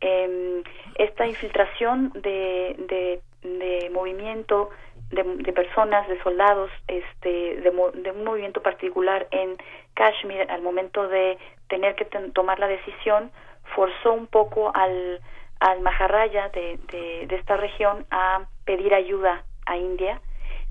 [0.00, 0.62] Eh,
[0.96, 4.70] esta infiltración de, de, de movimiento
[5.10, 9.56] de, de, personas, de soldados, este, de, de, un movimiento particular en
[9.94, 13.30] Kashmir al momento de tener que tomar la decisión,
[13.74, 15.20] forzó un poco al,
[15.62, 20.20] al Maharaya de, de, esta región a pedir ayuda a India.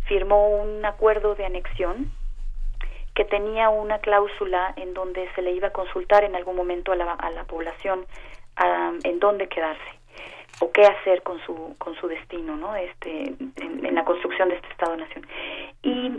[0.05, 2.11] Firmó un acuerdo de anexión
[3.15, 6.95] que tenía una cláusula en donde se le iba a consultar en algún momento a
[6.97, 8.05] la, a la población
[9.03, 9.99] en dónde quedarse
[10.59, 14.68] o qué hacer con su con su destino no este en, la construcción de este
[14.68, 15.26] estado nación
[15.81, 16.11] y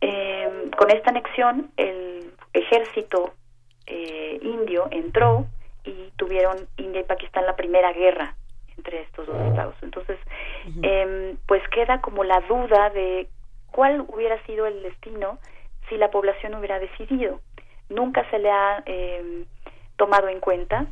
[0.00, 3.34] eh, con esta anexión el ejército
[3.86, 5.46] eh, indio entró
[5.84, 6.56] y tuvieron
[6.94, 8.34] India y Pakistán la primera guerra
[8.76, 9.74] entre estos dos estados.
[9.82, 10.18] Entonces
[10.66, 10.80] uh -huh.
[10.82, 13.26] eh, pues queda como la duda de
[13.72, 15.38] cuál hubiera sido el destino
[15.88, 17.40] si la población hubiera decidido.
[17.88, 19.44] Nunca se le ha eh,
[19.96, 20.86] tomado en cuenta.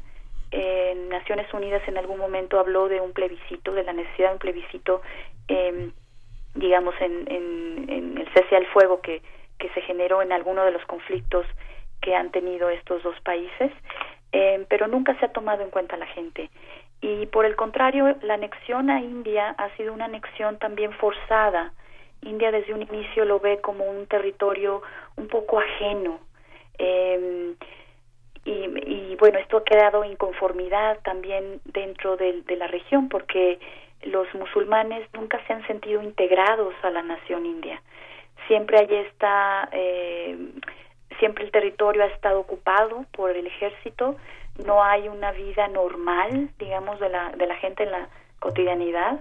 [0.50, 4.38] En Naciones Unidas en algún momento habló de un plebiscito, de la necesidad de un
[4.38, 5.00] plebiscito,
[5.48, 5.90] eh,
[6.54, 9.22] digamos, en, en, en, el cese al fuego que,
[9.58, 11.46] que se generó en alguno de los conflictos
[12.02, 13.72] que han tenido estos dos países,
[14.32, 16.50] eh, pero nunca se ha tomado en cuenta la gente.
[17.00, 21.72] Y por el contrario, la anexión a India ha sido una anexión también forzada.
[22.22, 24.82] India desde un inicio lo ve como un territorio
[25.16, 26.20] un poco ajeno.
[26.78, 27.54] Eh,
[28.44, 33.60] y, y, bueno, esto ha creado inconformidad también dentro de, de, la región porque
[34.02, 37.80] los musulmanes nunca se han sentido integrados a la nación india.
[38.48, 40.36] Siempre allí está, eh,
[41.18, 44.16] siempre el territorio ha estado ocupado por el ejército,
[44.66, 48.08] no hay una vida normal, digamos, de la, de la gente en la
[48.38, 49.20] cotidianidad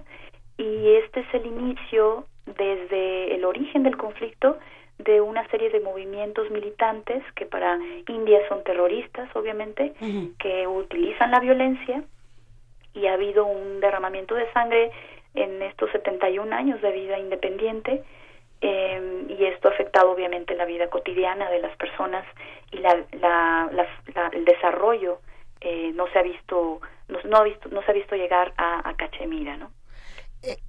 [0.58, 4.58] y este es el inicio desde el origen del conflicto
[4.98, 7.78] de una serie de movimientos militantes que para
[8.08, 10.36] India son terroristas, obviamente, uh -huh.
[10.38, 12.04] que utilizan la violencia
[12.94, 14.90] y ha habido un derramamiento de sangre
[15.34, 18.02] en estos 71 años de vida independiente
[18.62, 22.24] eh, y esto ha afectado obviamente la vida cotidiana de las personas
[22.70, 25.18] y la, la, la, la el desarrollo
[25.60, 28.88] eh, no se ha visto no, no, ha visto no se ha visto llegar a,
[28.88, 29.70] a Cachemira, ¿no?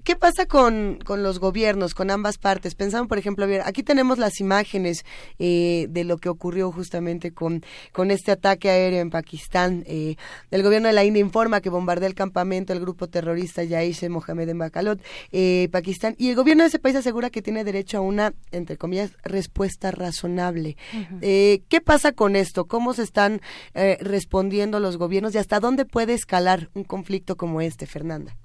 [0.04, 2.76] ¿Qué pasa con, con, los gobiernos, con ambas partes?
[2.76, 5.06] Pensamos, por ejemplo, bien, aquí tenemos las imágenes
[5.40, 9.84] eh, de lo que ocurrió justamente con, con este ataque aéreo en Pakistán.
[9.88, 10.16] Eh,
[10.52, 14.50] el gobierno de la India informa que bombardeó el campamento el grupo terrorista Jaish Mohammed
[14.50, 15.02] en Bakalot,
[15.32, 18.78] eh, Pakistán, y el gobierno de ese país asegura que tiene derecho a una, entre
[18.78, 20.78] comillas, respuesta razonable.
[20.94, 21.64] Uh -huh.
[21.68, 22.66] ¿Qué pasa con esto?
[22.66, 23.41] ¿Cómo se están
[23.74, 28.36] respondiendo los gobiernos y hasta dónde puede escalar un conflicto como este, Fernanda?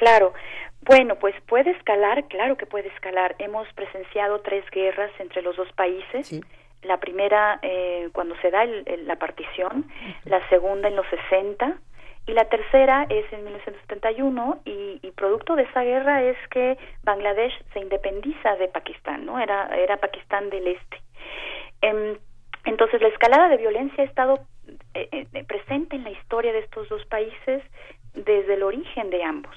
[0.00, 0.32] Claro.
[0.80, 3.36] Bueno, pues puede escalar, claro que puede escalar.
[3.38, 6.26] Hemos presenciado tres guerras entre los dos países.
[6.26, 6.40] Sí.
[6.82, 10.14] La primera eh, cuando se da el, el, la partición, uh -huh.
[10.24, 11.76] la segunda en los 60
[12.26, 17.52] y la tercera es en 1971 y, y, producto de esa guerra es que Bangladesh
[17.74, 19.38] se independiza de Pakistán, ¿no?
[19.38, 20.96] Era, era Pakistán del Este.
[21.82, 22.18] Eh,
[22.64, 24.40] entonces la escalada de violencia ha estado
[24.94, 27.62] eh, eh, presente en la historia de estos dos países
[28.14, 29.56] desde el origen de ambos.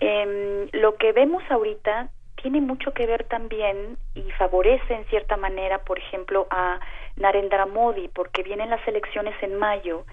[0.00, 2.10] Eh, lo que vemos ahorita
[2.42, 6.80] tiene mucho que ver también y favorece en cierta manera, por ejemplo, a
[7.16, 10.04] Narendra Modi, porque vienen las elecciones en mayo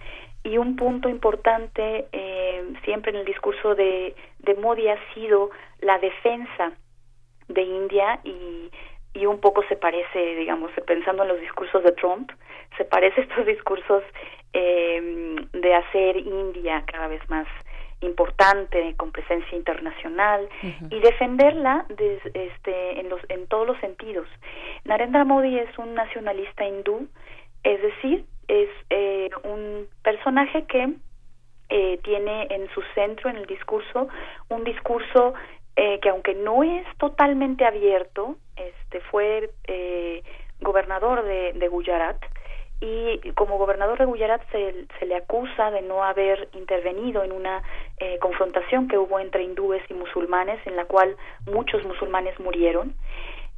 [0.44, 4.16] y un punto importante eh, siempre en el discurso de,
[4.60, 5.52] Modi ha sido
[5.82, 6.74] la defensa
[7.48, 12.32] de India y un poco se parece, digamos, pensando en los discursos de Trump,
[12.78, 14.04] se parece estos discursos
[14.54, 17.48] eh, de hacer India cada vez más
[18.02, 20.48] importante con presencia internacional
[20.90, 24.28] y defenderla des- este, en, los, en todos los sentidos.
[24.86, 27.08] Narendra Modi es un nacionalista hindú,
[27.64, 30.94] es decir, es eh, un personaje que
[31.70, 34.08] eh, tiene en su centro, en el discurso,
[34.50, 35.34] un discurso
[35.76, 40.24] eh, que aunque no es totalmente abierto, este fue eh,
[40.62, 42.18] gobernador de, de Gujarat
[42.82, 47.62] y como gobernador de Gujarat se, se le acusa de no haber intervenido en una
[48.00, 51.16] eh, confrontación que hubo entre hindúes y musulmanes en la cual
[51.46, 52.94] muchos musulmanes murieron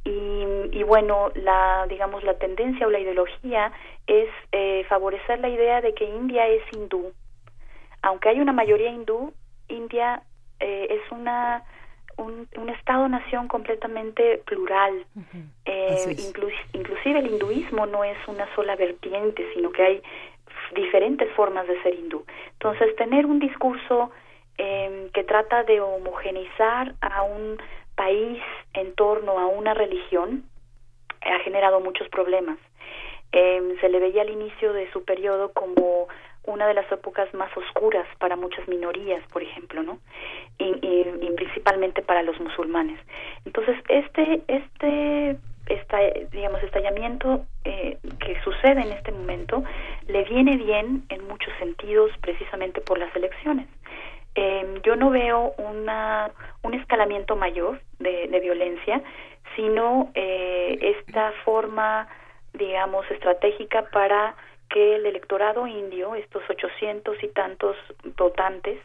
[0.04, 3.72] y, y bueno la digamos la tendencia o la ideología
[4.06, 7.12] es eh, favorecer la idea de que India es hindú
[8.02, 9.32] aunque hay una mayoría hindú
[9.68, 10.22] India
[10.60, 11.62] eh, es una
[12.18, 15.06] un, un estado-nación completamente plural.
[15.64, 20.02] Eh, inclu- inclusive el hinduismo no es una sola vertiente, sino que hay
[20.74, 22.24] diferentes formas de ser hindú.
[22.52, 24.10] Entonces, tener un discurso
[24.58, 27.58] eh, que trata de homogeneizar a un
[27.94, 28.42] país
[28.74, 30.44] en torno a una religión
[31.20, 32.58] ha generado muchos problemas.
[33.32, 36.08] Eh, se le veía al inicio de su periodo como
[36.44, 39.98] una de las épocas más oscuras para muchas minorías, por ejemplo, ¿no?
[40.58, 42.98] Y principalmente para los musulmanes.
[43.44, 45.98] Entonces, este, este, esta,
[46.30, 49.62] digamos, estallamiento eh, que sucede en este momento
[50.08, 53.68] le viene bien en muchos sentidos, precisamente por las elecciones.
[54.34, 56.30] Eh, yo no veo una,
[56.62, 59.02] un escalamiento mayor de, de violencia,
[59.56, 62.08] sino eh, esta forma,
[62.54, 64.34] digamos, estratégica para
[64.70, 67.76] que el electorado indio, estos 800 y tantos
[68.16, 68.78] votantes,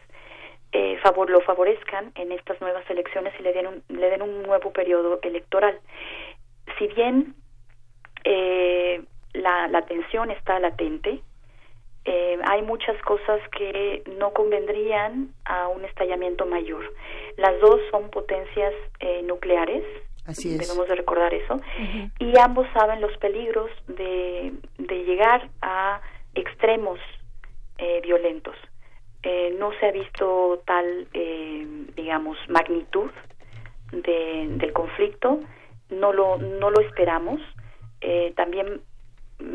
[0.74, 4.44] eh, favor, lo favorezcan en estas nuevas elecciones y le den un, le den un
[4.44, 5.80] nuevo periodo electoral.
[6.78, 7.36] Si bien
[8.26, 9.02] eh,
[9.34, 11.22] la, la tensión está latente,
[12.08, 16.84] eh, hay muchas cosas que no convendrían a un estallamiento mayor.
[17.38, 19.84] Las dos son potencias eh, nucleares,
[20.26, 20.60] Así es.
[20.60, 21.60] debemos de recordar eso,
[22.20, 26.02] y ambos saben los peligros de, de llegar a
[26.34, 27.00] extremos
[27.78, 28.56] eh, violentos.
[29.24, 31.66] Eh, no se ha visto tal, eh,
[31.96, 33.10] digamos, magnitud
[33.92, 35.40] de- del conflicto,
[35.90, 37.40] no lo, no lo esperamos.
[38.02, 38.82] Eh, también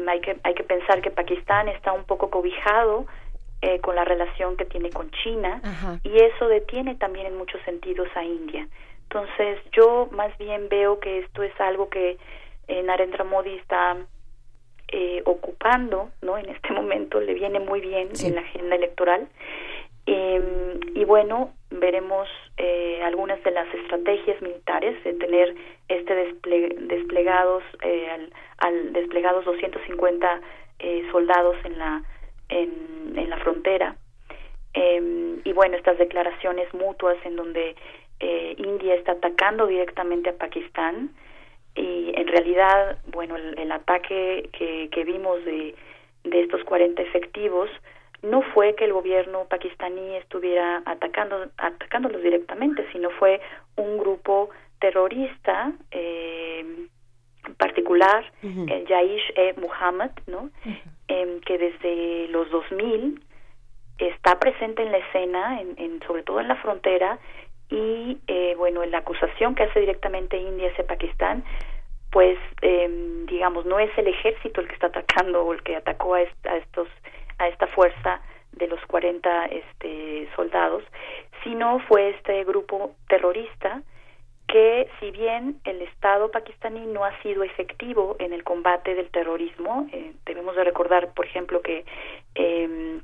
[0.07, 3.07] hay que, hay que pensar que Pakistán está un poco cobijado
[3.61, 5.61] eh, con la relación que tiene con China
[6.03, 8.67] y eso detiene también en muchos sentidos a India.
[9.05, 12.19] Entonces yo más bien veo que esto es algo que
[12.69, 13.97] eh, Narendra Modi está
[14.89, 16.39] eh, ocupando, ¿no?
[16.39, 19.29] En este momento le viene muy bien en la agenda electoral.
[20.07, 25.55] Eh, y bueno, veremos eh, algunas de las estrategias militares de tener
[25.89, 30.41] este desple- desplegados eh, al, al desplegados 250
[30.79, 32.03] eh, soldados en la
[32.49, 33.97] en, en la frontera.
[34.75, 37.77] Eh, y bueno estas declaraciones mutuas en donde
[38.21, 41.11] eh, India está atacando directamente a Pakistán
[41.75, 45.75] y en realidad bueno el, el ataque que, que vimos de,
[46.25, 47.69] de estos 40 efectivos
[48.23, 53.41] no fue que el gobierno pakistaní estuviera atacando atacándolos directamente sino fue
[53.77, 54.51] un grupo
[54.81, 56.65] terrorista eh,
[57.59, 58.25] particular
[58.69, 60.51] el Jaish e Muhammad no
[61.09, 63.21] Em, que desde los 2000
[63.99, 67.19] está presente en la escena en, en- sobre todo en la frontera
[67.69, 71.45] y eh, bueno la acusación que hace directamente India hacia Pakistán
[72.11, 76.15] pues em, digamos no es el ejército el que está atacando o el que atacó
[76.15, 76.89] a, est- a estos
[77.43, 78.21] a esta fuerza
[78.53, 80.85] de los 40 este soldados
[81.45, 83.83] sino fue este grupo terrorista
[84.49, 89.89] que si bien el Estado pakistaní no ha sido efectivo en el combate del terrorismo,
[89.93, 91.87] eh, debemos de recordar, por ejemplo, que
[92.35, 93.01] eh,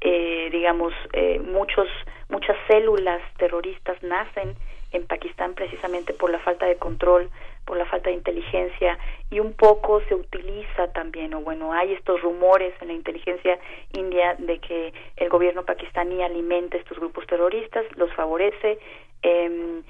[0.00, 1.86] eh, digamos eh, muchos
[2.30, 4.54] muchas células terroristas nacen
[4.92, 7.30] en Pakistán precisamente por la falta de control,
[7.64, 8.98] por la falta de inteligencia
[9.30, 13.58] y un poco se utiliza también o bueno hay estos rumores en la inteligencia
[13.92, 18.78] india de que el gobierno pakistaní alimenta estos grupos terroristas, los favorece
[19.22, 19.82] eh,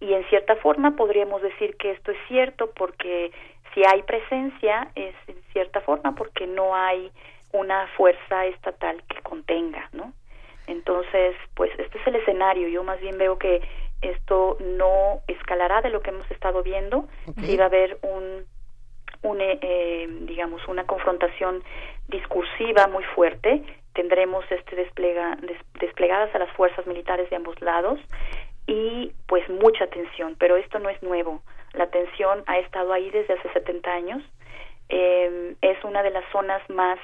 [0.00, 3.32] y en cierta forma podríamos decir que esto es cierto porque
[3.72, 7.10] si hay presencia es en cierta forma porque no hay
[7.52, 10.12] una fuerza estatal que contenga, ¿no?
[10.66, 12.68] Entonces, pues este es el escenario.
[12.68, 13.62] Yo más bien veo que
[14.02, 17.06] esto no escalará de lo que hemos estado viendo.
[17.42, 18.44] Sí va a haber un,
[19.22, 21.62] un eh, eh, digamos, una confrontación
[22.08, 23.62] discursiva muy fuerte.
[23.94, 27.98] Tendremos este desplega, des- desplegadas a las fuerzas militares de ambos lados
[28.66, 31.42] y pues mucha tensión, pero esto no es nuevo.
[31.74, 34.22] la atención ha estado ahí desde hace 70 años.
[34.88, 36.98] Eh, es una de las zonas más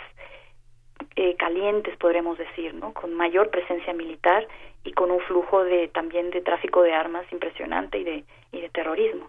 [1.17, 2.93] eh, calientes, podremos decir, ¿no?
[2.93, 4.47] Con mayor presencia militar
[4.85, 8.69] y con un flujo de también de tráfico de armas impresionante y de y de
[8.71, 9.29] terrorismo.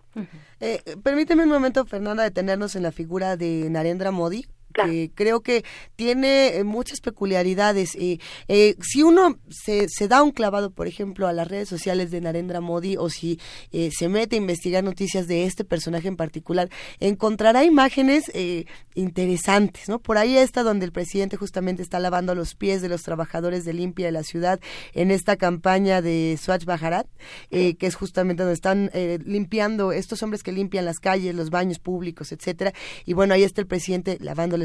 [0.60, 5.64] Eh, permíteme un momento, Fernanda, detenernos en la figura de Narendra Modi, que creo que
[5.96, 7.96] tiene eh, muchas peculiaridades.
[7.96, 12.12] Eh, eh, si uno se, se da un clavado, por ejemplo, a las redes sociales
[12.12, 13.40] de Narendra Modi o si
[13.72, 16.70] eh, se mete a investigar noticias de este personaje en particular,
[17.00, 18.66] encontrará imágenes eh,
[18.96, 20.00] interesantes, ¿no?
[20.00, 23.74] Por ahí está donde el presidente justamente está lavando los pies de los trabajadores de
[23.74, 24.60] limpia de la ciudad
[24.94, 27.08] en esta campaña de Swatch Bharat,
[27.50, 31.50] eh, que es justamente donde están eh, limpiando estos hombres que limpian las calles, los
[31.50, 32.74] baños públicos, etcétera.
[33.06, 34.18] Y bueno, ahí está el presidente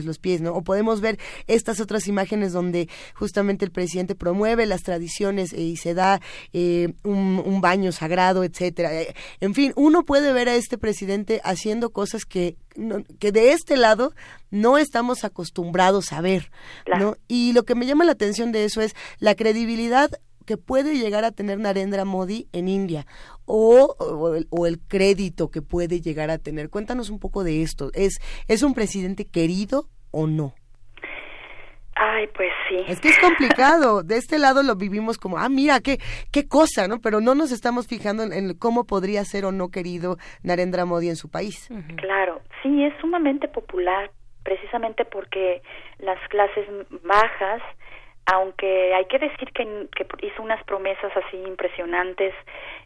[0.04, 0.52] los pies, ¿no?
[0.52, 5.76] O podemos ver estas otras imágenes donde justamente el presidente promueve las tradiciones eh, y
[5.76, 6.20] se da
[6.52, 8.92] eh, un, un baño sagrado, etcétera.
[8.94, 13.52] Eh, En fin, uno puede ver a este presidente haciendo cosas que no- que de
[13.52, 14.12] este lado
[14.50, 16.50] no estamos acostumbrados a ver,
[16.98, 17.16] ¿no?
[17.28, 20.10] Y lo que me llama la atención de eso es la credibilidad
[20.44, 23.04] que puede llegar a tener Narendra Modi en India
[23.46, 26.68] o, o el, o el crédito que puede llegar a tener.
[26.68, 27.90] Cuéntanos un poco de esto.
[27.94, 28.18] ¿Es,
[28.48, 30.54] es un presidente querido o no?
[31.98, 32.76] Ay, pues sí.
[32.88, 34.02] Es que es complicado.
[34.02, 35.98] De este lado lo vivimos como, ah, mira, qué,
[36.30, 37.00] qué cosa, ¿no?
[37.00, 41.08] Pero no nos estamos fijando en, en cómo podría ser o no querido Narendra Modi
[41.08, 41.68] en su país.
[41.96, 44.10] Claro, sí, es sumamente popular,
[44.42, 45.62] precisamente porque
[45.98, 46.66] las clases
[47.02, 47.62] bajas,
[48.26, 52.34] aunque hay que decir que, que hizo unas promesas así impresionantes,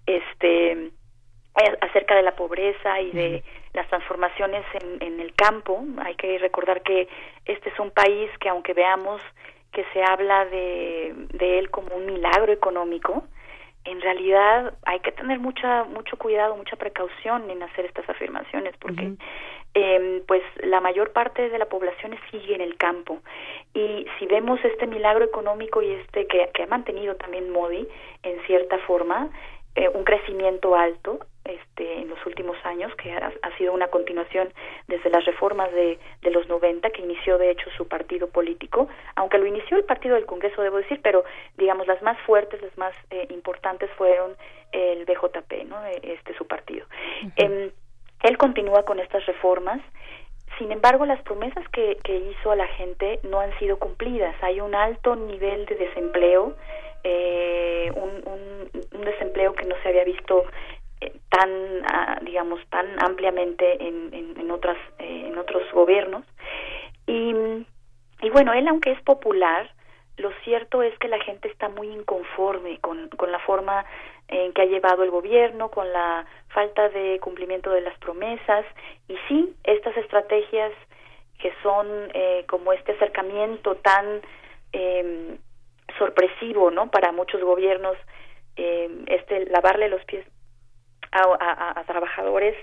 [0.06, 5.84] este, eh, acerca de la pobreza y de las transformaciones en, en el campo.
[6.04, 7.08] Hay que recordar que
[7.44, 9.20] este es un país que aunque veamos
[9.72, 13.24] que se habla de, de él como un milagro económico,
[13.84, 19.12] en realidad hay que tener mucha mucho cuidado, mucha precaución en hacer estas afirmaciones porque
[19.74, 23.20] eh, pues la mayor parte de la población sigue en el campo.
[23.72, 27.88] Y si vemos este milagro económico y este que, que ha mantenido también Modi
[28.22, 29.30] en cierta forma
[29.74, 34.52] eh, un crecimiento alto este en los últimos años que ha, ha sido una continuación
[34.88, 39.38] desde las reformas de, de los 90 que inició de hecho su partido político aunque
[39.38, 41.24] lo inició el partido del Congreso debo decir pero
[41.56, 44.36] digamos las más fuertes las más eh, importantes fueron
[44.72, 46.86] el BJP no Eh, este su partido.
[47.36, 47.70] Em,
[48.22, 49.80] él continúa con estas reformas
[50.60, 54.36] sin embargo, las promesas que, hizo a la gente no han sido cumplidas.
[54.42, 56.54] Hay un alto nivel de desempleo,
[57.02, 60.44] eh, un, un, un desempleo que no se había visto
[61.00, 61.50] eh, tan,
[61.86, 66.24] ah, digamos, tan ampliamente en, en, en otras, eh, en otros gobiernos.
[67.06, 67.34] Y,
[68.20, 69.70] y bueno, él, aunque es popular,
[70.18, 73.86] lo cierto es que la gente está muy inconforme con, con la forma
[74.28, 78.64] en que ha llevado el gobierno, con la falta de cumplimiento de las promesas
[79.08, 80.72] y sí, estas estrategias
[81.40, 84.20] que son eh, como este acercamiento tan
[84.72, 85.38] eh,
[85.98, 86.90] sorpresivo, ¿no?
[86.90, 87.96] Para muchos gobiernos,
[88.56, 90.26] eh, este lavarle los pies
[91.12, 92.56] a, a, a trabajadores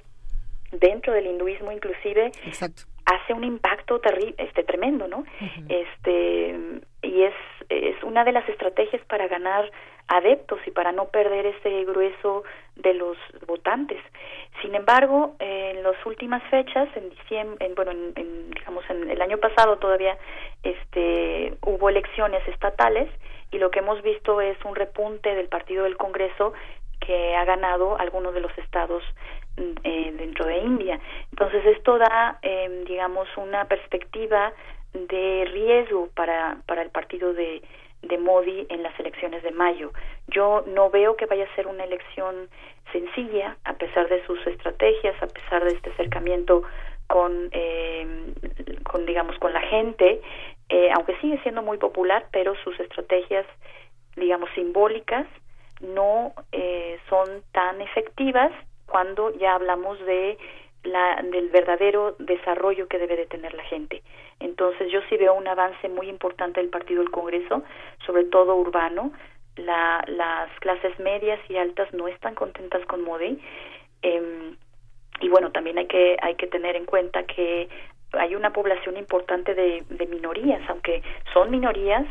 [0.72, 2.84] dentro del hinduismo inclusive Exacto.
[3.06, 5.24] hace un impacto terri este tremendo no
[5.70, 6.60] este
[7.02, 7.34] y es
[7.70, 9.72] es una de las estrategias para ganar
[10.08, 12.44] adeptos y para no perder ese grueso
[12.76, 14.00] de los votantes
[14.62, 19.22] sin embargo en las últimas fechas en diciembre en, bueno en, en, digamos en el
[19.22, 20.18] año pasado todavía
[20.64, 23.10] este hubo elecciones estatales
[23.52, 26.54] y lo que hemos visto es un repunte del partido del Congreso
[27.00, 29.04] que ha ganado algunos de los estados
[29.58, 31.00] eh, dentro de India.
[31.32, 34.54] Entonces esto da, eh, digamos, una perspectiva
[34.94, 37.62] de riesgo para, para el partido de,
[38.02, 39.92] de Modi en las elecciones de mayo.
[40.28, 42.50] Yo no veo que vaya a ser una elección
[42.92, 46.64] sencilla, a pesar de sus estrategias, a pesar de este acercamiento
[47.08, 48.34] con, eh,
[48.84, 50.22] con digamos, con la gente,
[50.70, 53.46] eh, aunque sigue siendo muy popular, pero sus estrategias,
[54.16, 55.26] digamos, simbólicas,
[55.82, 58.52] no eh, son tan efectivas
[58.86, 60.38] cuando ya hablamos de
[60.88, 64.02] la, del verdadero desarrollo que debe de tener la gente.
[64.40, 67.64] Entonces yo sí veo un avance muy importante del Partido del Congreso,
[68.06, 69.12] sobre todo urbano.
[69.56, 73.40] La, las clases medias y altas no están contentas con Modi.
[74.04, 74.54] Eh,
[75.20, 77.68] y bueno, también hay que, hay que tener en cuenta que
[78.14, 81.02] hay una población importante de, de minorías, aunque
[81.34, 82.06] son minorías,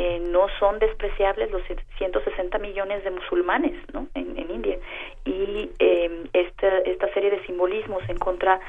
[0.00, 1.60] eh, no son despreciables los
[1.98, 4.06] 160 millones de musulmanes ¿no?
[4.14, 4.78] en, en India
[5.24, 8.60] y eh, esta, esta serie de simbolismos en contra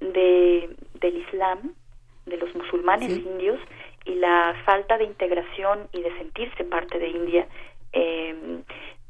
[0.00, 1.74] de, del Islam,
[2.26, 3.24] de los musulmanes Sí.
[3.26, 3.58] indios
[4.04, 7.48] y la falta de integración y de sentirse parte de India,
[7.92, 8.60] eh,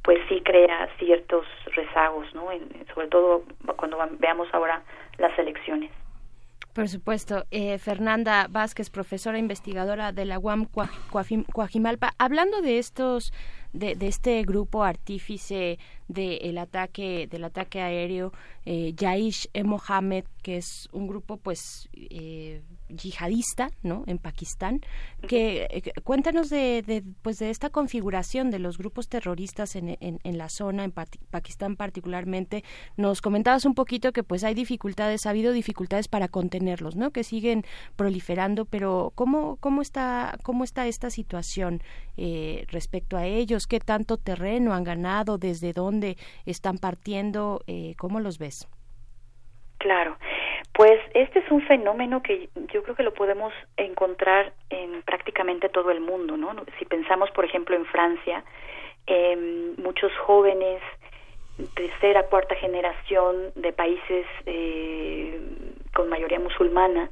[0.03, 1.45] pues sí crea ciertos
[1.75, 2.51] rezagos, ¿no?
[2.53, 3.43] En- sobre todo
[3.77, 4.83] cuando veamos ahora
[5.19, 5.91] las elecciones.
[6.77, 7.47] Por supuesto.
[7.51, 10.67] Eh, Fernanda Vázquez, profesora investigadora de la UAM
[11.51, 13.33] Coajimalpa, hablando de estos,
[13.73, 18.35] de, de este grupo artífice del ataque, del ataque aéreo,
[18.67, 24.05] eh, Jaish e Mohammed, que es un grupo, pues, eh, yihadista, ¿no?
[24.07, 24.81] En Pakistán,
[25.29, 29.97] que eh, que- cuéntanos de, de, pues, de esta configuración de los grupos terroristas en,
[30.01, 32.65] en, en la zona, en Pakistán particularmente.
[32.97, 37.11] Nos comentabas un poquito que, pues, hay dificultades, ha habido dificultades para contenerlos, ¿no?
[37.11, 37.65] Que siguen
[37.97, 41.83] proliferando, pero ¿cómo, cómo está, cómo está esta situación
[42.17, 43.67] eh, respecto a ellos?
[43.67, 45.39] ¿Qué tanto terreno han ganado?
[45.39, 47.63] ¿Desde dónde están partiendo?
[47.67, 48.69] Eh, ¿Cómo los ves?
[49.79, 50.17] Claro,
[50.73, 55.91] pues este es un fenómeno que yo creo que lo podemos encontrar en prácticamente todo
[55.91, 56.55] el mundo, ¿no?
[56.79, 58.45] Si pensamos, por ejemplo, en Francia,
[59.07, 60.83] em, muchos jóvenes,
[61.75, 65.41] tercera, cuarta generación de países eh,
[65.95, 67.11] con mayoría musulmana,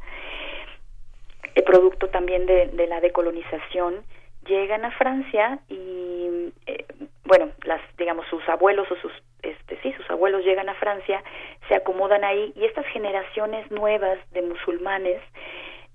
[1.55, 4.05] eh, producto también de la decolonización,
[4.47, 6.85] llegan a Francia y, eh,
[7.25, 9.13] bueno, las, digamos, sus abuelos o sus,
[9.43, 11.23] este, sí, sus abuelos llegan a Francia,
[11.69, 15.21] se acomodan ahí y estas generaciones nuevas de musulmanes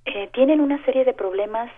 [0.05, 1.71] eh, tienen una serie de problemas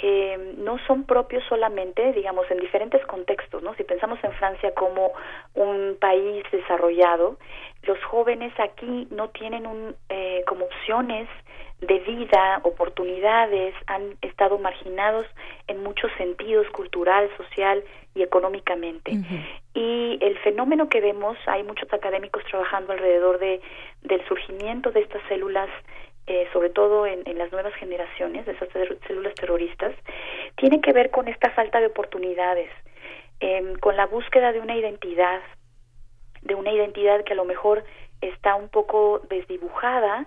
[0.00, 3.74] que no son propios solamente, digamos, en diferentes contextos, ¿no?
[3.74, 5.12] Si pensamos en Francia como
[5.54, 7.38] un país desarrollado,
[7.82, 11.28] los jóvenes aquí no tienen un, eh, como opciones
[11.86, 15.26] de vida, oportunidades, han estado marginados
[15.66, 17.82] en muchos sentidos, cultural, social
[18.14, 19.12] y económicamente.
[19.74, 23.60] Y el fenómeno que vemos, hay muchos académicos trabajando alrededor de,
[24.02, 25.68] del surgimiento de estas células
[26.26, 29.94] eh, sobre todo en, en las nuevas generaciones, de esas ter- células terroristas,
[30.56, 32.70] tiene que ver con esta falta de oportunidades,
[33.40, 35.42] em, con la búsqueda de una identidad,
[36.40, 37.84] de una identidad que a lo mejor
[38.22, 40.26] está un poco desdibujada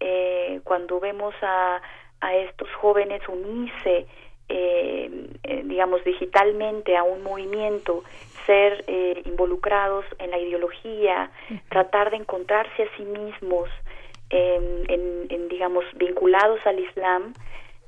[0.00, 1.80] eh, cuando vemos a,
[2.20, 4.06] a estos jóvenes unirse,
[4.48, 8.04] eh, eh, digamos, digitalmente a un movimiento,
[8.46, 11.30] ser eh, involucrados en la ideología,
[11.68, 13.68] tratar de encontrarse a sí mismos,
[14.30, 17.32] en, en, en, digamos, vinculados al Islam,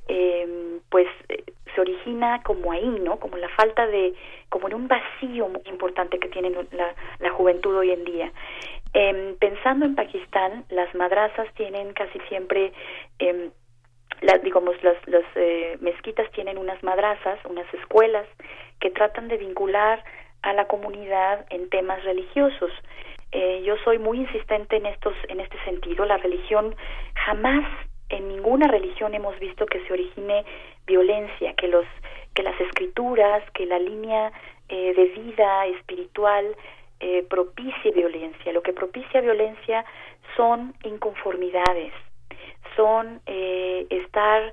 [0.09, 1.44] eh, pues eh,
[1.74, 3.18] se origina como ahí, ¿no?
[3.18, 4.14] Como la falta de,
[4.48, 8.32] como en un vacío muy importante que tiene la, la juventud hoy en día.
[8.94, 12.73] Eh, pensando en Pakistán, las madrazas tienen casi siempre,
[13.19, 13.51] eh,
[14.23, 18.27] las, digamos, las, las eh, mezquitas tienen unas madrazas, unas escuelas
[18.81, 20.02] que tratan de vincular
[20.43, 22.70] a la comunidad en temas religiosos.
[23.32, 26.05] Eh, yo soy muy insistente en estos, en este sentido.
[26.05, 26.74] La religión
[27.15, 27.66] jamás
[28.09, 30.44] en ninguna religión hemos visto que se origine
[30.86, 31.85] violencia, que los,
[32.35, 34.32] que las escrituras, que la línea
[34.69, 36.56] eh, de vida espiritual
[37.00, 38.52] eh, propicie violencia.
[38.52, 39.84] Lo que propicia violencia
[40.36, 41.92] son inconformidades,
[42.76, 44.52] son eh, estar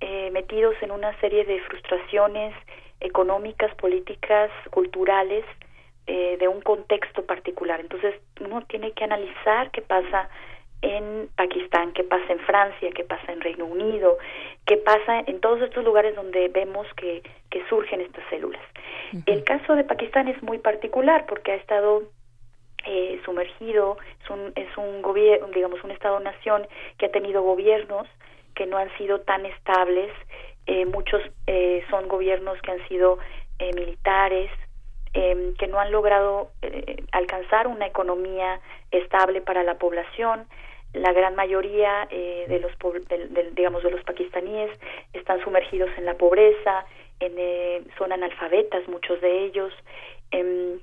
[0.00, 2.54] eh, metidos en una serie de frustraciones
[3.00, 5.44] económicas, políticas, culturales,
[6.06, 7.78] eh, de un contexto particular.
[7.78, 10.28] Entonces, uno tiene que analizar qué pasa
[10.82, 14.18] en Pakistán, qué pasa en Francia, qué pasa en Reino Unido,
[14.66, 18.60] qué pasa en todos estos lugares donde vemos que, que surgen estas células.
[19.26, 22.02] El caso de Pakistán es muy particular porque ha estado
[22.84, 26.66] eh, sumergido, es un, es un gobierno, digamos, un Estado-nación
[26.98, 28.08] que ha tenido gobiernos
[28.54, 30.10] que no han sido tan estables,
[30.66, 33.18] eh, muchos eh, son gobiernos que han sido
[33.58, 34.50] eh, militares,
[35.14, 38.60] eh, que no han logrado eh, alcanzar una economía
[38.90, 40.46] estable para la población.
[40.94, 42.72] La gran mayoría eh, de los
[43.08, 44.70] de, de, digamos de los pakistaníes
[45.12, 46.84] están sumergidos en la pobreza,
[47.20, 49.72] en, eh, son analfabetas muchos de ellos.
[50.32, 50.78] Eh,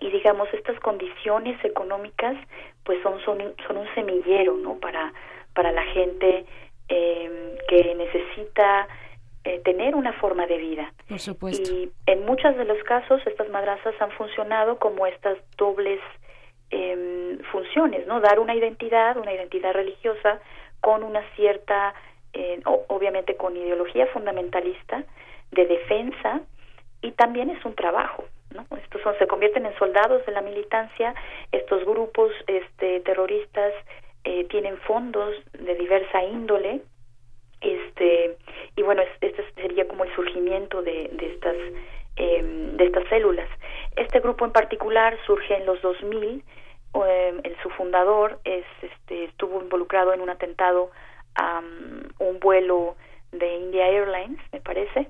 [0.00, 2.36] y digamos estas condiciones económicas
[2.84, 5.12] pues son son, son un semillero no para
[5.54, 6.44] para la gente
[6.88, 8.88] eh, que necesita
[9.44, 10.92] eh, tener una forma de vida.
[11.08, 11.72] Por supuesto.
[11.72, 16.00] Y en muchos de los casos estas madrazas han funcionado como estas dobles
[16.72, 18.20] eh, funciones, ¿no?
[18.20, 20.40] Dar una identidad, una identidad religiosa
[20.80, 21.94] con una cierta,
[22.32, 25.04] eh, obviamente con ideología fundamentalista
[25.52, 26.40] de defensa
[27.02, 28.66] y también es un trabajo, ¿no?
[28.78, 31.14] Estos son, se convierten en soldados de la militancia,
[31.52, 33.72] estos grupos este, terroristas
[34.24, 36.80] eh, tienen fondos de diversa índole,
[37.62, 38.36] este
[38.76, 41.56] y bueno este sería como el surgimiento de, de estas
[42.16, 43.48] eh, de estas células
[43.94, 46.42] este grupo en particular surge en los 2000 eh,
[46.94, 50.90] el, su fundador es este estuvo involucrado en un atentado
[51.34, 52.96] a um, un vuelo
[53.32, 55.08] de India Airlines me parece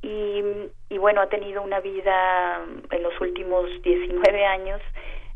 [0.00, 0.42] y,
[0.88, 4.80] y bueno ha tenido una vida en los últimos 19 años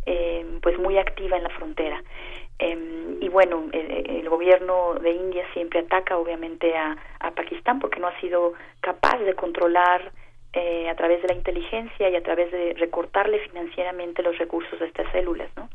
[0.07, 2.01] eh, pues muy activa en la frontera.
[2.61, 6.97] Eh, y bueno, el, el, gobierno de India siempre ataca obviamente a
[7.35, 10.12] Pakistán porque no ha sido capaz de controlar
[10.57, 14.87] eh, a través de la inteligencia y a través de recortarle financieramente los recursos de
[14.87, 15.69] estas células, ¿no?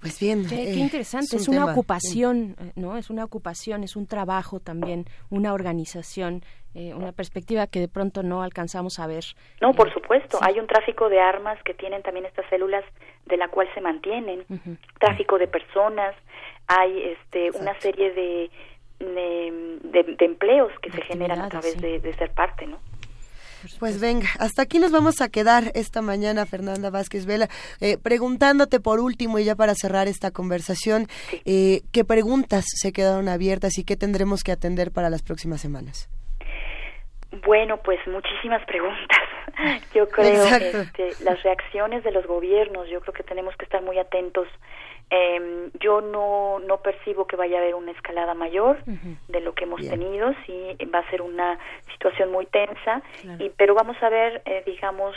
[0.00, 0.46] Pues bien.
[0.48, 1.72] Qué, eh, qué interesante, es, un una tema.
[1.72, 2.96] ocupación, eh, ¿no?
[2.96, 6.42] Es una ocupación, es un trabajo también, una organización,
[6.74, 9.24] eh, una perspectiva que de pronto no alcanzamos a ver.
[9.60, 10.38] No, por supuesto.
[10.42, 12.84] Hay un tráfico de armas que tienen también estas células
[13.26, 14.44] de la cual se mantienen,
[14.98, 16.14] tráfico de personas,
[16.66, 18.50] hay este una serie de
[18.98, 22.78] de, de- de empleos que se generan a través de, de ser parte, ¿no?
[23.78, 27.48] Pues venga, hasta aquí nos vamos a quedar esta mañana, Fernanda Vázquez Vela,
[27.80, 31.06] eh, preguntándote por último y ya para cerrar esta conversación,
[31.44, 36.08] eh, ¿qué preguntas se quedaron abiertas y qué tendremos que atender para las próximas semanas?
[37.46, 39.18] Bueno, pues muchísimas preguntas.
[39.94, 40.82] Yo creo Exacto.
[40.82, 44.48] este, las reacciones de los gobiernos, yo creo que tenemos que estar muy atentos.
[45.14, 48.78] Em, yo no no percibo que vaya a haber una escalada mayor
[49.28, 49.90] de lo que hemos Bien.
[49.90, 51.58] tenido, sí va a ser una
[51.92, 53.02] situación muy tensa,
[53.38, 55.14] y pero vamos a ver, eh, digamos,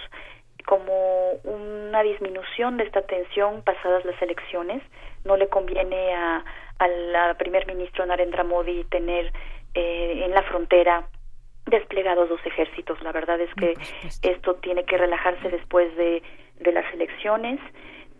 [0.65, 4.83] como una disminución de esta tensión pasadas las elecciones.
[5.23, 6.43] No le conviene a
[6.79, 9.31] al primer ministro Narendra Modi tener
[9.75, 11.07] eh, en la frontera
[11.67, 13.01] desplegados dos ejércitos.
[13.01, 13.75] La verdad es que
[14.29, 16.21] esto tiene que relajarse después de,
[16.59, 17.61] de las elecciones.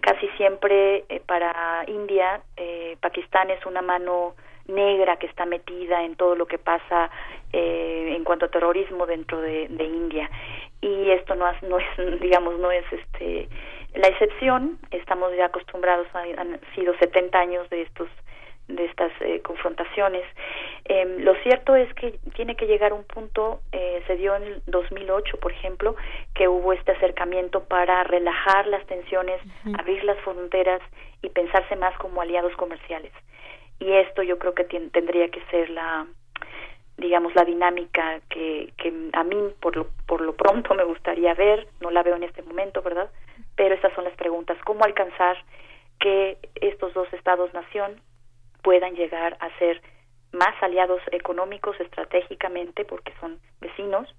[0.06, 4.36] Casi siempre eh, para India, eh, Pakistán es una mano
[4.68, 7.10] negra que está metida en todo lo que pasa
[7.52, 10.30] eh, en cuanto a terrorismo dentro de, India.
[10.80, 11.88] Y esto no, no es
[12.22, 13.50] digamos no es este
[13.96, 14.78] la excepción.
[14.92, 18.08] Estamos ya acostumbrados a, han sido 70 años de estos
[18.68, 20.24] de estas eh, confrontaciones.
[20.86, 24.62] Em, lo cierto es que tiene que llegar un punto eh, se dio en el
[24.68, 25.96] 2008 por ejemplo
[26.34, 29.40] que hubo este acercamiento para relajar las tensiones
[29.78, 30.82] abrir las fronteras
[31.22, 33.12] y pensarse más como aliados comerciales.
[33.80, 36.08] Y esto yo creo que tendría que ser la
[36.98, 41.68] digamos la dinámica que, que a mí por lo por lo pronto me gustaría ver.
[41.82, 43.10] No la veo en este momento verdad
[43.56, 44.58] pero estas son las preguntas.
[44.66, 45.38] Cómo alcanzar
[46.00, 48.02] que estos dos estados nación
[48.66, 49.80] puedan llegar a ser
[50.32, 54.14] más aliados económicos estratégicamente porque son vecinos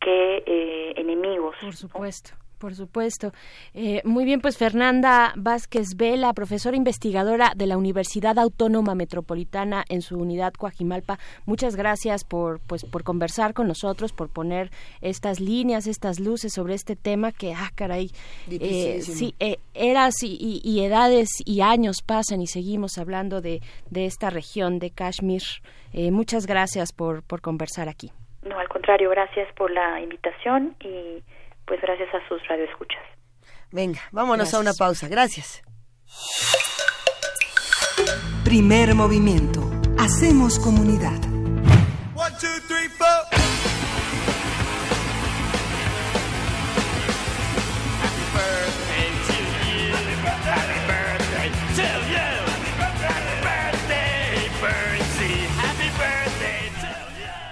[0.00, 2.30] que eh, enemigos Por supuesto.
[2.60, 3.32] Por supuesto.
[3.72, 10.02] Eh, muy bien, pues Fernanda Vázquez Vela, profesora investigadora de la Universidad Autónoma Metropolitana en
[10.02, 14.70] su unidad Coajimalpa, muchas gracias por, pues, por conversar con nosotros, por poner
[15.00, 18.10] estas líneas, estas luces sobre este tema que, ah, caray,
[18.50, 23.62] eh, sí, eh, eras y, y- y edades y años pasan y seguimos hablando de,
[23.88, 25.42] de esta región de Kashmir.
[25.94, 28.12] Eh, muchas gracias por, por conversar aquí.
[28.42, 31.22] no al contrario gracias por la invitación y
[31.70, 33.00] pues gracias a sus radioescuchas
[33.70, 35.06] Venga, vámonos a una pausa.
[35.06, 35.62] Gracias.
[38.42, 39.62] Primer movimiento.
[39.96, 41.20] Hacemos comunidad.
[42.16, 42.88] One, two, three,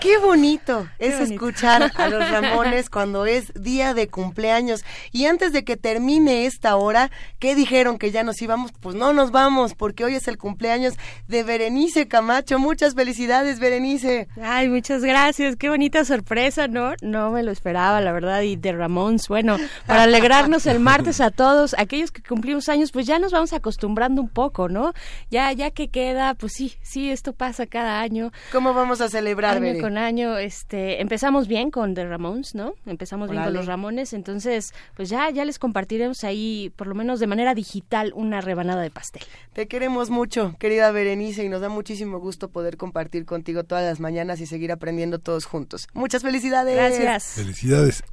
[0.01, 1.35] Qué bonito Qué es bonito.
[1.35, 4.85] escuchar a los Ramones cuando es día de cumpleaños.
[5.11, 7.11] Y antes de que termine esta hora,
[7.41, 8.71] ¿qué dijeron que ya nos íbamos?
[8.81, 10.95] Pues no nos vamos, porque hoy es el cumpleaños
[11.27, 12.61] de Berenice Camacho.
[12.61, 14.29] Muchas felicidades, Berenice.
[14.41, 15.57] Ay, muchas gracias.
[15.57, 16.93] Qué bonita sorpresa, ¿no?
[17.03, 18.43] No me lo esperaba, la verdad.
[18.43, 19.57] Y de Ramones, bueno,
[19.87, 24.23] para alegrarnos el martes a todos, aquellos que cumplimos años, pues ya nos vamos acostumbrando
[24.23, 24.93] un poco, ¿no?
[25.31, 28.31] Ya, ya que queda, pues sí, sí, esto pasa cada año.
[28.53, 29.88] ¿Cómo vamos a celebrar, año Bere?
[29.89, 30.37] Con año?
[30.37, 32.75] Este, empezamos bien con The Ramones, ¿no?
[32.85, 37.21] Empezamos bien con los Ramones, entonces, pues ya, ya les compartiremos ahí, por lo menos
[37.21, 39.23] de manera digital, una rebanada de pastel.
[39.55, 43.99] Te queremos mucho, querida Berenice, y nos da muchísimo gusto poder compartir contigo todas las
[43.99, 45.89] mañanas y seguir aprendiendo todos juntos.
[45.95, 46.75] Muchas felicidades.
[46.75, 47.25] Gracias.
[47.37, 48.05] Felicidades.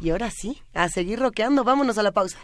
[0.00, 1.62] Y ahora sí, a seguir roqueando.
[1.62, 2.38] Vámonos a la pausa.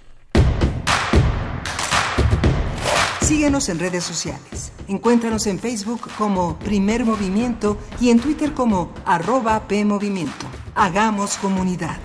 [3.24, 4.70] Síguenos en redes sociales.
[4.86, 10.44] Encuéntranos en Facebook como Primer Movimiento y en Twitter como arroba PMovimiento.
[10.74, 11.96] Hagamos comunidad.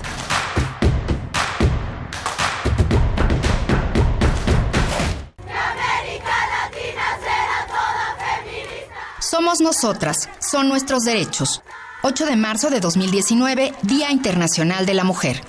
[9.20, 11.62] Somos nosotras, son nuestros derechos.
[12.04, 15.42] 8 de marzo de 2019, Día Internacional de la Mujer.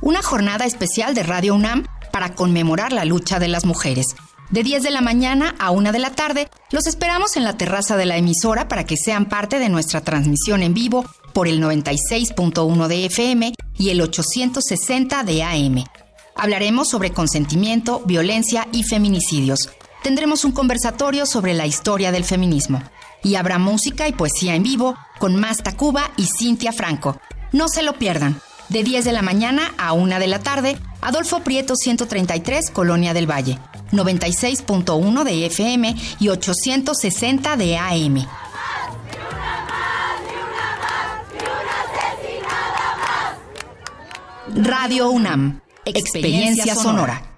[0.00, 4.16] Una jornada especial de Radio UNAM para conmemorar la lucha de las mujeres.
[4.50, 7.98] De 10 de la mañana a 1 de la tarde, los esperamos en la terraza
[7.98, 11.04] de la emisora para que sean parte de nuestra transmisión en vivo
[11.34, 15.84] por el 96.1 de FM y el 860 de AM.
[16.34, 19.70] Hablaremos sobre consentimiento, violencia y feminicidios.
[20.02, 22.82] Tendremos un conversatorio sobre la historia del feminismo.
[23.22, 27.20] Y habrá música y poesía en vivo con Más Tacuba y Cintia Franco.
[27.52, 28.40] No se lo pierdan.
[28.68, 33.30] De 10 de la mañana a 1 de la tarde, Adolfo Prieto 133, Colonia del
[33.30, 33.58] Valle.
[33.92, 38.26] 96.1 de FM y 860 de AM.
[44.54, 45.60] Radio UNAM.
[45.84, 47.37] Experiencia sonora.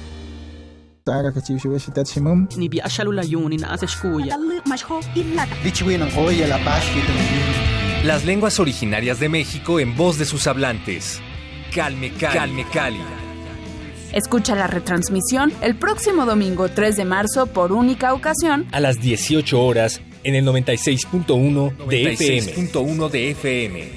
[8.05, 11.19] Las lenguas originarias de México en voz de sus hablantes.
[11.73, 12.37] Calme Cali.
[12.37, 12.99] Calme Cali.
[14.13, 19.59] Escucha la retransmisión el próximo domingo 3 de marzo por única ocasión A las 18
[19.59, 22.53] horas en el 96.1 de FM.
[22.53, 23.91] 96.1 de FM.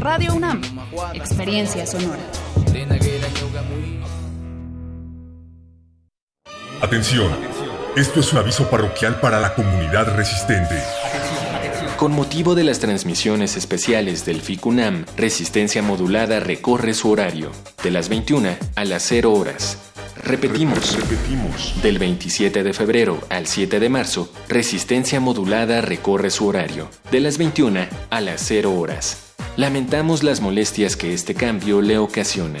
[0.00, 0.62] Radio UNAM.
[1.14, 2.22] Experiencia sonora.
[6.80, 7.32] Atención,
[7.96, 10.80] esto es un aviso parroquial para la comunidad resistente.
[11.96, 17.50] Con motivo de las transmisiones especiales del FICUNAM, Resistencia Modulada recorre su horario,
[17.82, 19.78] de las 21 a las 0 horas.
[20.22, 21.74] Repetimos, repetimos.
[21.82, 27.38] Del 27 de febrero al 7 de marzo, Resistencia Modulada recorre su horario, de las
[27.38, 29.34] 21 a las 0 horas.
[29.56, 32.60] Lamentamos las molestias que este cambio le ocasiona.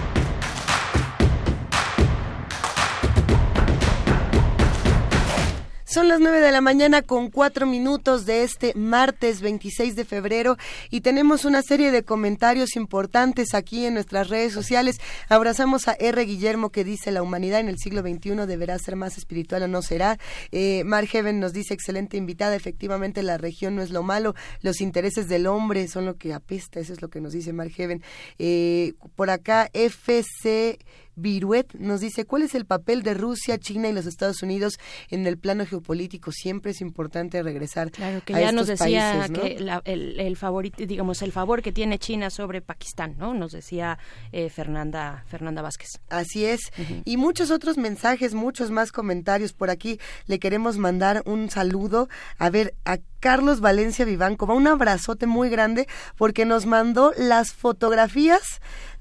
[5.91, 10.55] Son las 9 de la mañana con 4 minutos de este martes 26 de febrero
[10.89, 15.01] y tenemos una serie de comentarios importantes aquí en nuestras redes sociales.
[15.27, 16.23] Abrazamos a R.
[16.23, 19.81] Guillermo que dice la humanidad en el siglo XXI deberá ser más espiritual o no
[19.81, 20.17] será.
[20.53, 24.79] Eh, Mar Heaven nos dice excelente invitada, efectivamente la región no es lo malo, los
[24.79, 28.01] intereses del hombre son lo que apesta, eso es lo que nos dice Mar Heaven.
[28.39, 30.79] Eh, por acá FC
[31.21, 34.79] Viruet nos dice, ¿cuál es el papel de Rusia, China y los Estados Unidos
[35.09, 36.31] en el plano geopolítico?
[36.31, 39.41] Siempre es importante regresar Claro, que a ya estos nos decía países, ¿no?
[39.41, 43.33] que la- el, el favorito, digamos, el favor que tiene China sobre Pakistán, ¿no?
[43.33, 43.97] Nos decía
[44.31, 45.89] eh, Fernanda, Fernanda Vázquez.
[46.09, 46.59] Así es.
[47.05, 49.99] Y muchos otros mensajes, muchos más comentarios por aquí.
[50.25, 52.09] Le queremos mandar un saludo.
[52.37, 55.87] A ver, a Carlos Valencia Vivancova, un abrazote muy grande
[56.17, 58.41] porque nos mandó las fotografías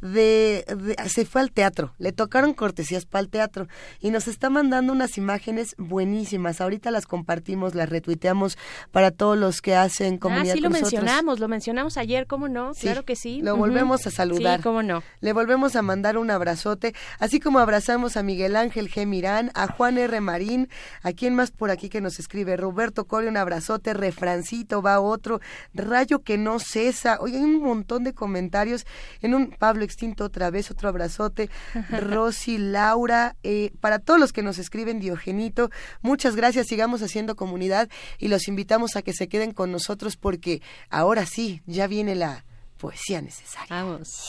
[0.00, 3.66] de, de- se fue al teatro, le tocaron cortesías para el teatro
[4.00, 6.60] y nos está mandando unas imágenes buenísimas.
[6.62, 8.56] Ahorita las compartimos, las retuiteamos
[8.92, 10.92] para todos los que hacen comunidad ah, sí lo nosotros.
[10.92, 12.72] mencionamos, lo mencionamos ayer, ¿cómo no?
[12.72, 13.40] Sí, claro que sí.
[13.42, 14.58] Lo volvemos a saludar.
[14.58, 15.02] Sí, cómo no.
[15.20, 19.06] Le volvemos a mandar un abrazote, así como abrazamos a Miguel Ángel G.
[19.06, 20.20] Mirán, a Juan R.
[20.20, 20.68] Marín,
[21.02, 25.40] a quién más por aquí que nos escribe, Roberto Coria, un abrazote, Refrancito, va otro,
[25.72, 28.86] Rayo que no cesa, oye, hay un montón de comentarios,
[29.20, 31.48] en un Pablo Extinto otra vez, otro abrazote,
[31.90, 35.70] Rosy, Laura, eh, para todos los que nos escriben, Diogenito,
[36.02, 37.88] muchas gracias, sigamos haciendo comunidad
[38.18, 42.44] y los invitamos a que se queden con nosotros porque ahora sí, ya viene la
[42.78, 43.68] poesía necesaria.
[43.70, 44.26] Vamos.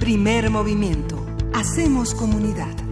[0.00, 1.24] Primer movimiento.
[1.52, 2.91] Hacemos comunidad.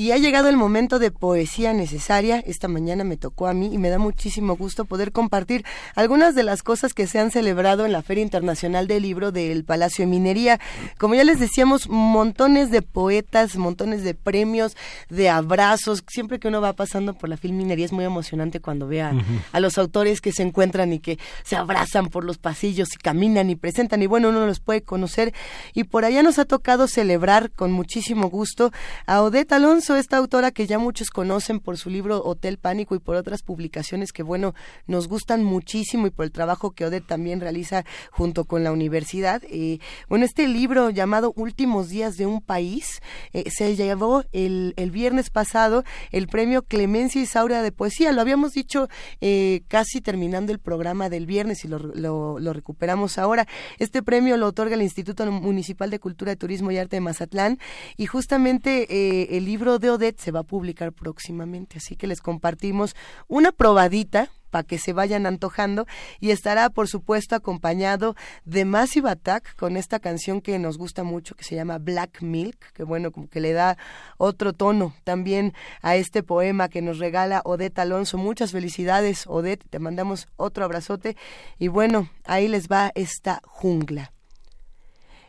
[0.00, 2.42] Y ha llegado el momento de poesía necesaria.
[2.46, 5.62] Esta mañana me tocó a mí y me da muchísimo gusto poder compartir
[5.94, 9.62] algunas de las cosas que se han celebrado en la Feria Internacional del Libro del
[9.62, 10.58] Palacio de Minería.
[10.96, 14.74] Como ya les decíamos, montones de poetas, montones de premios,
[15.10, 16.02] de abrazos.
[16.08, 19.12] Siempre que uno va pasando por la Filminería es muy emocionante cuando ve a,
[19.52, 23.50] a los autores que se encuentran y que se abrazan por los pasillos y caminan
[23.50, 24.00] y presentan.
[24.00, 25.34] Y bueno, uno los puede conocer.
[25.74, 28.72] Y por allá nos ha tocado celebrar con muchísimo gusto
[29.04, 32.98] a Odette Alonso, esta autora que ya muchos conocen por su libro Hotel Pánico y
[32.98, 34.54] por otras publicaciones que, bueno,
[34.86, 39.42] nos gustan muchísimo y por el trabajo que Odette también realiza junto con la universidad.
[39.48, 43.00] Eh, bueno, este libro llamado Últimos días de un país
[43.32, 48.12] eh, se llevó el, el viernes pasado el premio Clemencia Isaura de Poesía.
[48.12, 48.88] Lo habíamos dicho
[49.20, 53.46] eh, casi terminando el programa del viernes y lo, lo, lo recuperamos ahora.
[53.78, 57.58] Este premio lo otorga el Instituto Municipal de Cultura, Turismo y Arte de Mazatlán
[57.96, 62.94] y justamente el libro de Odette se va a publicar próximamente, así que les compartimos
[63.28, 65.86] una probadita para que se vayan antojando
[66.18, 71.34] y estará por supuesto acompañado de Massive Attack con esta canción que nos gusta mucho
[71.34, 73.78] que se llama Black Milk, que bueno, como que le da
[74.18, 78.18] otro tono también a este poema que nos regala Odette Alonso.
[78.18, 81.16] Muchas felicidades Odette, te mandamos otro abrazote
[81.58, 84.12] y bueno, ahí les va esta jungla.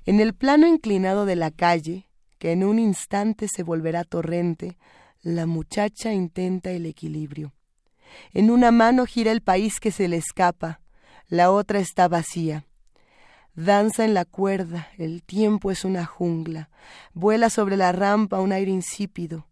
[0.05, 2.07] En el plano inclinado de la calle,
[2.41, 4.79] que en un instante se volverá torrente,
[5.21, 7.53] la muchacha intenta el equilibrio.
[8.33, 10.81] En una mano gira el país que se le escapa,
[11.27, 12.65] la otra está vacía.
[13.53, 16.71] Danza en la cuerda, el tiempo es una jungla,
[17.13, 19.47] vuela sobre la rampa un aire insípido.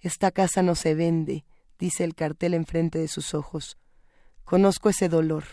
[0.00, 1.44] Esta casa no se vende,
[1.78, 3.78] dice el cartel enfrente de sus ojos.
[4.42, 5.44] Conozco ese dolor,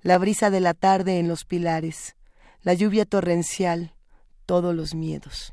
[0.00, 2.16] la brisa de la tarde en los pilares,
[2.62, 3.94] la lluvia torrencial,
[4.46, 5.52] todos los miedos.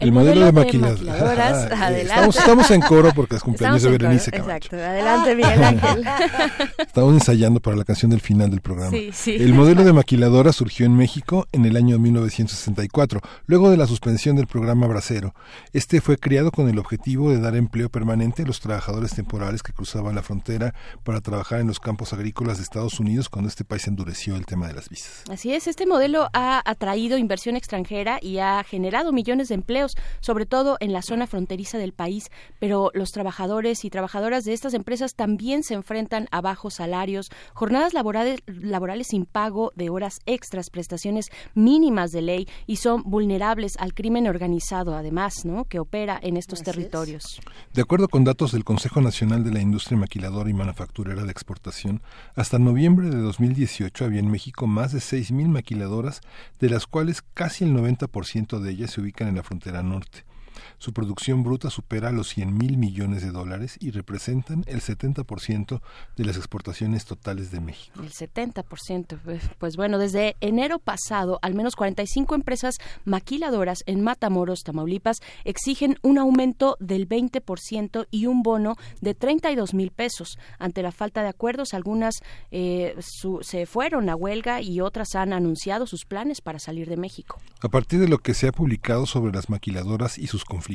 [0.00, 1.90] El, modelo, de, maquila- maquiladoras, Ah.
[2.00, 4.42] Estamos, estamos en coro porque es cumpleaños Estamos de en Berenice coro.
[4.44, 6.04] Exacto, adelante Miguel Ángel.
[6.78, 8.90] Estamos ensayando para la canción del final del programa.
[8.90, 9.36] Sí, sí.
[9.36, 14.36] El modelo de maquiladora surgió en México en el año 1964, luego de la suspensión
[14.36, 15.34] del programa Bracero.
[15.72, 19.72] Este fue creado con el objetivo de dar empleo permanente a los trabajadores temporales que
[19.72, 20.74] cruzaban la frontera
[21.04, 24.66] para trabajar en los campos agrícolas de Estados Unidos cuando este país endureció el tema
[24.66, 25.24] de las visas.
[25.30, 29.89] Así es, este modelo ha atraído inversión extranjera y ha generado millones de empleos,
[30.20, 34.74] sobre todo en la zona fronteriza del país, pero los trabajadores y trabajadoras de estas
[34.74, 40.70] empresas también se enfrentan a bajos salarios, jornadas laborales, laborales sin pago de horas extras,
[40.70, 45.64] prestaciones mínimas de ley y son vulnerables al crimen organizado, además, ¿no?
[45.64, 47.40] que opera en estos territorios.
[47.72, 52.02] De acuerdo con datos del Consejo Nacional de la Industria Maquiladora y Manufacturera de Exportación,
[52.34, 56.20] hasta noviembre de 2018 había en México más de 6.000 maquiladoras,
[56.58, 60.24] de las cuales casi el 90% de ellas se ubican en la frontera norte.
[60.80, 65.80] Su producción bruta supera los 100 mil millones de dólares y representan el 70%
[66.16, 68.00] de las exportaciones totales de México.
[68.02, 69.18] El 70%.
[69.22, 75.98] Pues, pues bueno, desde enero pasado, al menos 45 empresas maquiladoras en Matamoros, Tamaulipas, exigen
[76.02, 80.38] un aumento del 20% y un bono de 32 mil pesos.
[80.58, 82.14] Ante la falta de acuerdos, algunas
[82.50, 86.96] eh, su- se fueron a huelga y otras han anunciado sus planes para salir de
[86.96, 87.38] México.
[87.60, 90.69] A partir de lo que se ha publicado sobre las maquiladoras y sus conflictos,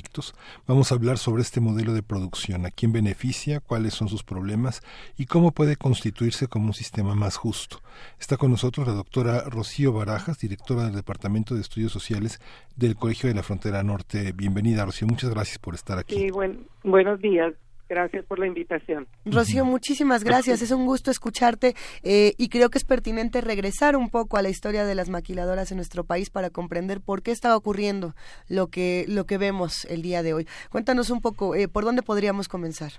[0.68, 4.82] vamos a hablar sobre este modelo de producción, a quién beneficia, cuáles son sus problemas
[5.18, 7.82] y cómo puede constituirse como un sistema más justo.
[8.20, 12.40] Está con nosotros la doctora Rocío Barajas, directora del Departamento de Estudios Sociales
[12.76, 14.32] del Colegio de la Frontera Norte.
[14.34, 15.08] Bienvenida, Rocío.
[15.08, 16.16] Muchas gracias por estar aquí.
[16.16, 17.54] Sí, buen- buenos días.
[17.88, 19.08] Gracias por la invitación.
[19.26, 20.62] Rocío, muchísimas gracias.
[20.62, 24.50] Es un gusto escucharte eh, y creo que es pertinente regresar un poco a la
[24.50, 28.14] historia de las maquiladoras en nuestro país para comprender por qué está ocurriendo
[28.50, 30.48] lo que lo que vemos el día de hoy.
[30.72, 32.94] Cuéntanos un poco eh, por dónde podríamos comenzar.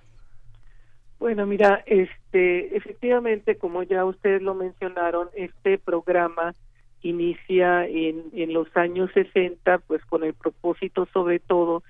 [1.19, 6.55] Bueno, mira, este, efectivamente, como ya ustedes lo mencionaron, este programa
[7.03, 11.83] inicia en, en los años 60, pues con el propósito sobre todo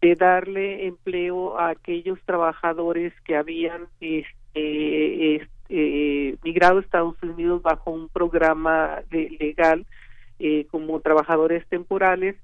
[0.00, 7.90] de darle empleo a aquellos trabajadores que habían este, eh, migrado a Estados Unidos bajo
[7.90, 9.86] un programa de- legal
[10.38, 12.36] eh, como trabajadores temporales.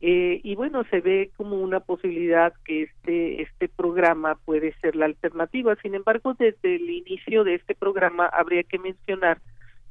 [0.00, 5.06] Eh, y bueno se ve como una posibilidad que este este programa puede ser la
[5.06, 5.74] alternativa.
[5.82, 9.38] Sin embargo desde el inicio de este programa habría que mencionar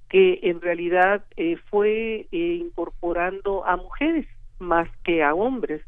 [0.07, 4.25] que en realidad eh, fue eh, incorporando a mujeres
[4.59, 5.81] más que a hombres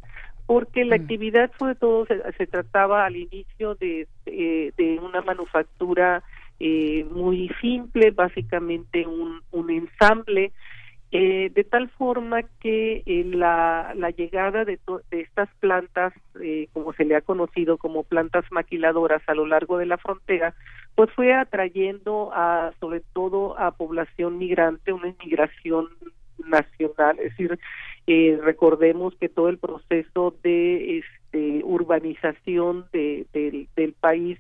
[0.50, 6.24] porque la actividad sobre todo se, se trataba al inicio de, eh, de una manufactura
[6.60, 10.52] eh, muy simple básicamente un, un ensamble
[11.12, 16.68] eh, de tal forma que eh, la, la llegada de, to- de estas plantas, eh,
[16.74, 20.56] como se le ha conocido como plantas maquiladoras a lo largo de la frontera,
[20.96, 25.90] pues fue atrayendo a, sobre todo a población migrante, una inmigración
[26.40, 27.60] nacional, es decir,
[28.12, 34.40] eh, recordemos que todo el proceso de este, urbanización de- del- del país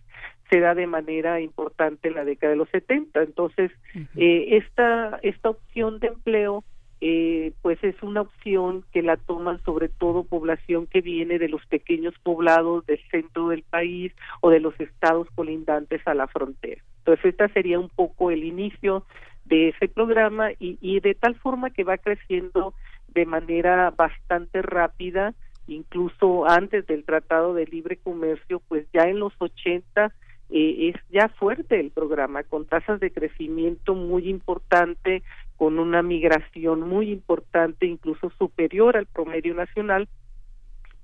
[0.50, 3.22] se da de manera importante en la década de los 70.
[3.22, 3.72] Entonces,
[4.16, 6.64] eh, esta, esta opción de empleo,
[7.02, 11.64] eh, pues es una opción que la toman sobre todo población que viene de los
[11.68, 16.82] pequeños poblados del centro del país o de los estados colindantes a la frontera.
[17.00, 19.06] Entonces, esta sería un poco el inicio
[19.46, 22.74] de ese programa y, y de tal forma que va creciendo
[23.14, 25.34] de manera bastante rápida,
[25.68, 30.14] incluso antes del Tratado de Libre Comercio, pues ya en los 80
[30.52, 35.22] eh, es ya fuerte el programa, con tasas de crecimiento muy importante,
[35.58, 40.08] con una migración muy importante, incluso superior al promedio nacional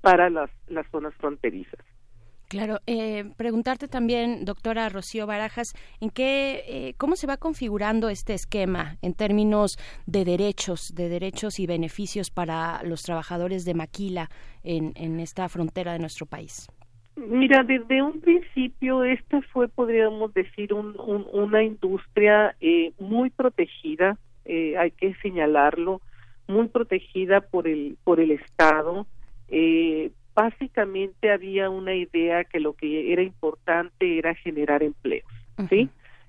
[0.00, 1.80] para las, las zonas fronterizas.
[2.48, 8.34] Claro, eh, preguntarte también, doctora Rocío Barajas, en qué, eh, cómo se va configurando este
[8.34, 14.30] esquema en términos de derechos, de derechos y beneficios para los trabajadores de maquila
[14.62, 16.68] en, en esta frontera de nuestro país.
[17.16, 24.18] Mira, desde un principio esta fue, podríamos decir, un, un- una industria eh, muy protegida,
[24.44, 26.00] eh, hay que señalarlo,
[26.46, 29.06] muy protegida por el por el Estado.
[29.48, 35.26] Eh, básicamente había una idea que lo que era importante era generar empleos,
[35.70, 35.88] ¿sí?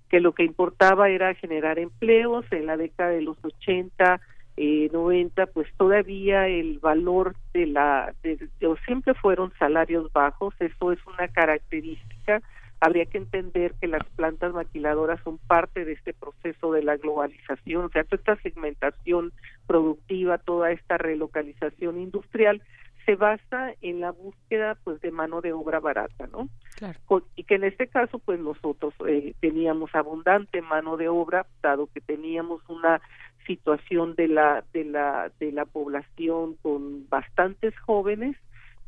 [0.09, 2.45] Que lo que importaba era generar empleos.
[2.51, 4.21] En la década de los 80,
[4.55, 10.91] eh, 90, pues todavía el valor de la, de, de- siempre fueron salarios bajos, eso
[10.93, 12.41] es una característica.
[12.79, 17.85] Habría que entender que las plantas maquiladoras son parte de este proceso de la globalización,
[17.85, 19.33] o sea, toda esta segmentación
[19.65, 22.61] productiva, toda esta relocalización industrial
[23.07, 26.49] se basa en la búsqueda pues de mano de obra barata, ¿no?
[26.75, 26.99] Claro.
[27.05, 31.87] Con- y que en este caso pues nosotros eh, teníamos abundante mano de obra dado
[31.87, 33.01] que teníamos una
[33.47, 38.35] situación de la de la de la población con bastantes jóvenes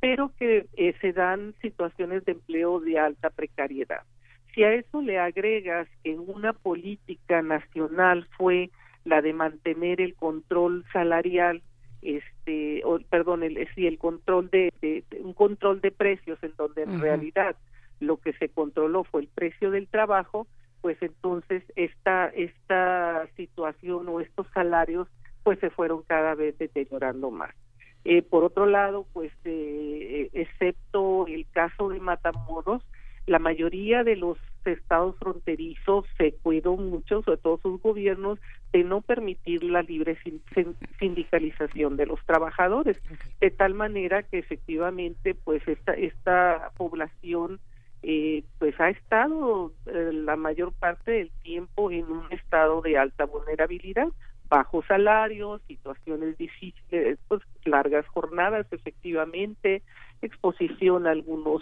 [0.02, 4.02] pero que eh, se dan situaciones de empleo de alta precariedad
[4.54, 8.70] si a eso le agregas que una política nacional fue
[9.06, 11.62] la de mantener el control salarial
[12.02, 16.54] este o, perdón el sí el control de, de- de- un control de precios en
[16.58, 17.56] donde en realidad
[18.00, 20.48] lo que se controló fue el precio del trabajo
[20.82, 25.08] pues entonces esta esta situación o estos salarios
[25.44, 27.54] pues se fueron cada vez deteriorando más.
[28.06, 32.82] Eh, por otro lado pues eh, excepto el caso de Matamoros
[33.30, 38.40] la mayoría de los estados fronterizos se cuidó mucho, sobre todo sus gobiernos,
[38.74, 42.98] de no permitir la libre sin- sin- sindicalización de los trabajadores,
[43.40, 47.60] de tal manera que efectivamente, pues esta esta población
[48.02, 53.26] eh, pues ha estado eh, la mayor parte del tiempo en un estado de alta
[53.26, 54.08] vulnerabilidad,
[54.50, 59.84] bajos salarios, situaciones difíciles, pues largas jornadas, efectivamente,
[60.22, 61.62] exposición a algunos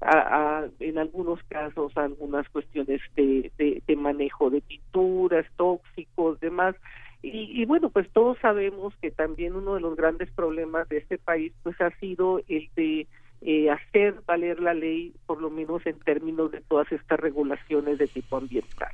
[0.00, 6.74] a, a- en algunos casos algunas cuestiones de, de, manejo de pinturas, tóxicos, demás.
[7.22, 11.18] Y, y bueno, pues todos sabemos que también uno de los grandes problemas de este
[11.18, 13.06] país pues ha sido el de
[13.42, 18.06] eh, hacer valer la ley, por lo menos en términos de todas estas regulaciones de
[18.06, 18.90] tipo ambiental.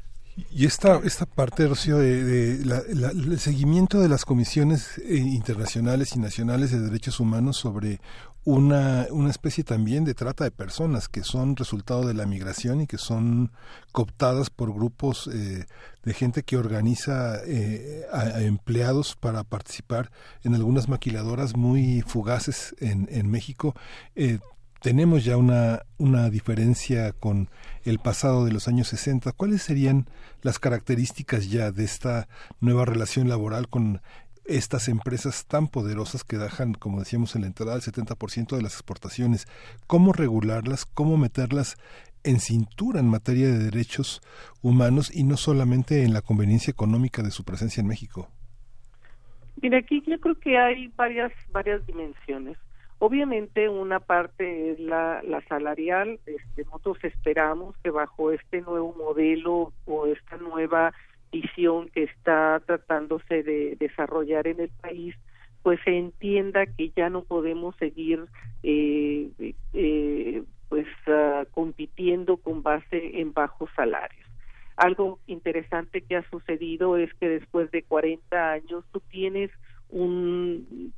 [0.50, 6.20] Y esta, esta parte, Rocío, de, de la- seguimiento de las comisiones eh, internacionales y
[6.20, 7.98] nacionales de derechos humanos sobre
[8.44, 12.86] una, una especie también de trata de personas que son resultado de la migración y
[12.86, 13.52] que son
[13.92, 15.66] cooptadas por grupos eh,
[16.02, 20.10] de gente que organiza eh, a, empleados para participar
[20.42, 23.74] en algunas maquiladoras muy fugaces en, en México.
[24.16, 24.40] Eh,
[24.82, 27.48] tenemos ya una, una diferencia con
[27.84, 29.30] el pasado de los años 60.
[29.30, 30.08] ¿Cuáles serían
[30.42, 32.26] las características ya de esta
[32.60, 34.02] nueva relación laboral con
[34.44, 38.74] estas empresas tan poderosas que dejan, como decíamos en la entrada, el 70% de las
[38.74, 39.46] exportaciones?
[39.86, 40.84] ¿Cómo regularlas?
[40.86, 41.76] ¿Cómo meterlas
[42.24, 44.20] en cintura en materia de derechos
[44.62, 48.28] humanos y no solamente en la conveniencia económica de su presencia en México?
[49.60, 52.56] Mira, aquí yo creo que hay varias varias dimensiones.
[52.98, 59.72] Obviamente una parte es la, la salarial, este, nosotros esperamos que bajo este nuevo modelo
[59.86, 60.92] o esta nueva
[61.32, 65.16] visión que está tratándose de desarrollar en el país,
[65.62, 68.26] pues se entienda que ya no podemos seguir
[68.62, 69.30] eh,
[69.72, 74.26] eh, pues ah, compitiendo con base en bajos salarios.
[74.76, 79.50] Algo interesante que ha sucedido es que después de 40 años tú tienes
[79.90, 80.92] un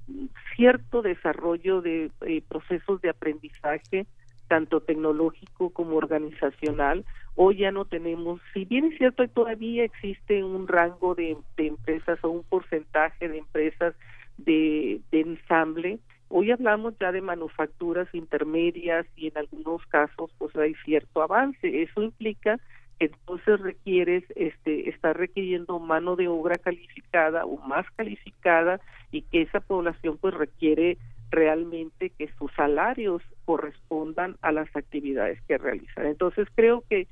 [0.55, 4.07] cierto desarrollo de eh, procesos de aprendizaje
[4.49, 7.05] tanto tecnológico como organizacional.
[7.35, 12.31] Hoy ya no tenemos, si bien es cierto, todavía existe un rango de, empresas o
[12.31, 13.95] un porcentaje de empresas
[14.39, 15.99] de, de ensamble,
[16.29, 21.83] hoy hablamos ya de manufacturas intermedias y en algunos casos pues hay cierto avance.
[21.83, 22.59] Eso implica
[22.99, 28.81] que entonces requieres, este, estar requiriendo mano de obra calificada o más calificada
[29.11, 30.99] y que esa población pues requiere
[31.35, 36.07] realmente que sus salarios correspondan a las actividades que realizan.
[36.07, 37.07] Entonces creo que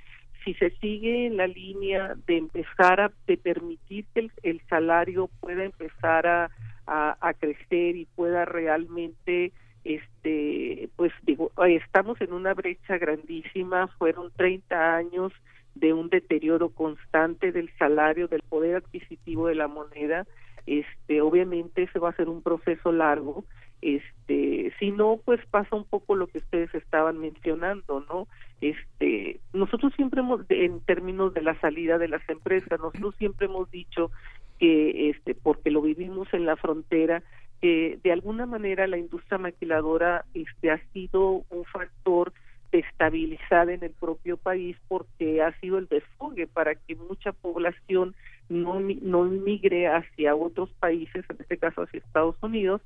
[0.44, 5.64] si se sigue en la línea de empezar a de permitir que el, salario pueda
[5.64, 6.50] empezar a,
[6.86, 9.52] a, a crecer y pueda realmente
[9.84, 15.32] este pues digo estamos en una brecha grandísima fueron 30 años
[15.74, 20.26] de un deterioro constante del salario del poder adquisitivo de la moneda
[20.66, 23.44] este obviamente ese va a ser un proceso largo
[23.82, 28.28] este si no pues pasa un poco lo que ustedes estaban mencionando no
[28.60, 33.70] este nosotros siempre hemos en términos de la salida de las empresas nosotros siempre hemos
[33.70, 34.10] dicho
[34.58, 37.22] que este porque lo vivimos en la frontera
[37.60, 42.32] que de alguna manera la industria maquiladora este ha sido un factor
[42.70, 48.14] de estabilizar en el propio país porque ha sido el desfogue para que mucha población
[48.48, 52.80] no no migre hacia otros países en este caso hacia Estados Unidos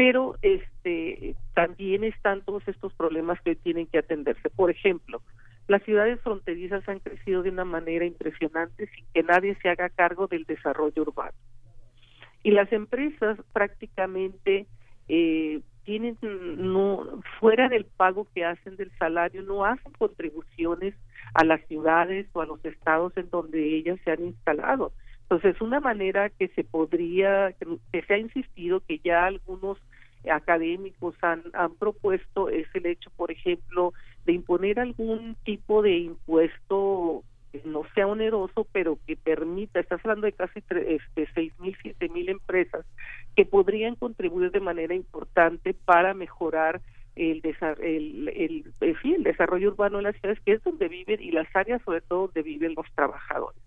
[0.00, 5.20] pero este también están todos estos problemas que tienen que atenderse por ejemplo
[5.68, 10.26] las ciudades fronterizas han crecido de una manera impresionante sin que nadie se haga cargo
[10.26, 11.36] del desarrollo urbano
[12.42, 14.66] y las empresas prácticamente
[15.08, 20.94] eh, tienen no fuera del pago que hacen del salario no hacen contribuciones
[21.34, 24.92] a las ciudades o a los estados en donde ellas se han instalado.
[25.30, 27.54] Entonces, una manera que se podría,
[27.92, 29.78] que se ha insistido, que ya algunos
[30.30, 33.92] académicos han, han propuesto es el hecho, por ejemplo,
[34.26, 40.26] de imponer algún tipo de impuesto que no sea oneroso, pero que permita, estás hablando
[40.26, 42.84] de casi este, seis mil, siete mil empresas
[43.34, 46.80] que podrían contribuir de manera importante para mejorar
[47.16, 51.48] el, el, el, el desarrollo urbano de las ciudades, que es donde viven y las
[51.54, 53.60] áreas sobre todo donde viven los trabajadores.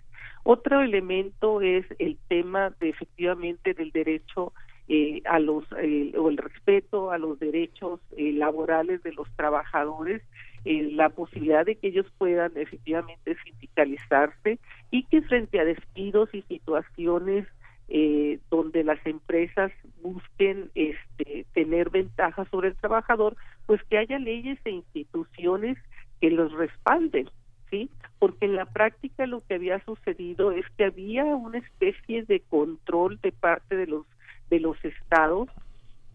[0.43, 4.53] Otro elemento es el tema de efectivamente del derecho
[4.88, 10.22] eh, a los eh, o el respeto a los derechos eh, laborales de los trabajadores,
[10.66, 14.60] eh, la posibilidad de que ellos puedan efectivamente sindicalizarse
[14.92, 17.48] y que frente a despidos y situaciones
[17.90, 19.72] eh, donde las empresas
[20.02, 25.78] busquen este, tener ventajas sobre el trabajador, pues que haya leyes e instituciones
[26.22, 27.30] que los respalden,
[27.70, 27.90] ¿sí?
[28.20, 33.20] Porque en la práctica lo que había sucedido es que había una especie de control
[33.22, 34.06] de parte de los
[34.53, 35.49] de los estados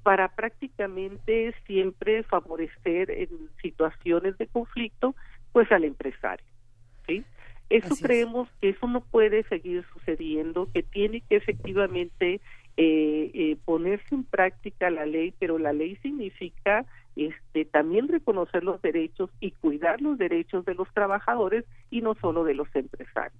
[0.04, 3.28] para prácticamente siempre favorecer en
[3.60, 5.16] situaciones de conflicto
[5.52, 6.46] pues al empresario,
[7.08, 7.24] ¿sí?
[7.68, 8.02] Eso Así es.
[8.02, 12.40] creemos que eso no puede seguir sucediendo, que tiene que efectivamente
[12.76, 16.86] eh, eh, ponerse en práctica la ley, pero la ley significa
[17.16, 22.44] este, también reconocer los derechos y cuidar los derechos de los trabajadores y no solo
[22.44, 23.37] de los empresarios.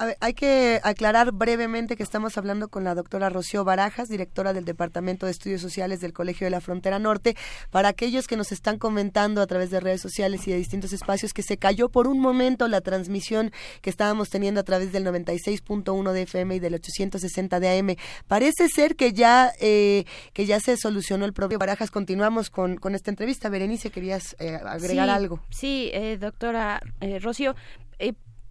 [0.00, 4.54] A ver, hay que aclarar brevemente que estamos hablando con la doctora Rocío Barajas, directora
[4.54, 7.36] del Departamento de Estudios Sociales del Colegio de la Frontera Norte.
[7.70, 11.34] Para aquellos que nos están comentando a través de redes sociales y de distintos espacios
[11.34, 16.12] que se cayó por un momento la transmisión que estábamos teniendo a través del 96.1
[16.12, 17.96] de FM y del 860 de AM.
[18.26, 21.90] Parece ser que ya eh, que ya se solucionó el propio Barajas.
[21.90, 23.50] Continuamos con, con esta entrevista.
[23.50, 25.40] Berenice, querías eh, agregar Sí, algo.
[25.50, 27.54] Sí, eh, doctora eh, Rocío.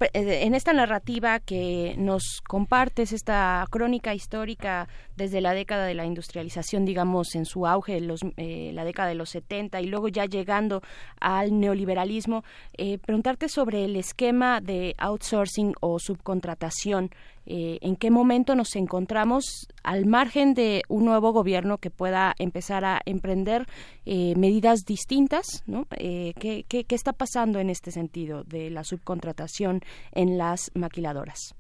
[0.02, 4.88] Eh, en esta narrativa que nos compartes, esta crónica histórica
[5.18, 9.16] desde la década de la industrialización, digamos, en su auge, los, eh, la década de
[9.16, 10.82] los 70 y luego ya llegando
[11.20, 12.44] al neoliberalismo,
[12.78, 17.12] eh, preguntarte sobre el esquema de outsourcing o subcontratación.
[17.50, 22.86] Eh, ¿En qué momento nos encontramos al margen de un nuevo gobierno que pueda empezar
[22.86, 23.66] a emprender
[24.06, 25.64] eh, medidas distintas?
[25.66, 25.88] ¿no?
[25.98, 31.56] Eh, ¿qué, qué, qué está pasando en este sentido de la subcontratación en las maquiladoras?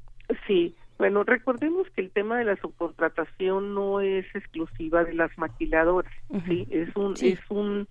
[0.45, 6.13] Sí, bueno, recordemos que el tema de la subcontratación no es exclusiva de las maquiladoras,
[6.45, 7.29] sí, es un Sí.
[7.29, 7.87] es un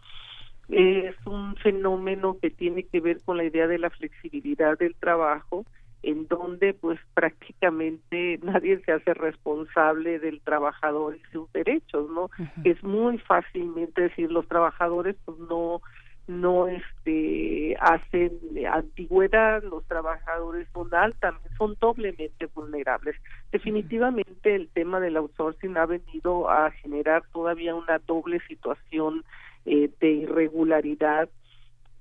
[0.69, 5.65] es un fenómeno que tiene que ver con la idea de la flexibilidad del trabajo
[6.03, 12.31] en donde pues prácticamente nadie se hace responsable del trabajador y sus derechos, ¿no?
[12.65, 15.81] Es muy fácilmente decir los trabajadores pues no
[16.29, 18.39] no este hacen
[18.71, 23.17] antigüedad, los trabajadores son altamente, son doblemente vulnerables.
[23.51, 29.25] Definitivamente el tema del outsourcing ha venido a generar todavía una doble situación
[29.65, 31.31] eh, de irregularidad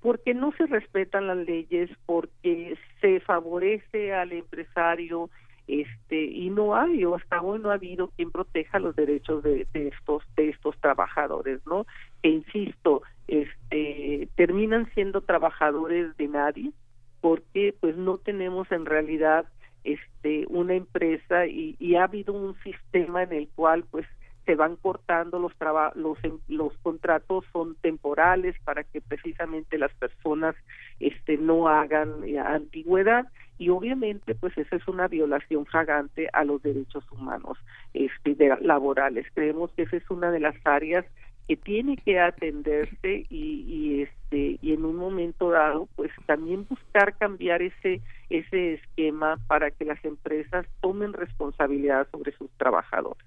[0.02, 5.30] porque no se respetan las leyes, porque se favorece al empresario
[5.68, 9.68] este y no hay o hasta hoy no ha habido quien proteja los derechos de,
[9.74, 11.86] estos de estos trabajadores no
[12.24, 16.72] e insisto este terminan siendo trabajadores de nadie
[17.20, 19.46] porque pues no tenemos en realidad
[19.84, 24.06] este una empresa y, y ha habido un sistema en el cual pues
[24.48, 29.94] se van cortando los traba los em- los contratos son temporales para que precisamente las
[29.96, 30.56] personas
[31.00, 33.28] este no hagan eh, antigüedad
[33.60, 37.58] y obviamente pues esa es una violación fragante a los derechos humanos
[37.94, 39.28] este de- laborales.
[39.34, 41.06] Creemos que esa es una de las áreas
[41.48, 47.18] que tiene que atenderse y, y este y en un momento dado pues también buscar
[47.18, 53.26] cambiar ese ese esquema para que las empresas tomen responsabilidad sobre sus trabajadores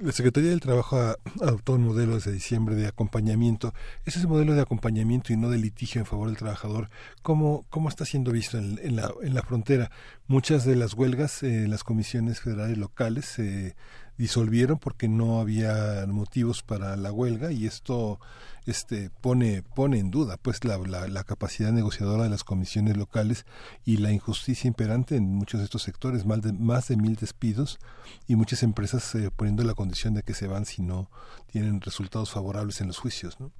[0.00, 0.96] La Secretaría del Trabajo
[1.40, 3.74] adoptó un modelo desde diciembre de acompañamiento.
[4.06, 6.88] ¿Es ese modelo de acompañamiento y no de litigio en favor del trabajador?
[7.22, 9.90] ¿Cómo, cómo está siendo visto en, en la, en la frontera?
[10.28, 13.76] Muchas de las huelgas, eh, las comisiones federales locales se
[14.22, 18.20] disolvieron porque no había motivos para la huelga y esto
[18.66, 23.44] este pone pone en duda pues la, la, la capacidad negociadora de las comisiones locales
[23.84, 27.80] y la injusticia imperante en muchos de estos sectores más de más de mil despidos
[28.28, 31.10] y muchas empresas eh, poniendo la condición de que se van si no
[31.50, 33.50] tienen resultados favorables en los juicios ¿no?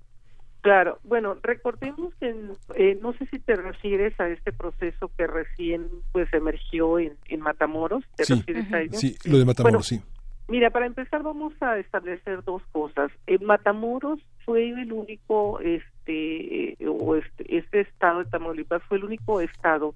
[0.60, 2.28] Claro, bueno, recordemos que
[2.76, 7.41] eh, no sé si te refieres a este proceso que recién pues emergió en, en
[7.41, 8.34] Matamoros, ¿te Sí.
[8.34, 8.97] refieres a ello?
[8.97, 10.08] sí lo de Matamoros Bueno, sí
[10.49, 13.11] Mira, para empezar vamos a establecer dos cosas.
[13.27, 19.05] En Matamoros fue el único, este, eh, o este, este estado de Tamaulipas fue el
[19.05, 19.95] único estado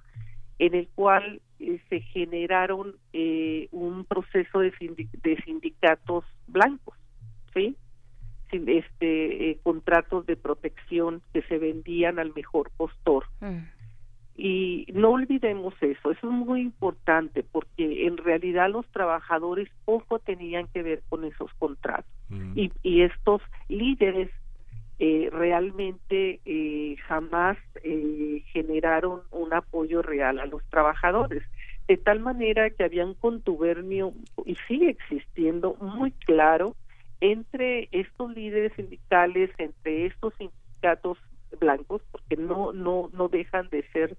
[0.59, 4.73] en el cual eh, se generaron eh, un proceso de,
[5.23, 6.97] de sindicatos blancos,
[7.53, 7.77] ¿sí?
[8.51, 13.25] Sin- este eh, contratos de protección que se vendían al mejor postor.
[14.39, 20.67] Y no olvidemos eso, eso es muy importante porque en realidad los trabajadores poco tenían
[20.69, 22.11] que ver con esos contratos.
[22.55, 24.31] Y, y estos líderes
[24.99, 31.43] eh, realmente eh, jamás eh, generaron un apoyo real a los trabajadores,
[31.87, 34.15] de tal manera que había un contubernio
[34.47, 36.75] y sigue existiendo muy claro
[37.21, 41.19] entre estos líderes sindicales, entre estos sindicatos
[41.61, 44.16] blancos, porque no no no dejan de ser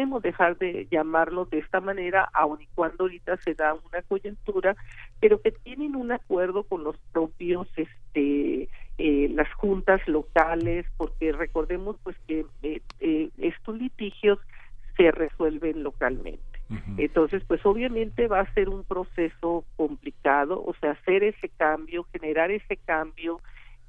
[0.00, 4.74] podemos dejar de llamarlos de esta manera, aun y cuando ahorita se da una coyuntura,
[5.20, 11.96] pero que tienen un acuerdo con los propios, este, eh, las juntas locales, porque recordemos
[12.02, 14.38] pues que eh, eh, estos litigios
[14.96, 16.40] se resuelven localmente.
[16.96, 22.50] Entonces, pues obviamente va a ser un proceso complicado, o sea, hacer ese cambio, generar
[22.52, 23.40] ese cambio,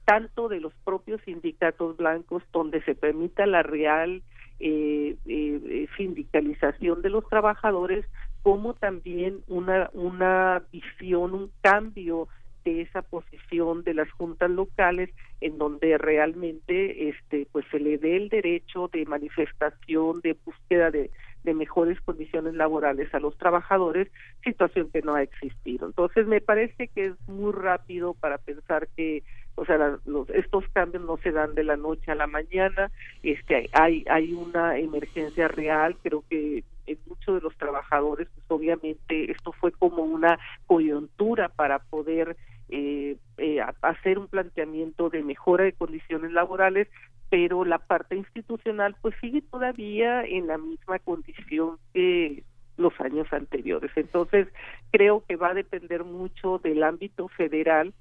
[0.04, 4.24] tanto de los propios sindicatos blancos, donde se permita la real
[4.64, 8.06] eh, eh, sindicalización de los trabajadores,
[8.44, 12.28] como también una, una visión, un cambio
[12.64, 15.10] de esa posición de las juntas locales
[15.40, 21.10] en donde realmente este pues se le dé el derecho de manifestación de búsqueda de
[21.56, 24.10] mejores condiciones laborales a los trabajadores
[24.44, 25.88] situación que no ha existido.
[25.88, 29.24] Entonces me parece que es muy rápido para pensar que
[29.62, 32.92] o sea los, estos cambios no se dan de la noche a la mañana
[33.22, 39.32] este hay hay una emergencia real creo que en muchos de los trabajadores pues obviamente
[39.32, 42.36] esto fue como una coyuntura para poder
[42.70, 46.88] eh, eh, hacer un planteamiento de mejora de condiciones laborales
[47.30, 52.44] pero la parte institucional pues sigue todavía en la misma condición que
[52.78, 53.92] los años anteriores.
[53.96, 54.48] Entonces
[54.92, 57.94] creo que va a depender mucho del ámbito federal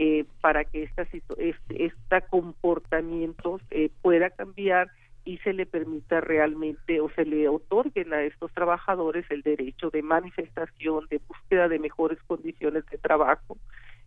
[0.00, 1.26] eh, para que esta este,
[1.68, 4.92] este comportamiento eh, pueda cambiar
[5.24, 10.02] y se le permita realmente o se le otorguen a estos trabajadores el derecho de
[10.02, 13.58] manifestación, de búsqueda de mejores condiciones de trabajo,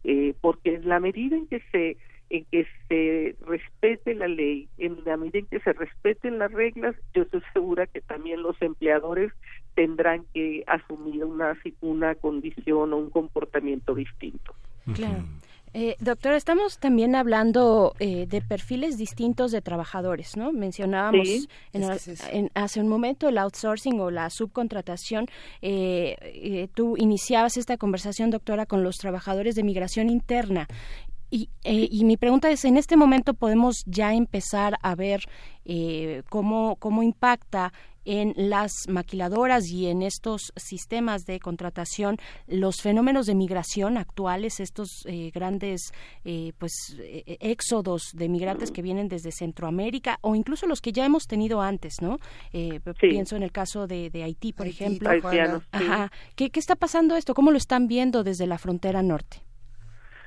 [0.06, 1.98] eh, porque en la medida en que se
[2.30, 6.96] en que se respete la ley, en la medida en que se respeten las reglas,
[7.14, 9.34] yo estoy segura que también los empleadores
[9.76, 14.56] tendrán que asumir una una condición o un comportamiento distinto.
[14.96, 15.26] Claro.
[15.74, 20.52] Eh, doctora, estamos también hablando eh, de perfiles distintos de trabajadores, ¿no?
[20.52, 25.28] Mencionábamos Sí, es en- hace un momento el outsourcing o la subcontratación.
[25.62, 30.68] Eh, eh, tú iniciabas esta conversación, doctora, con los trabajadores de migración interna.
[31.34, 35.22] Y, eh, y mi pregunta es, ¿en este momento podemos ya empezar a ver
[35.64, 37.72] eh, cómo, cómo impacta
[38.06, 44.90] en las maquiladoras y en estos sistemas de contratación los fenómenos de migración actuales, estos
[45.06, 45.92] eh, grandes
[46.26, 51.06] eh, pues eh, éxodos de migrantes que vienen desde Centroamérica o incluso los que ya
[51.06, 52.18] hemos tenido antes, ¿no?
[52.54, 53.08] Eh, Sí.
[53.10, 55.10] Pienso en el caso de, de Haití, por Haití, ejemplo.
[55.10, 55.70] Haitianos, sí.
[55.72, 56.12] Ajá.
[56.36, 57.34] ¿Qué, ¿Qué está pasando esto?
[57.34, 59.44] ¿Cómo lo están viendo desde la frontera norte?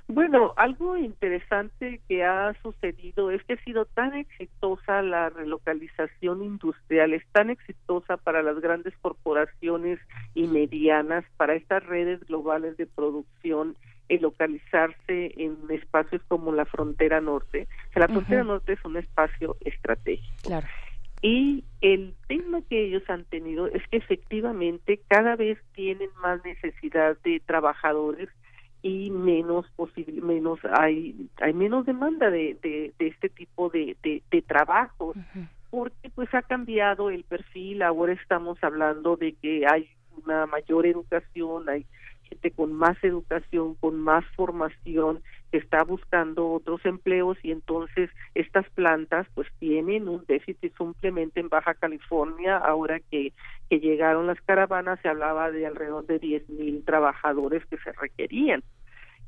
[0.07, 7.15] Bueno, algo interesante que ha sucedido es que ha sido tan exitosa la relocalización industrial,
[7.15, 9.99] es tan exitosa para las grandes corporaciones
[10.35, 13.77] y medianas, para estas redes globales de producción,
[14.11, 17.67] el localizarse en espacios como la frontera norte.
[17.95, 20.37] La frontera norte es un espacio estratégico.
[20.43, 20.67] Claro.
[21.23, 27.17] Y el tema que ellos han tenido es que efectivamente cada vez tienen más necesidad
[27.25, 28.29] de trabajadores
[28.85, 34.23] y menos posible, menos hay hay menos demanda de, de, de este tipo de, de,
[34.31, 35.17] de trabajos.
[35.71, 37.83] Porque pues ha cambiado el perfil.
[37.83, 39.89] Ahora estamos hablando de que hay
[40.23, 41.87] una mayor educación hay
[42.25, 45.23] gente con más educación con más formación
[45.57, 51.75] está buscando otros empleos y entonces estas plantas pues tienen un déficit simplemente en Baja
[51.75, 52.57] California.
[52.57, 53.33] Ahora que
[53.71, 58.63] que llegaron las caravanas se hablaba de alrededor de 10 mil trabajadores que se requerían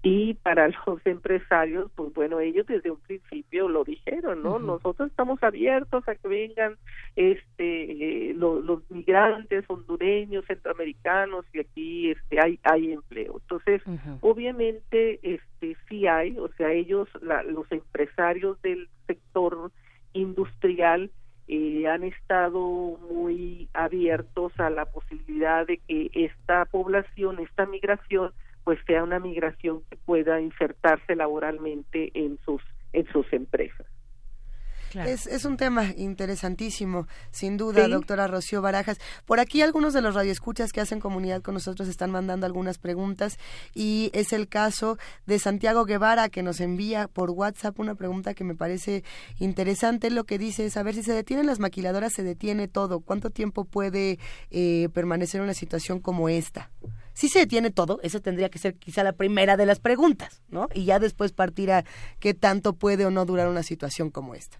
[0.08, 4.58] y para los empresarios, pues bueno, ellos desde un principio lo dijeron, ¿no?
[4.66, 6.76] Nosotros estamos abiertos a que vengan
[7.16, 13.38] este eh, lo- los migrantes hondureños, centroamericanos y aquí este hay hay empleo.
[13.42, 13.82] Entonces,
[14.20, 19.72] obviamente este sí hay, o sea, ellos la- los empresarios del sector
[20.12, 21.10] industrial
[21.48, 28.32] eh, han estado muy abiertos a la posibilidad de que esta población, esta migración,
[28.66, 32.60] pues sea una migración que pueda insertarse laboralmente en sus
[32.92, 33.86] en sus empresas.
[35.04, 37.90] Es, es un tema interesantísimo, sin duda, Sí.
[37.90, 38.98] doctora Rocío Barajas.
[39.26, 43.38] Por aquí algunos de los radioescuchas que hacen comunidad con nosotros están mandando algunas preguntas
[43.74, 44.96] y es el caso
[45.26, 49.04] de Santiago Guevara que nos envía por WhatsApp una pregunta que me parece
[49.38, 50.10] interesante.
[50.10, 53.00] Lo que dice es, a ver, si se detienen las maquiladoras, se detiene todo.
[53.00, 54.18] ¿Cuánto tiempo puede
[54.50, 56.70] eh, permanecer una situación como esta?
[57.16, 60.68] Si se detiene todo, esa tendría que ser quizá la primera de las preguntas, ¿no?
[60.74, 61.82] Y ya después partir a
[62.20, 64.58] qué tanto puede o no durar una situación como esta.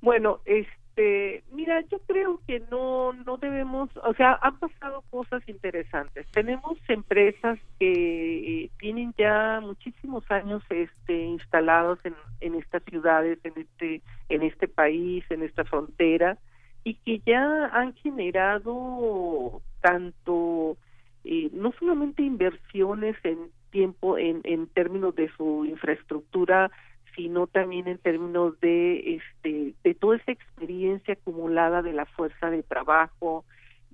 [0.00, 6.24] Bueno, este, mira, yo creo que no, no debemos, o sea, han pasado cosas interesantes.
[6.30, 14.02] Tenemos empresas que tienen ya muchísimos años, este, instalados en, en estas ciudades, en este,
[14.28, 16.38] en este país, en esta frontera,
[16.84, 20.76] y que ya han generado tanto,
[21.24, 23.38] eh, no solamente inversiones en
[23.70, 26.70] tiempo, en, en términos de su infraestructura,
[27.16, 32.62] sino también en términos de este de toda esa experiencia acumulada de la fuerza de
[32.62, 33.44] trabajo,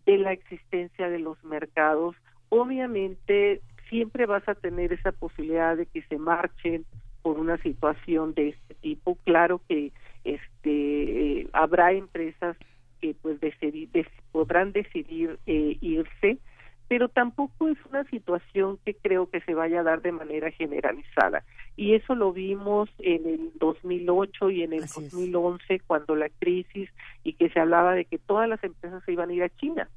[0.07, 2.17] de la existencia de los mercados.
[2.49, 6.84] Obviamente siempre vas a tener esa posibilidad de que se marchen
[7.23, 9.17] por una situación de este tipo.
[9.25, 9.92] Claro que
[10.25, 12.57] este eh, habrá empresas
[13.00, 16.39] que pues decidi- des- podrán decidir eh, irse,
[16.91, 21.44] pero tampoco es una situación que creo que se vaya a dar de manera generalizada.
[21.77, 26.91] Y eso lo vimos en el 2008 y en el 2011 cuando la crisis
[27.23, 29.89] y que se hablaba de que todas las empresas se iban a ir a China.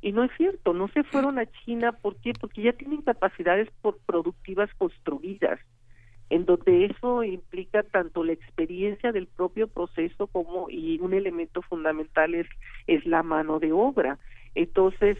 [0.00, 2.34] Y no es cierto, no se fueron a China, ¿por qué?
[2.40, 5.58] Porque ya tienen capacidades por- productivas construidas,
[6.30, 12.36] en donde eso implica tanto la experiencia del propio proceso como, y un elemento fundamental
[12.36, 12.46] es,
[12.86, 14.20] es la mano de obra.
[14.54, 15.18] Entonces,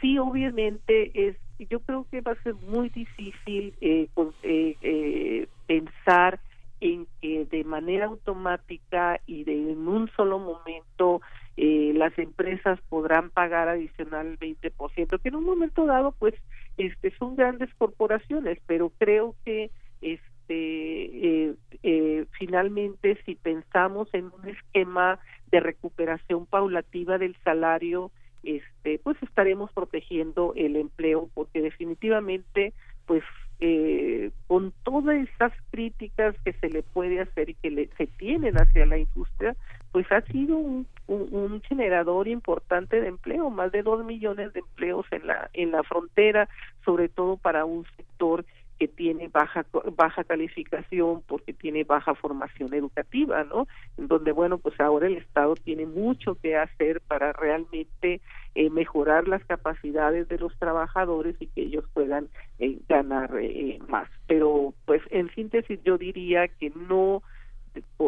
[0.00, 5.48] sí, obviamente, es, yo creo que va a ser muy difícil eh, con- eh, eh,
[5.66, 6.40] pensar
[6.80, 11.20] en que de manera automática y de en un solo momento
[11.56, 16.34] eh, las empresas podrán pagar adicional el 20%, que en un momento dado pues
[16.78, 19.70] este son grandes corporaciones, pero creo que
[20.00, 25.20] este eh, finalmente si pensamos en un esquema
[25.52, 28.10] de recuperación paulativa del salario
[28.42, 32.72] este pues estaremos protegiendo el empleo porque definitivamente
[33.06, 33.22] pues
[33.62, 38.56] eh, con todas estas críticas que se le puede hacer y que le, se tienen
[38.56, 39.54] hacia la industria,
[39.92, 44.60] pues ha sido un, un, un generador importante de empleo, más de dos millones de
[44.60, 46.48] empleos en la en la frontera,
[46.86, 48.46] sobre todo para un sector
[48.80, 53.68] que tiene baja baja calificación porque tiene baja formación educativa, ¿no?
[53.98, 58.22] En donde bueno, pues ahora el Estado tiene mucho que hacer para realmente
[58.54, 62.28] eh, mejorar las capacidades de los trabajadores y que ellos puedan
[62.58, 64.08] eh, ganar eh, más.
[64.26, 67.22] Pero pues en síntesis yo diría que no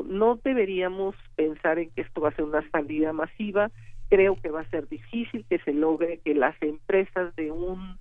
[0.08, 3.70] no deberíamos pensar en que esto va a ser una salida masiva.
[4.08, 7.98] Creo que va a ser difícil que se logre que las empresas de un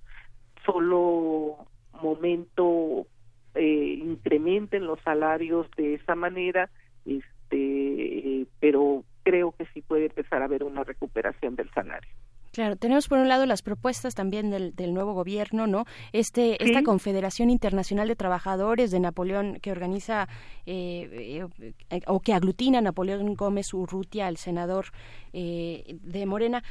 [0.64, 1.66] solo
[2.00, 3.06] momento
[3.54, 6.70] eh, incrementen los salarios de esa manera,
[7.04, 12.10] este, pero creo que sí puede empezar a haber una recuperación del salario.
[12.52, 15.86] Claro, tenemos por un lado las propuestas también del, del nuevo gobierno, ¿no?
[16.12, 20.28] Este, esta Confederación Internacional de Trabajadores de Napoleón que organiza
[20.66, 21.46] eh,
[21.90, 24.88] eh, o que aglutina a Napoleón Gómez Urrutia, el senador
[25.32, 26.62] eh, de Morena.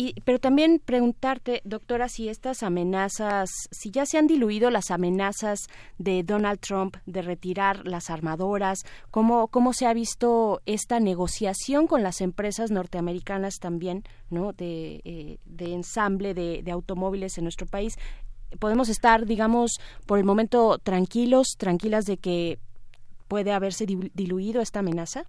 [0.00, 5.66] Y, pero también preguntarte, doctora, si estas amenazas, si ya se han diluido las amenazas
[5.98, 12.04] de Donald Trump de retirar las armadoras, cómo, cómo se ha visto esta negociación con
[12.04, 14.52] las empresas norteamericanas también, ¿no?
[14.52, 17.96] De, eh, ensamble de, de automóviles en nuestro país.
[18.60, 22.60] Podemos estar, digamos, por el momento tranquilos, tranquilas de que
[23.26, 25.24] puede haberse diluido esta amenaza.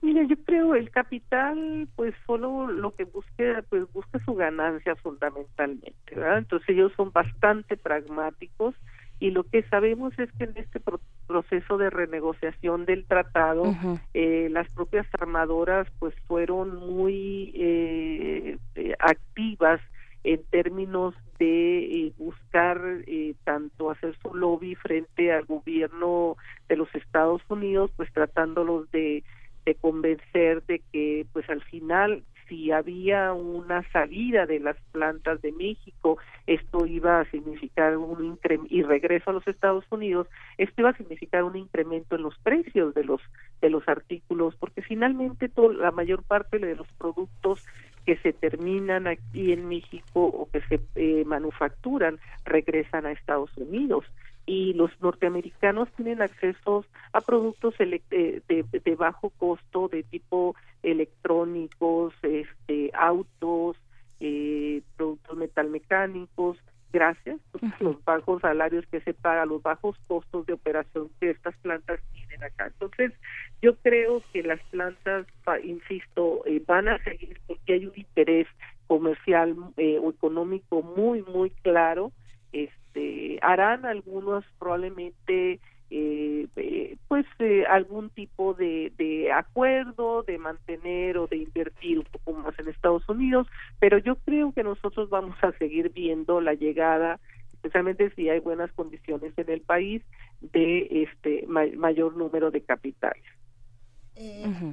[0.00, 6.14] Mira, yo creo el capital, pues solo lo que busque, pues busca su ganancia fundamentalmente,
[6.14, 6.38] ¿verdad?
[6.38, 8.74] Entonces ellos son bastante pragmáticos
[9.18, 13.74] y lo que sabemos es que en este pro proceso de renegociación del tratado, uh
[13.74, 14.00] -huh.
[14.14, 19.80] eh, las propias armadoras, pues fueron muy eh, eh, activas
[20.24, 26.36] en términos de eh, buscar eh, tanto hacer su lobby frente al gobierno
[26.68, 29.22] de los Estados Unidos, pues tratándolos de
[29.68, 35.52] de convencer de que pues al final si había una salida de las plantas de
[35.52, 36.16] México,
[36.46, 40.96] esto iba a significar un incremento y regreso a los Estados Unidos, esto iba a
[40.96, 43.20] significar un incremento en los precios de los
[43.60, 47.62] de los artículos, porque finalmente la mayor parte de los productos
[48.06, 54.06] que se terminan aquí en México o que se eh, manufacturan regresan a Estados Unidos
[54.48, 62.14] y los norteamericanos tienen accesos a productos eh, de, de bajo costo de tipo electrónicos,
[62.22, 63.76] este, autos,
[64.20, 66.56] eh, productos metalmecánicos,
[66.92, 71.54] gracias a los bajos salarios que se pagan, los bajos costos de operación que estas
[71.58, 72.66] plantas tienen acá.
[72.68, 73.12] Entonces,
[73.60, 78.46] yo creo que las plantas, pa- insisto, eh, van a seguir porque hay un interés
[78.86, 82.12] comercial eh, o económico muy, muy claro.
[82.52, 82.72] Este,
[83.42, 85.60] harán algunos probablemente
[85.90, 92.04] eh, eh, pues eh, algún tipo de, de acuerdo de mantener o de invertir un
[92.04, 93.46] poco más en Estados Unidos,
[93.78, 97.20] pero yo creo que nosotros vamos a seguir viendo la llegada,
[97.54, 100.02] especialmente si hay buenas condiciones en el país,
[100.40, 103.24] de este ma- mayor número de capitales.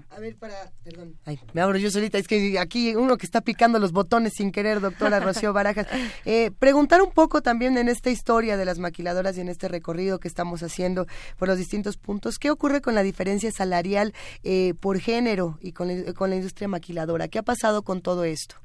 [0.10, 0.54] A ver, para.
[0.84, 1.16] Perdón.
[1.26, 2.18] Ay, me abro yo solita.
[2.18, 5.88] Es que aquí uno que está picando los botones sin querer, doctora Rocío Barajas.
[6.26, 10.20] Eh, preguntar un poco también en esta historia de las maquiladoras y en este recorrido
[10.20, 11.06] que estamos haciendo
[11.38, 15.88] por los distintos puntos, ¿qué ocurre con la diferencia salarial eh, por género y con,
[15.90, 17.28] la- con la industria maquiladora?
[17.28, 18.56] ¿Qué ha pasado con todo esto?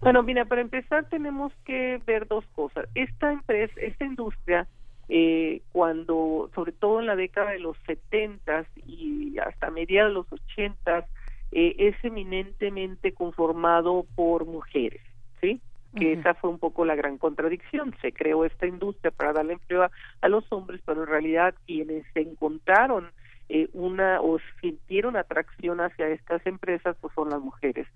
[0.00, 2.86] Bueno, mira, para empezar tenemos que ver dos cosas.
[2.94, 4.66] Esta empresa, esta industria,
[5.08, 10.32] eh, cuando, sobre todo en la década de los 70 y hasta mediados de los
[10.50, 11.06] 80,
[11.52, 15.02] eh, es eminentemente conformado por mujeres,
[15.40, 15.60] ¿sí?
[15.94, 17.94] Que esa fue un poco la gran contradicción.
[18.02, 19.90] Se creó esta industria para darle empleo a,
[20.22, 23.10] a los hombres, pero en realidad quienes se encontraron
[23.48, 27.86] eh, una o sintieron atracción hacia estas empresas pues son las mujeres.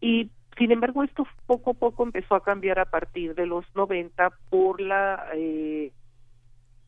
[0.00, 4.30] Y sin embargo, esto poco a poco empezó a cambiar a partir de los 90
[4.48, 5.90] por la eh,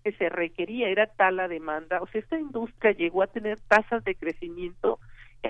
[0.04, 2.00] que se requería, era tal la demanda.
[2.02, 5.00] O sea, esta industria llegó a tener tasas de crecimiento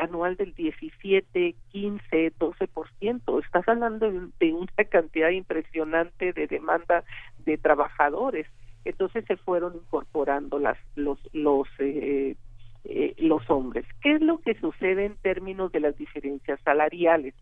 [0.01, 3.45] anual del 17, 15, 12%.
[3.45, 7.05] Estás hablando de, una cantidad impresionante de demanda
[7.45, 8.47] de trabajadores.
[8.85, 12.37] Entonces se fueron incorporando las los los eh,
[12.85, 13.87] eh, los hombres.
[14.03, 17.35] ¿Qué es lo que sucede en términos de las diferencias salariales?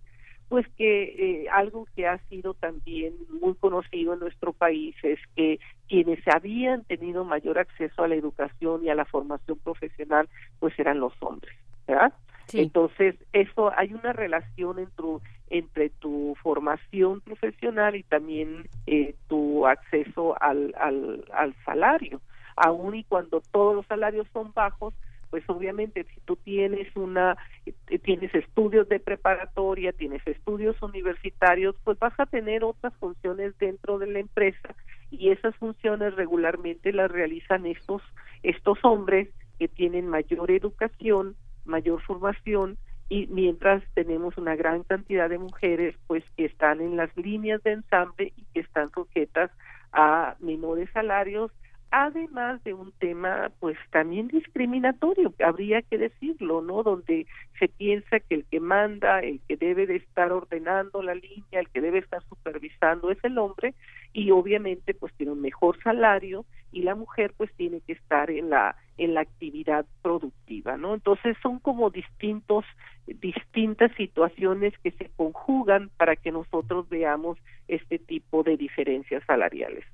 [0.52, 5.58] Pues que eh, algo que ha sido también muy conocido en nuestro país es que
[5.88, 11.00] quienes habían tenido mayor acceso a la educación y a la formación profesional, pues eran
[11.00, 11.56] los hombres,
[11.88, 12.12] ¿verdad?
[12.52, 15.06] Entonces, eso hay una relación entre,
[15.48, 22.20] entre tu formación profesional y también eh, tu acceso al, al, al salario.
[22.56, 24.92] Aún y cuando todos los salarios son bajos,
[25.32, 31.98] pues obviamente si tú tienes una eh, tienes estudios de preparatoria, tienes estudios universitarios, pues
[31.98, 34.74] vas a tener otras funciones dentro de la empresa
[35.10, 38.02] y esas funciones regularmente las realizan estos
[38.42, 42.76] estos hombres que tienen mayor educación, mayor formación
[43.08, 47.72] y mientras tenemos una gran cantidad de mujeres pues que están en las líneas de
[47.72, 49.50] ensamble y que están sujetas
[49.92, 51.50] a menores salarios
[51.92, 56.82] además de un tema pues también discriminatorio, habría que decirlo, ¿no?
[56.82, 57.26] Donde
[57.58, 61.68] se piensa que el que manda, el que debe de estar ordenando la línea, el
[61.68, 63.74] que debe estar supervisando es el hombre
[64.14, 68.48] y obviamente pues tiene un mejor salario y la mujer pues tiene que estar en
[68.50, 70.94] la en la actividad productiva, ¿no?
[70.94, 72.64] Entonces son como distintos
[73.06, 77.36] distintas situaciones que se conjugan para que nosotros veamos
[77.68, 79.84] este tipo de diferencias salariales.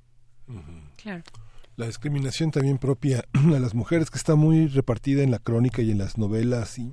[1.01, 1.23] Claro.
[1.79, 3.23] La discriminación también propia
[3.55, 6.91] a las mujeres que está muy repartida en la crónica y en las novelas y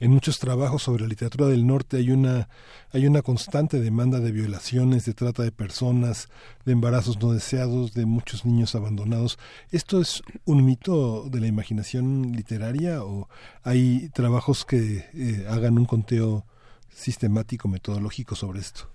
[0.00, 2.48] en muchos trabajos sobre la literatura del norte hay una
[2.92, 6.30] hay una constante demanda de violaciones, de trata de personas,
[6.64, 9.38] de embarazos no deseados, de muchos niños abandonados.
[9.70, 13.28] ¿Esto es un mito de la imaginación literaria o
[13.64, 16.46] hay trabajos que eh, hagan un conteo
[16.88, 18.88] sistemático, metodológico sobre esto?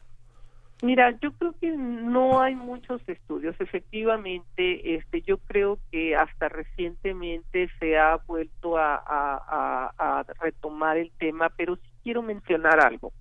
[0.83, 3.55] Mira, yo creo que no hay muchos estudios.
[3.57, 11.77] Efectivamente, este, yo creo que hasta recientemente se ha vuelto a, retomar el tema, pero
[11.77, 13.13] sí quiero mencionar algo.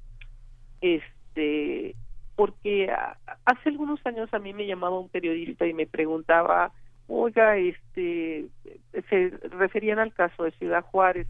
[0.80, 1.94] Este,
[2.34, 2.92] porque
[3.44, 6.72] hace algunos años a mí me llamaba un periodista y me preguntaba,
[7.08, 8.46] oiga, este,
[9.10, 11.26] se referían al caso de Ciudad Juárez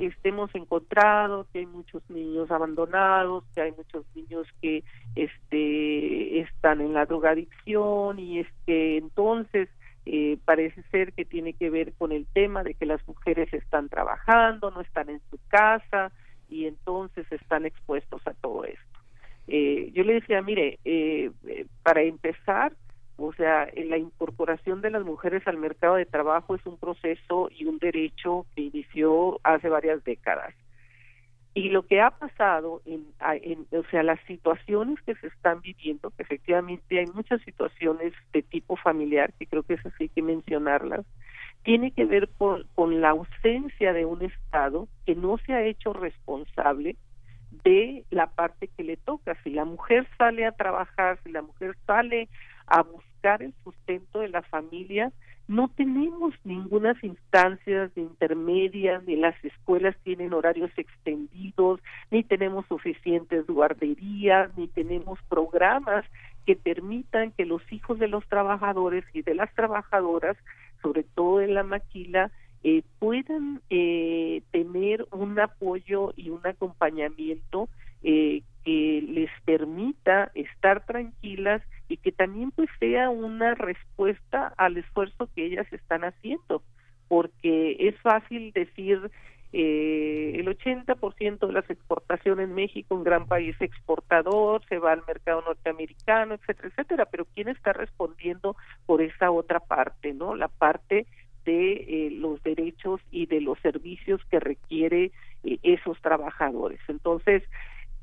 [0.00, 4.84] este, hemos encontrado que hay muchos niños abandonados, que hay muchos niños que
[5.16, 9.68] este, están en la drogadicción y es que entonces
[10.04, 13.88] eh, parece ser que tiene que ver con el tema de que las mujeres están
[13.88, 16.12] trabajando, no están en su casa
[16.48, 19.00] y entonces están expuestos a todo esto.
[19.48, 22.72] Eh, yo le decía, mire, eh, eh, para empezar,
[23.16, 27.64] o sea, la incorporación de las mujeres al mercado de trabajo es un proceso y
[27.64, 30.54] un derecho que inició hace varias décadas.
[31.54, 33.06] Y lo que ha pasado, en,
[33.70, 38.76] o sea, las situaciones que se están viviendo, que efectivamente hay muchas situaciones de tipo
[38.76, 41.06] familiar, que creo que eso sí hay que mencionarlas,
[41.62, 45.94] tiene que ver con, con la ausencia de un Estado que no se ha hecho
[45.94, 46.96] responsable
[47.64, 49.36] de la parte que le toca.
[49.42, 52.28] Si la mujer sale a trabajar, si la mujer sale
[52.66, 55.12] a buscar el sustento de la familia,
[55.48, 63.46] no tenemos ninguna instancias de intermedias, ni las escuelas tienen horarios extendidos, ni tenemos suficientes
[63.46, 66.04] guarderías, ni tenemos programas
[66.46, 70.36] que permitan que los hijos de los trabajadores y de las trabajadoras,
[70.82, 72.30] sobre todo en la maquila,
[72.62, 77.68] eh, puedan eh, tener un apoyo y un acompañamiento
[78.02, 85.28] eh, que les permita estar tranquilas y que también pues sea una respuesta al esfuerzo
[85.34, 86.62] que ellas están haciendo
[87.08, 89.10] porque es fácil decir
[89.52, 95.02] eh, el 80% de las exportaciones en México, un gran país exportador, se va al
[95.06, 100.34] mercado norteamericano, etcétera, etcétera, pero ¿quién está respondiendo por esa otra parte, no?
[100.34, 101.06] La parte
[101.46, 105.12] de eh, los derechos y de los servicios que requiere
[105.44, 106.80] eh, esos trabajadores.
[106.88, 107.42] Entonces,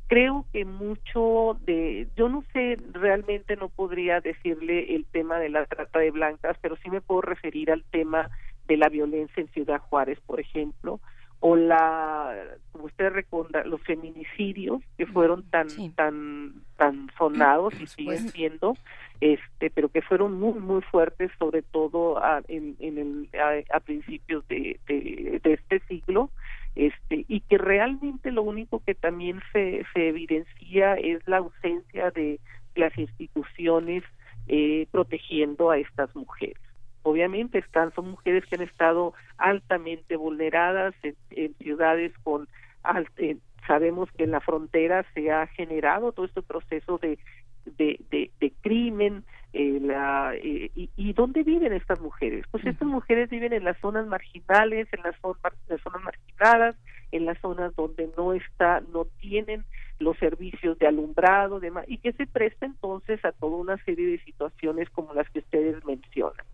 [0.08, 5.66] creo que mucho de, yo no sé, realmente no podría decirle el tema de la
[5.66, 8.30] trata de blancas, pero sí me puedo referir al tema
[8.68, 11.00] de la violencia en Ciudad Juárez, por ejemplo,
[11.46, 12.34] o la,
[12.72, 18.78] como usted recuerda, los feminicidios que fueron tan, tan, tan sonados y siguen siendo,
[19.20, 23.82] este, pero que fueron muy, muy fuertes, sobre todo a, en, en el, a, a
[23.82, 26.30] principios de, de, de este siglo,
[26.76, 32.40] este y que realmente lo único que también se, se evidencia es la ausencia de
[32.76, 34.02] las instituciones
[34.48, 36.56] eh, protegiendo a estas mujeres
[37.04, 42.48] obviamente están son mujeres que han estado altamente vulneradas en, en ciudades con
[42.82, 47.18] alt, eh, sabemos que en la frontera se ha generado todo este proceso de
[47.66, 49.24] de, de, de crimen
[49.54, 53.80] eh, la, eh, y, y dónde viven estas mujeres pues estas mujeres viven en las
[53.80, 56.76] zonas marginales en las zonas, las zonas marginadas
[57.12, 59.64] en las zonas donde no está no tienen
[60.00, 64.20] los servicios de alumbrado demás y que se presta entonces a toda una serie de
[64.24, 66.46] situaciones como las que ustedes mencionan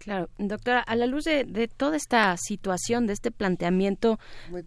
[0.00, 4.18] Claro, doctora, a la luz de, de, toda esta situación, de este planteamiento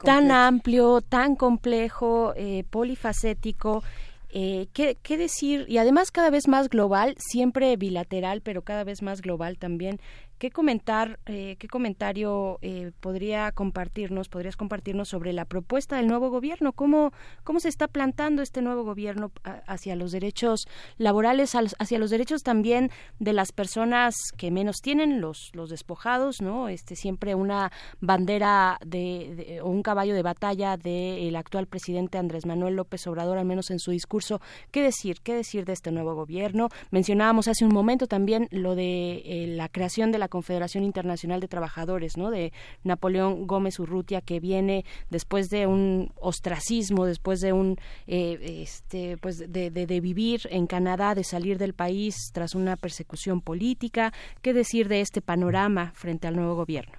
[0.04, 3.84] tan amplio, tan complejo, eh, polifacético,
[4.30, 5.66] eh, ¿qué, ¿qué, decir?
[5.68, 10.00] Y además cada vez más global, siempre bilateral, pero cada vez más global también.
[10.44, 16.30] ¿Qué comentar, eh, qué comentario eh, podría compartirnos, podrías compartirnos sobre la propuesta del nuevo
[16.30, 16.74] gobierno?
[16.74, 17.14] ¿Cómo,
[17.46, 19.32] cómo se está plantando este nuevo gobierno
[19.68, 25.50] hacia los derechos laborales, hacia los derechos también de las personas que menos tienen, los,
[25.54, 26.68] los despojados, ¿no?
[26.68, 32.46] Este siempre una bandera de, de o un caballo de batalla del actual presidente Andrés
[32.46, 34.42] Manuel López Obrador, al menos en su discurso.
[34.72, 35.22] ¿Qué decir?
[35.24, 36.68] ¿Qué decir de este nuevo gobierno?
[36.92, 41.48] Mencionábamos hace un momento también lo de eh, la creación de la Confederación Internacional de
[41.48, 42.32] Trabajadores, ¿no?
[42.32, 42.54] De
[42.84, 49.38] Napoleón Gómez Urrutia, que viene después de un ostracismo, después de un, eh, este, pues
[49.38, 54.12] de, de, vivir en Canadá, de salir del país tras una persecución política.
[54.42, 56.98] ¿Qué decir de este panorama frente al nuevo gobierno?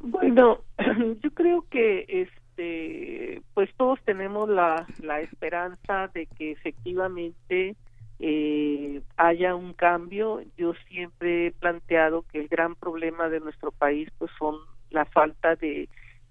[0.00, 0.58] Bueno,
[1.22, 7.74] yo creo que este, pues todos tenemos la, la esperanza de que efectivamente
[8.20, 10.42] eh, haya un cambio.
[10.56, 14.56] Yo siempre he planteado que el gran problema de nuestro país pues son
[14.90, 15.88] la falta de,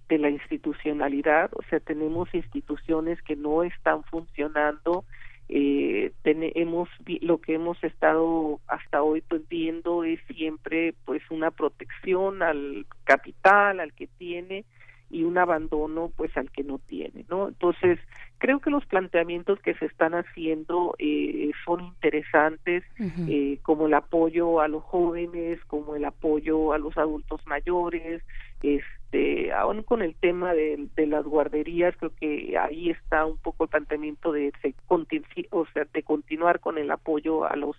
[0.10, 5.06] de la institucionalidad, o sea, tenemos instituciones que no están funcionando.
[5.50, 6.90] Eh, tenemos
[7.22, 13.80] lo que hemos estado hasta hoy pues viendo es siempre pues una protección al capital
[13.80, 14.66] al que tiene
[15.10, 17.98] y un abandono pues al que no tiene no entonces
[18.38, 23.30] creo que los planteamientos que se están haciendo eh, son interesantes uh -huh.
[23.30, 28.24] eh, como el apoyo a los jóvenes como el apoyo a los adultos mayores
[28.62, 33.64] este aún con el tema de, de las guarderías creo que ahí está un poco
[33.64, 34.76] el planteamiento de, de
[35.52, 37.76] o sea de continuar con el apoyo a los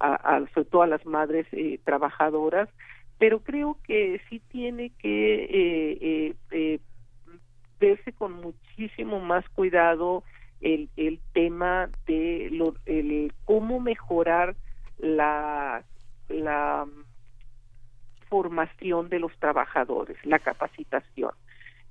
[0.00, 2.68] a, a sobre todo a las madres eh, trabajadoras
[3.18, 6.78] pero creo que sí tiene que eh, eh,
[7.78, 10.24] verse con muchísimo más cuidado
[10.60, 14.56] el, el tema de lo, el cómo mejorar
[14.98, 15.84] la
[16.28, 16.86] la
[18.28, 21.30] formación de los trabajadores, la capacitación.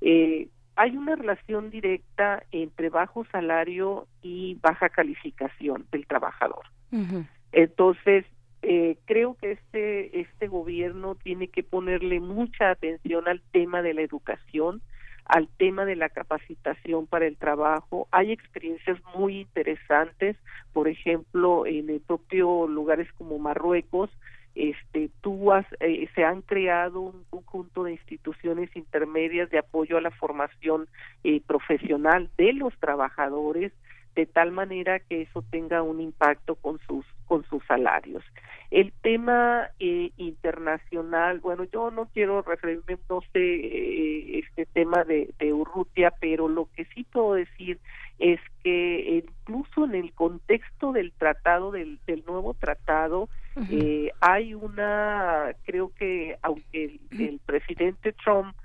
[0.01, 6.65] Eh, hay una relación directa entre bajo salario y baja calificación del trabajador.
[6.91, 7.27] Uh -huh.
[7.51, 8.25] Entonces,
[8.61, 14.01] eh, creo que este este gobierno tiene que ponerle mucha atención al tema de la
[14.01, 14.81] educación,
[15.27, 18.07] al tema de la capacitación para el trabajo.
[18.11, 20.37] Hay experiencias muy interesantes,
[20.73, 24.09] por ejemplo, en el propio lugares como Marruecos,
[24.55, 25.11] este
[25.53, 30.87] has, eh, se han creado un conjunto de instituciones intermedias de apoyo a la formación
[31.23, 33.71] eh, profesional de los trabajadores
[34.17, 38.23] de tal manera que eso tenga un impacto con sus con sus salarios.
[38.71, 45.29] El tema eh, internacional, bueno, yo no quiero referirme, no sé, eh, este tema de,
[45.37, 47.79] de Urrutia, pero lo que sí puedo decir
[48.17, 53.29] es que incluso en el contexto del tratado, del, del nuevo tratado,
[53.69, 58.55] eh, hay una, creo que aunque el, el presidente Trump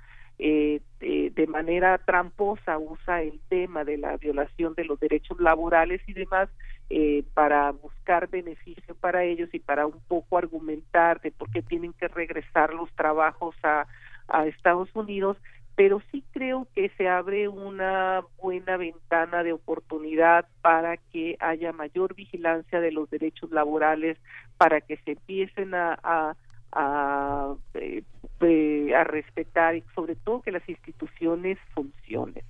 [0.45, 6.01] eh, eh, de manera tramposa usa el tema de la violación de los derechos laborales
[6.05, 6.49] y demás
[6.89, 11.93] eh, para buscar beneficio para ellos y para un poco argumentar de por qué tienen
[11.93, 13.87] que regresar los trabajos a,
[14.45, 15.37] Estados Unidos,
[15.75, 22.15] pero sí creo que se abre una buena ventana de oportunidad para que haya mayor
[22.15, 24.17] vigilancia de los derechos laborales,
[24.57, 26.35] para que se empiecen a, a
[26.75, 28.03] a, eh,
[28.41, 32.43] eh, a respetar y sobre todo que las instituciones funcionen.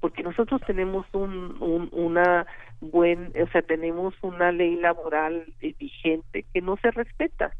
[0.00, 2.46] Porque nosotros tenemos un, un, una
[2.80, 7.52] buen o sea tenemos una ley laboral vigente que no se respeta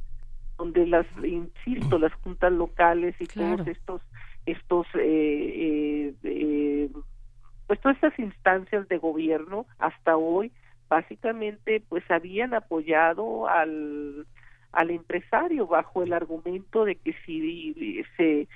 [0.56, 4.00] donde las insisto las juntas locales y todos estos
[4.46, 6.90] estos eh, eh,
[7.66, 10.52] pues todas estas instancias de gobierno hasta hoy
[10.88, 14.26] básicamente pues habían apoyado al
[14.72, 18.48] al empresario bajo el argumento de que si se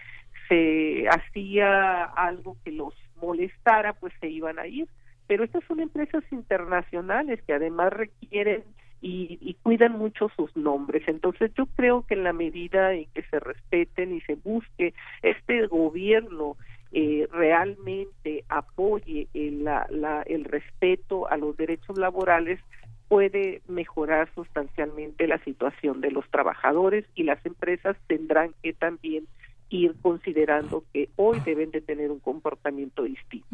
[0.48, 4.86] se hacía algo que los molestara pues se iban a ir
[5.26, 8.62] pero estas son empresas internacionales que además requieren
[9.00, 11.02] y, y, cuidan mucho sus nombres.
[11.06, 15.66] Entonces yo creo que en la medida en que se respeten y se busque este
[15.66, 16.56] gobierno
[16.92, 22.60] eh, realmente apoye el, la, la, el respeto a los derechos laborales,
[23.08, 29.26] puede mejorar sustancialmente la situación de los trabajadores y las empresas tendrán que también
[29.70, 33.46] ir considerando que hoy deben de tener un comportamiento distinto.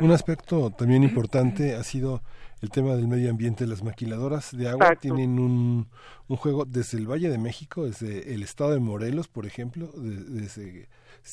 [0.00, 2.22] Un aspecto también importante ha sido
[2.62, 3.66] el tema del medio ambiente.
[3.66, 5.00] Las maquiladoras de agua Exacto.
[5.02, 5.88] tienen un,
[6.28, 10.22] un juego desde el Valle de México, desde el estado de Morelos, por ejemplo, de-
[10.40, 10.88] desde,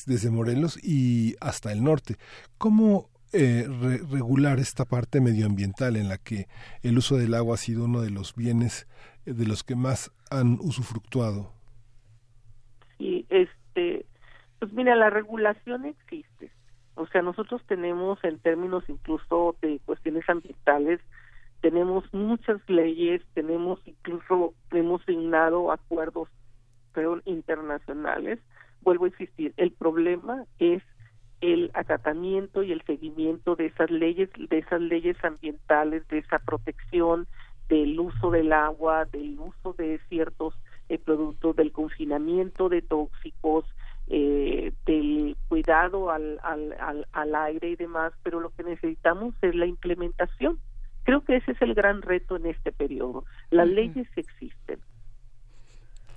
[0.06, 2.16] desde Morelos y hasta el norte.
[2.58, 6.46] ¿Cómo eh, re- regular esta parte medioambiental en la que
[6.82, 8.86] el uso del agua ha sido uno de los bienes
[9.26, 11.52] eh, de los que más han usufructuado?
[12.98, 14.06] y este
[14.60, 16.52] pues mira la regulación existe
[16.94, 21.00] o sea nosotros tenemos en términos incluso de cuestiones ambientales
[21.60, 26.28] tenemos muchas leyes tenemos incluso hemos signado acuerdos
[27.24, 28.38] internacionales
[28.82, 30.82] vuelvo a insistir el problema es
[31.52, 37.26] el acatamiento y el seguimiento de esas leyes de esas leyes ambientales de esa protección
[37.68, 40.54] del uso del agua del uso de ciertos
[40.88, 43.66] eh, productos del confinamiento de tóxicos
[44.08, 49.54] eh, del cuidado al, al, al, al aire y demás pero lo que necesitamos es
[49.54, 50.58] la implementación.
[51.04, 53.26] Creo que ese es el gran reto en este periodo.
[53.50, 54.80] Las leyes existen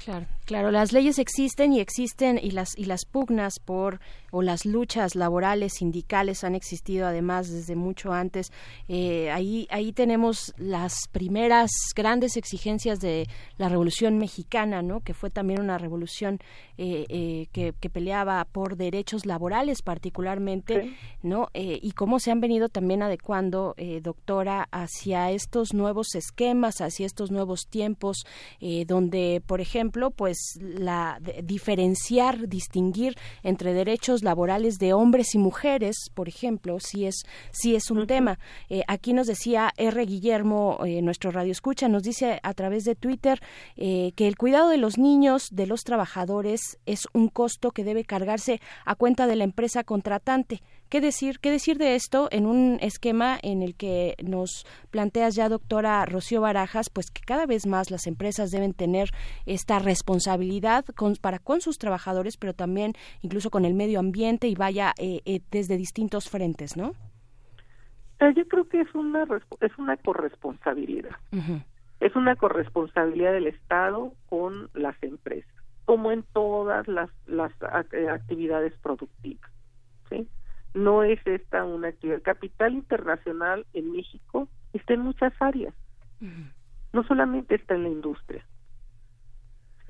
[0.07, 3.99] Claro, claro, las leyes existen y existen y las y las pugnas por
[4.31, 8.53] o las luchas laborales sindicales han existido además desde mucho antes.
[8.87, 13.27] Eh, ahí ahí tenemos las primeras grandes exigencias de
[13.57, 15.01] la Revolución Mexicana, ¿no?
[15.01, 16.39] Que fue también una revolución
[16.77, 21.49] eh, eh, que, que peleaba por derechos laborales particularmente, ¿no?
[21.53, 27.05] Eh, y cómo se han venido también adecuando, eh, doctora, hacia estos nuevos esquemas, hacia
[27.05, 28.25] estos nuevos tiempos,
[28.61, 35.37] eh, donde, por ejemplo, pues la de- diferenciar, distinguir entre derechos laborales de hombres y
[35.37, 38.39] mujeres, por ejemplo, sí es sí es un tema.
[38.69, 40.05] Eh, aquí nos decía R.
[40.05, 43.41] Guillermo, eh, nuestro radio escucha, nos dice a través de Twitter
[43.75, 48.03] eh, que el cuidado de los niños, de los trabajadores, es un costo que debe
[48.05, 50.61] cargarse a cuenta de la empresa contratante.
[50.89, 55.49] ¿Qué decir, qué decir de esto en un esquema en el que nos planteas ya,
[55.49, 59.09] doctora Rocío Barajas, pues que cada vez más las empresas deben tener
[59.45, 64.55] esta responsabilidad con, para con sus trabajadores, pero también incluso con el medio ambiente y
[64.55, 66.93] vaya eh, eh, desde distintos frentes, ¿no?
[68.19, 69.27] Eh, yo creo que es una
[69.61, 71.15] es una corresponsabilidad
[71.99, 75.51] es una corresponsabilidad del Estado con las empresas,
[75.85, 77.51] como en todas las, las
[77.91, 79.51] eh, actividades productivas.
[80.09, 80.27] ¿sí?
[80.77, 82.21] No es esta una actividad.
[82.21, 85.73] Capital internacional en México está en muchas áreas,
[86.93, 88.45] no solamente está en la industria.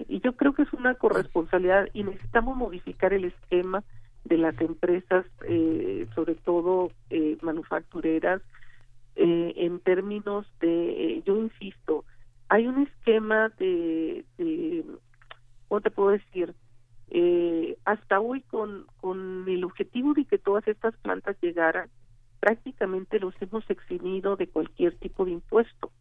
[0.07, 3.83] Y yo creo que es una corresponsabilidad y necesitamos modificar el esquema
[4.24, 8.41] de las empresas, eh, sobre todo eh, manufactureras,
[9.16, 12.06] eh, en términos de, eh, yo insisto,
[12.49, 14.85] hay un esquema de, de
[15.67, 16.53] ¿cómo te puedo decir?
[17.09, 21.89] Eh, hasta hoy con, con el objetivo de que todas estas plantas llegaran,
[22.39, 25.91] prácticamente los hemos eximido de cualquier tipo de impuesto,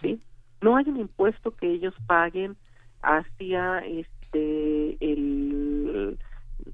[0.00, 0.20] ¿sí?
[0.60, 2.56] No hay un impuesto que ellos paguen
[3.02, 6.18] hacia este el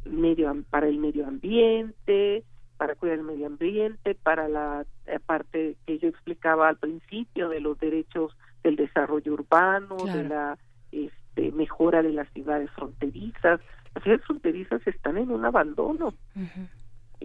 [0.05, 2.45] medio para el medio ambiente,
[2.77, 7.61] para cuidar el medio ambiente, para la eh, parte que yo explicaba al principio de
[7.61, 10.59] los derechos del desarrollo urbano, de la
[10.93, 13.61] este, mejora de las ciudades fronterizas.
[13.95, 16.15] Las ciudades fronterizas están en un abandono.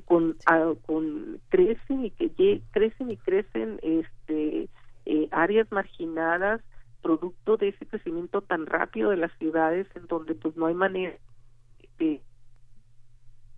[0.06, 4.67] Con, ah, con crecen y que crecen y crecen este
[5.06, 6.61] eh, áreas marginadas
[7.03, 11.16] producto de ese crecimiento tan rápido de las ciudades en donde pues no hay manera
[12.00, 12.22] de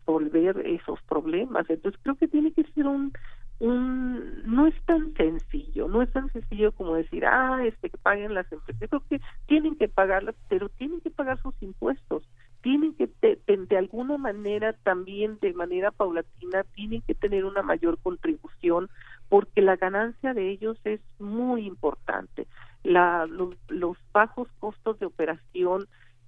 [0.05, 1.69] resolver esos problemas.
[1.69, 3.13] Entonces creo que tiene que ser un
[3.59, 8.33] un no es tan sencillo no es tan sencillo como decir ah este que paguen
[8.33, 12.27] las empresas yo creo que tienen que pagarlas pero tienen que pagar sus impuestos
[12.65, 18.89] tienen que de alguna manera también de manera paulatina tienen que tener una mayor contribución
[19.29, 22.47] porque la ganancia de ellos es muy importante.
[22.81, 25.85] La, los, los bajos costos de operación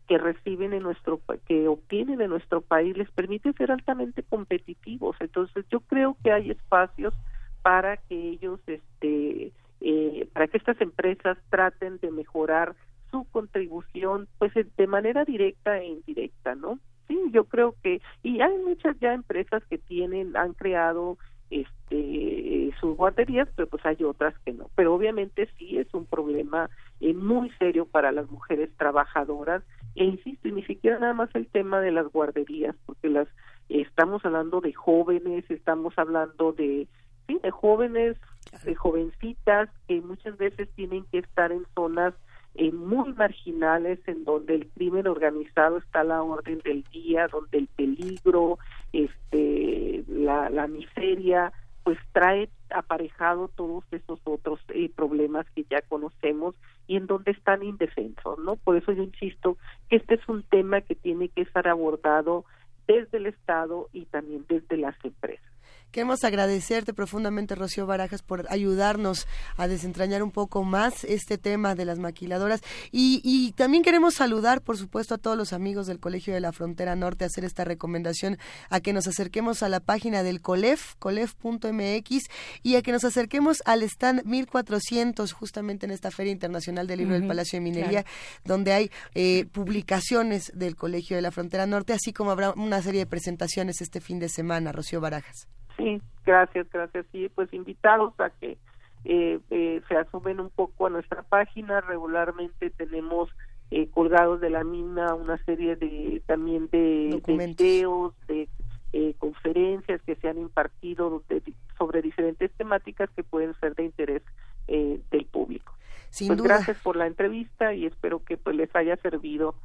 [0.08, 5.16] que reciben en nuestro que obtienen en nuestro país les permite ser altamente competitivos.
[5.20, 7.16] Entonces yo creo que hay espacios
[7.64, 12.76] para que ellos este eh, para que estas empresas traten de mejorar
[13.12, 18.58] su contribución pues de manera directa e indirecta no sí yo creo que y hay
[18.60, 21.18] muchas ya empresas que tienen han creado
[21.50, 24.70] este sus guarderías pero pues hay otras que no.
[24.76, 26.70] Pero obviamente sí es un problema
[27.00, 29.64] eh, muy serio para las mujeres trabajadoras.
[29.96, 33.28] E insisto y ni siquiera nada más el tema de las guarderías porque las
[33.70, 36.88] estamos hablando de jóvenes estamos hablando de
[37.26, 38.16] sí de jóvenes
[38.64, 42.14] de jovencitas que muchas veces tienen que estar en zonas
[42.58, 47.60] eh, muy marginales en donde el crimen organizado está a la orden del día, donde
[47.60, 48.58] el peligro,
[48.92, 51.54] este, la, la miseria,
[51.84, 56.56] pues trae aparejado todos esos otros eh, problemas que ya conocemos
[56.88, 58.56] y en donde están indefensos, ¿no?
[58.56, 59.58] Por eso yo insisto
[59.90, 62.44] que este es un tema que tiene que estar abordado
[62.88, 65.57] desde el Estado y también desde las empresas.
[65.92, 71.86] Queremos agradecerte profundamente, Rocío Barajas, por ayudarnos a desentrañar un poco más este tema de
[71.86, 72.62] las maquiladoras.
[72.92, 76.52] Y, y también queremos saludar, por supuesto, a todos los amigos del Colegio de la
[76.52, 78.38] Frontera Norte, hacer esta recomendación
[78.70, 82.26] a que nos acerquemos a la página del COLEF, colef.mx,
[82.64, 87.16] y a que nos acerquemos al stand 1400, justamente en esta Feria Internacional del Libro
[87.16, 88.08] del Palacio de Minería, claro.
[88.46, 93.00] donde hay eh, publicaciones del Colegio de la Frontera Norte, así como habrá una serie
[93.00, 95.48] de presentaciones este fin de semana, Rocío Barajas.
[95.78, 97.06] Sí, gracias, gracias.
[97.12, 98.58] Sí, pues invitados a que
[99.06, 101.82] eh, eh, se asumen un poco a nuestra página.
[101.82, 103.30] Regularmente tenemos
[103.72, 108.50] eh, colgados de la misma una serie de también de, de videos, de
[108.94, 111.44] eh, conferencias que se han impartido de-
[111.78, 114.24] sobre diferentes temáticas que pueden ser de interés
[114.68, 115.74] eh, del público.
[116.10, 116.56] Sin pues duda.
[116.56, 119.56] gracias por la entrevista y espero que pues les haya servido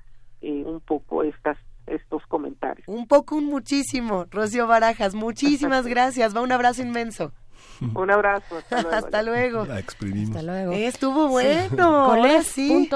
[0.40, 1.56] eh, un poco estas.
[2.92, 4.26] Un poco, un muchísimo.
[4.30, 6.36] Rocío Barajas, muchísimas gracias.
[6.36, 7.32] Va un abrazo inmenso.
[7.94, 8.56] Un abrazo.
[8.58, 8.96] Hasta luego.
[8.96, 9.66] Hasta luego.
[9.66, 10.30] La exprimimos.
[10.36, 10.72] Hasta luego.
[10.72, 11.84] Estuvo bueno.
[12.04, 12.88] ahora sí.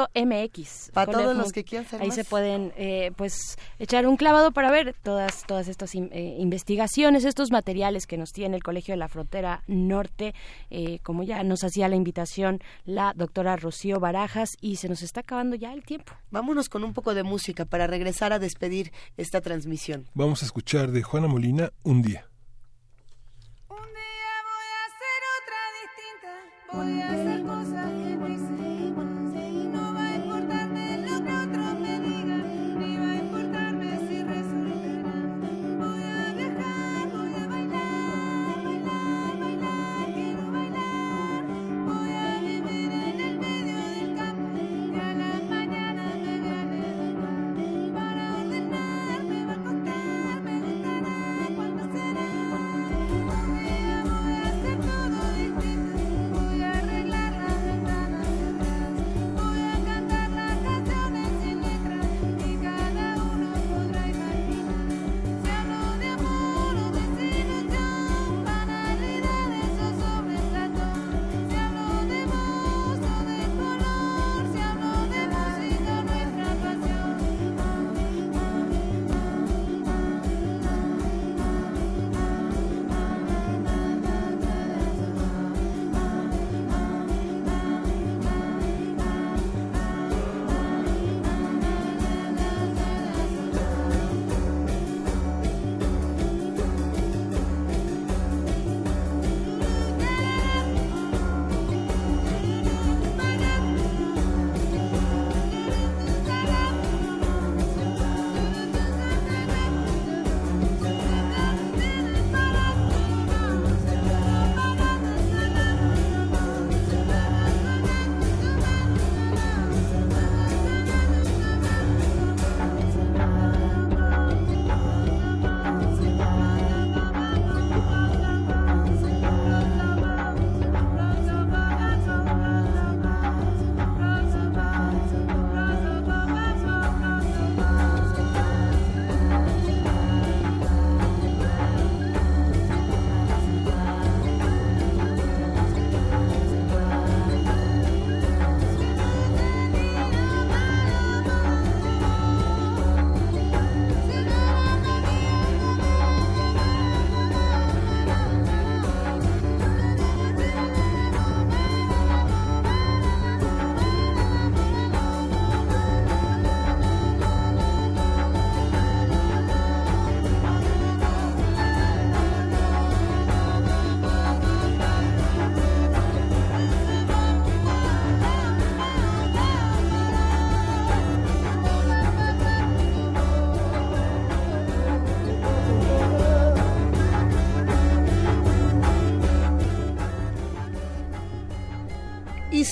[0.93, 2.15] Para todos los que quieran saber Ahí más.
[2.17, 7.25] se pueden, eh, pues, echar un clavado para ver todas, todas estas in- eh, investigaciones,
[7.25, 10.35] estos materiales que nos tiene el Colegio de la Frontera Norte,
[10.71, 15.21] eh, como ya nos hacía la invitación la doctora Rocío Barajas, y se nos está
[15.21, 16.13] acabando ya el tiempo.
[16.31, 20.07] Vámonos con un poco de música para regresar a despedir esta transmisión.
[20.15, 22.27] Vamos a escuchar de Juana Molina un día.
[26.73, 27.66] Voy a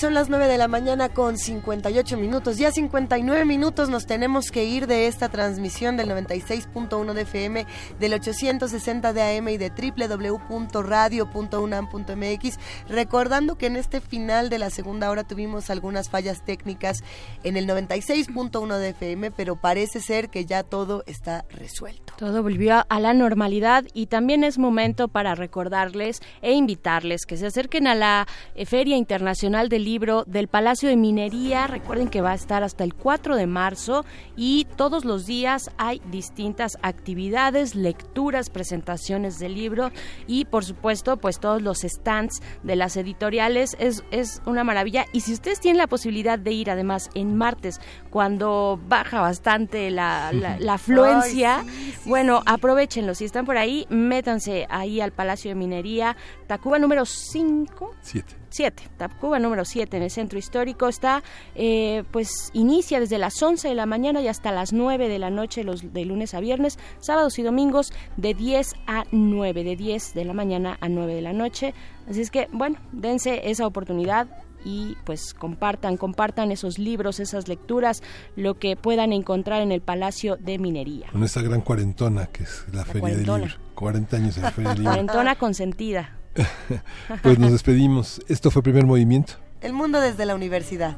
[0.05, 2.59] son las 9 de la mañana con 58 minutos.
[2.59, 7.65] Ya 59 minutos nos tenemos que ir de esta transmisión del 96.1 de FM,
[7.99, 12.59] del 860 de AM y de www.radio.unam.mx.
[12.95, 17.03] Recordando que en este final de la segunda hora tuvimos algunas fallas técnicas
[17.43, 22.13] en el 96.1 de FM, pero parece ser que ya todo está resuelto.
[22.15, 27.47] Todo volvió a la normalidad y también es momento para recordarles e invitarles que se
[27.47, 28.27] acerquen a la
[28.65, 31.67] Feria Internacional del Libro del Palacio de Minería.
[31.67, 34.05] Recuerden que va a estar hasta el 4 de marzo
[34.37, 39.91] y todos los días hay distintas actividades, lecturas, presentaciones del libro
[40.27, 43.75] y por supuesto pues todos los stands de las editoriales.
[43.79, 47.81] Es, es una maravilla y si ustedes tienen la posibilidad de ir además en martes
[48.11, 53.15] cuando baja bastante la, la, la afluencia, Ay, sí, sí, bueno, aprovechenlo.
[53.15, 56.15] Si están por ahí, métanse ahí al Palacio de Minería,
[56.47, 57.95] Tacuba número 5.
[58.01, 58.35] Siete.
[58.55, 61.23] 7, Tacuba número 7 en el centro histórico está,
[61.55, 65.29] eh, pues inicia desde las 11 de la mañana y hasta las 9 de la
[65.29, 70.13] noche, los de lunes a viernes, sábados y domingos de 10 a 9, de 10
[70.13, 71.73] de la mañana a 9 de la noche.
[72.09, 74.27] Así es que, bueno, dense esa oportunidad
[74.63, 78.01] y pues compartan, compartan esos libros, esas lecturas,
[78.35, 81.07] lo que puedan encontrar en el Palacio de Minería.
[81.11, 83.47] Con esta gran cuarentona que es la, Feria del Libro.
[83.75, 84.91] 40 años en la Feria del Libro.
[84.91, 86.17] Cuarentona consentida.
[87.23, 88.21] Pues nos despedimos.
[88.27, 89.35] Esto fue Primer Movimiento.
[89.61, 90.97] El mundo desde la universidad.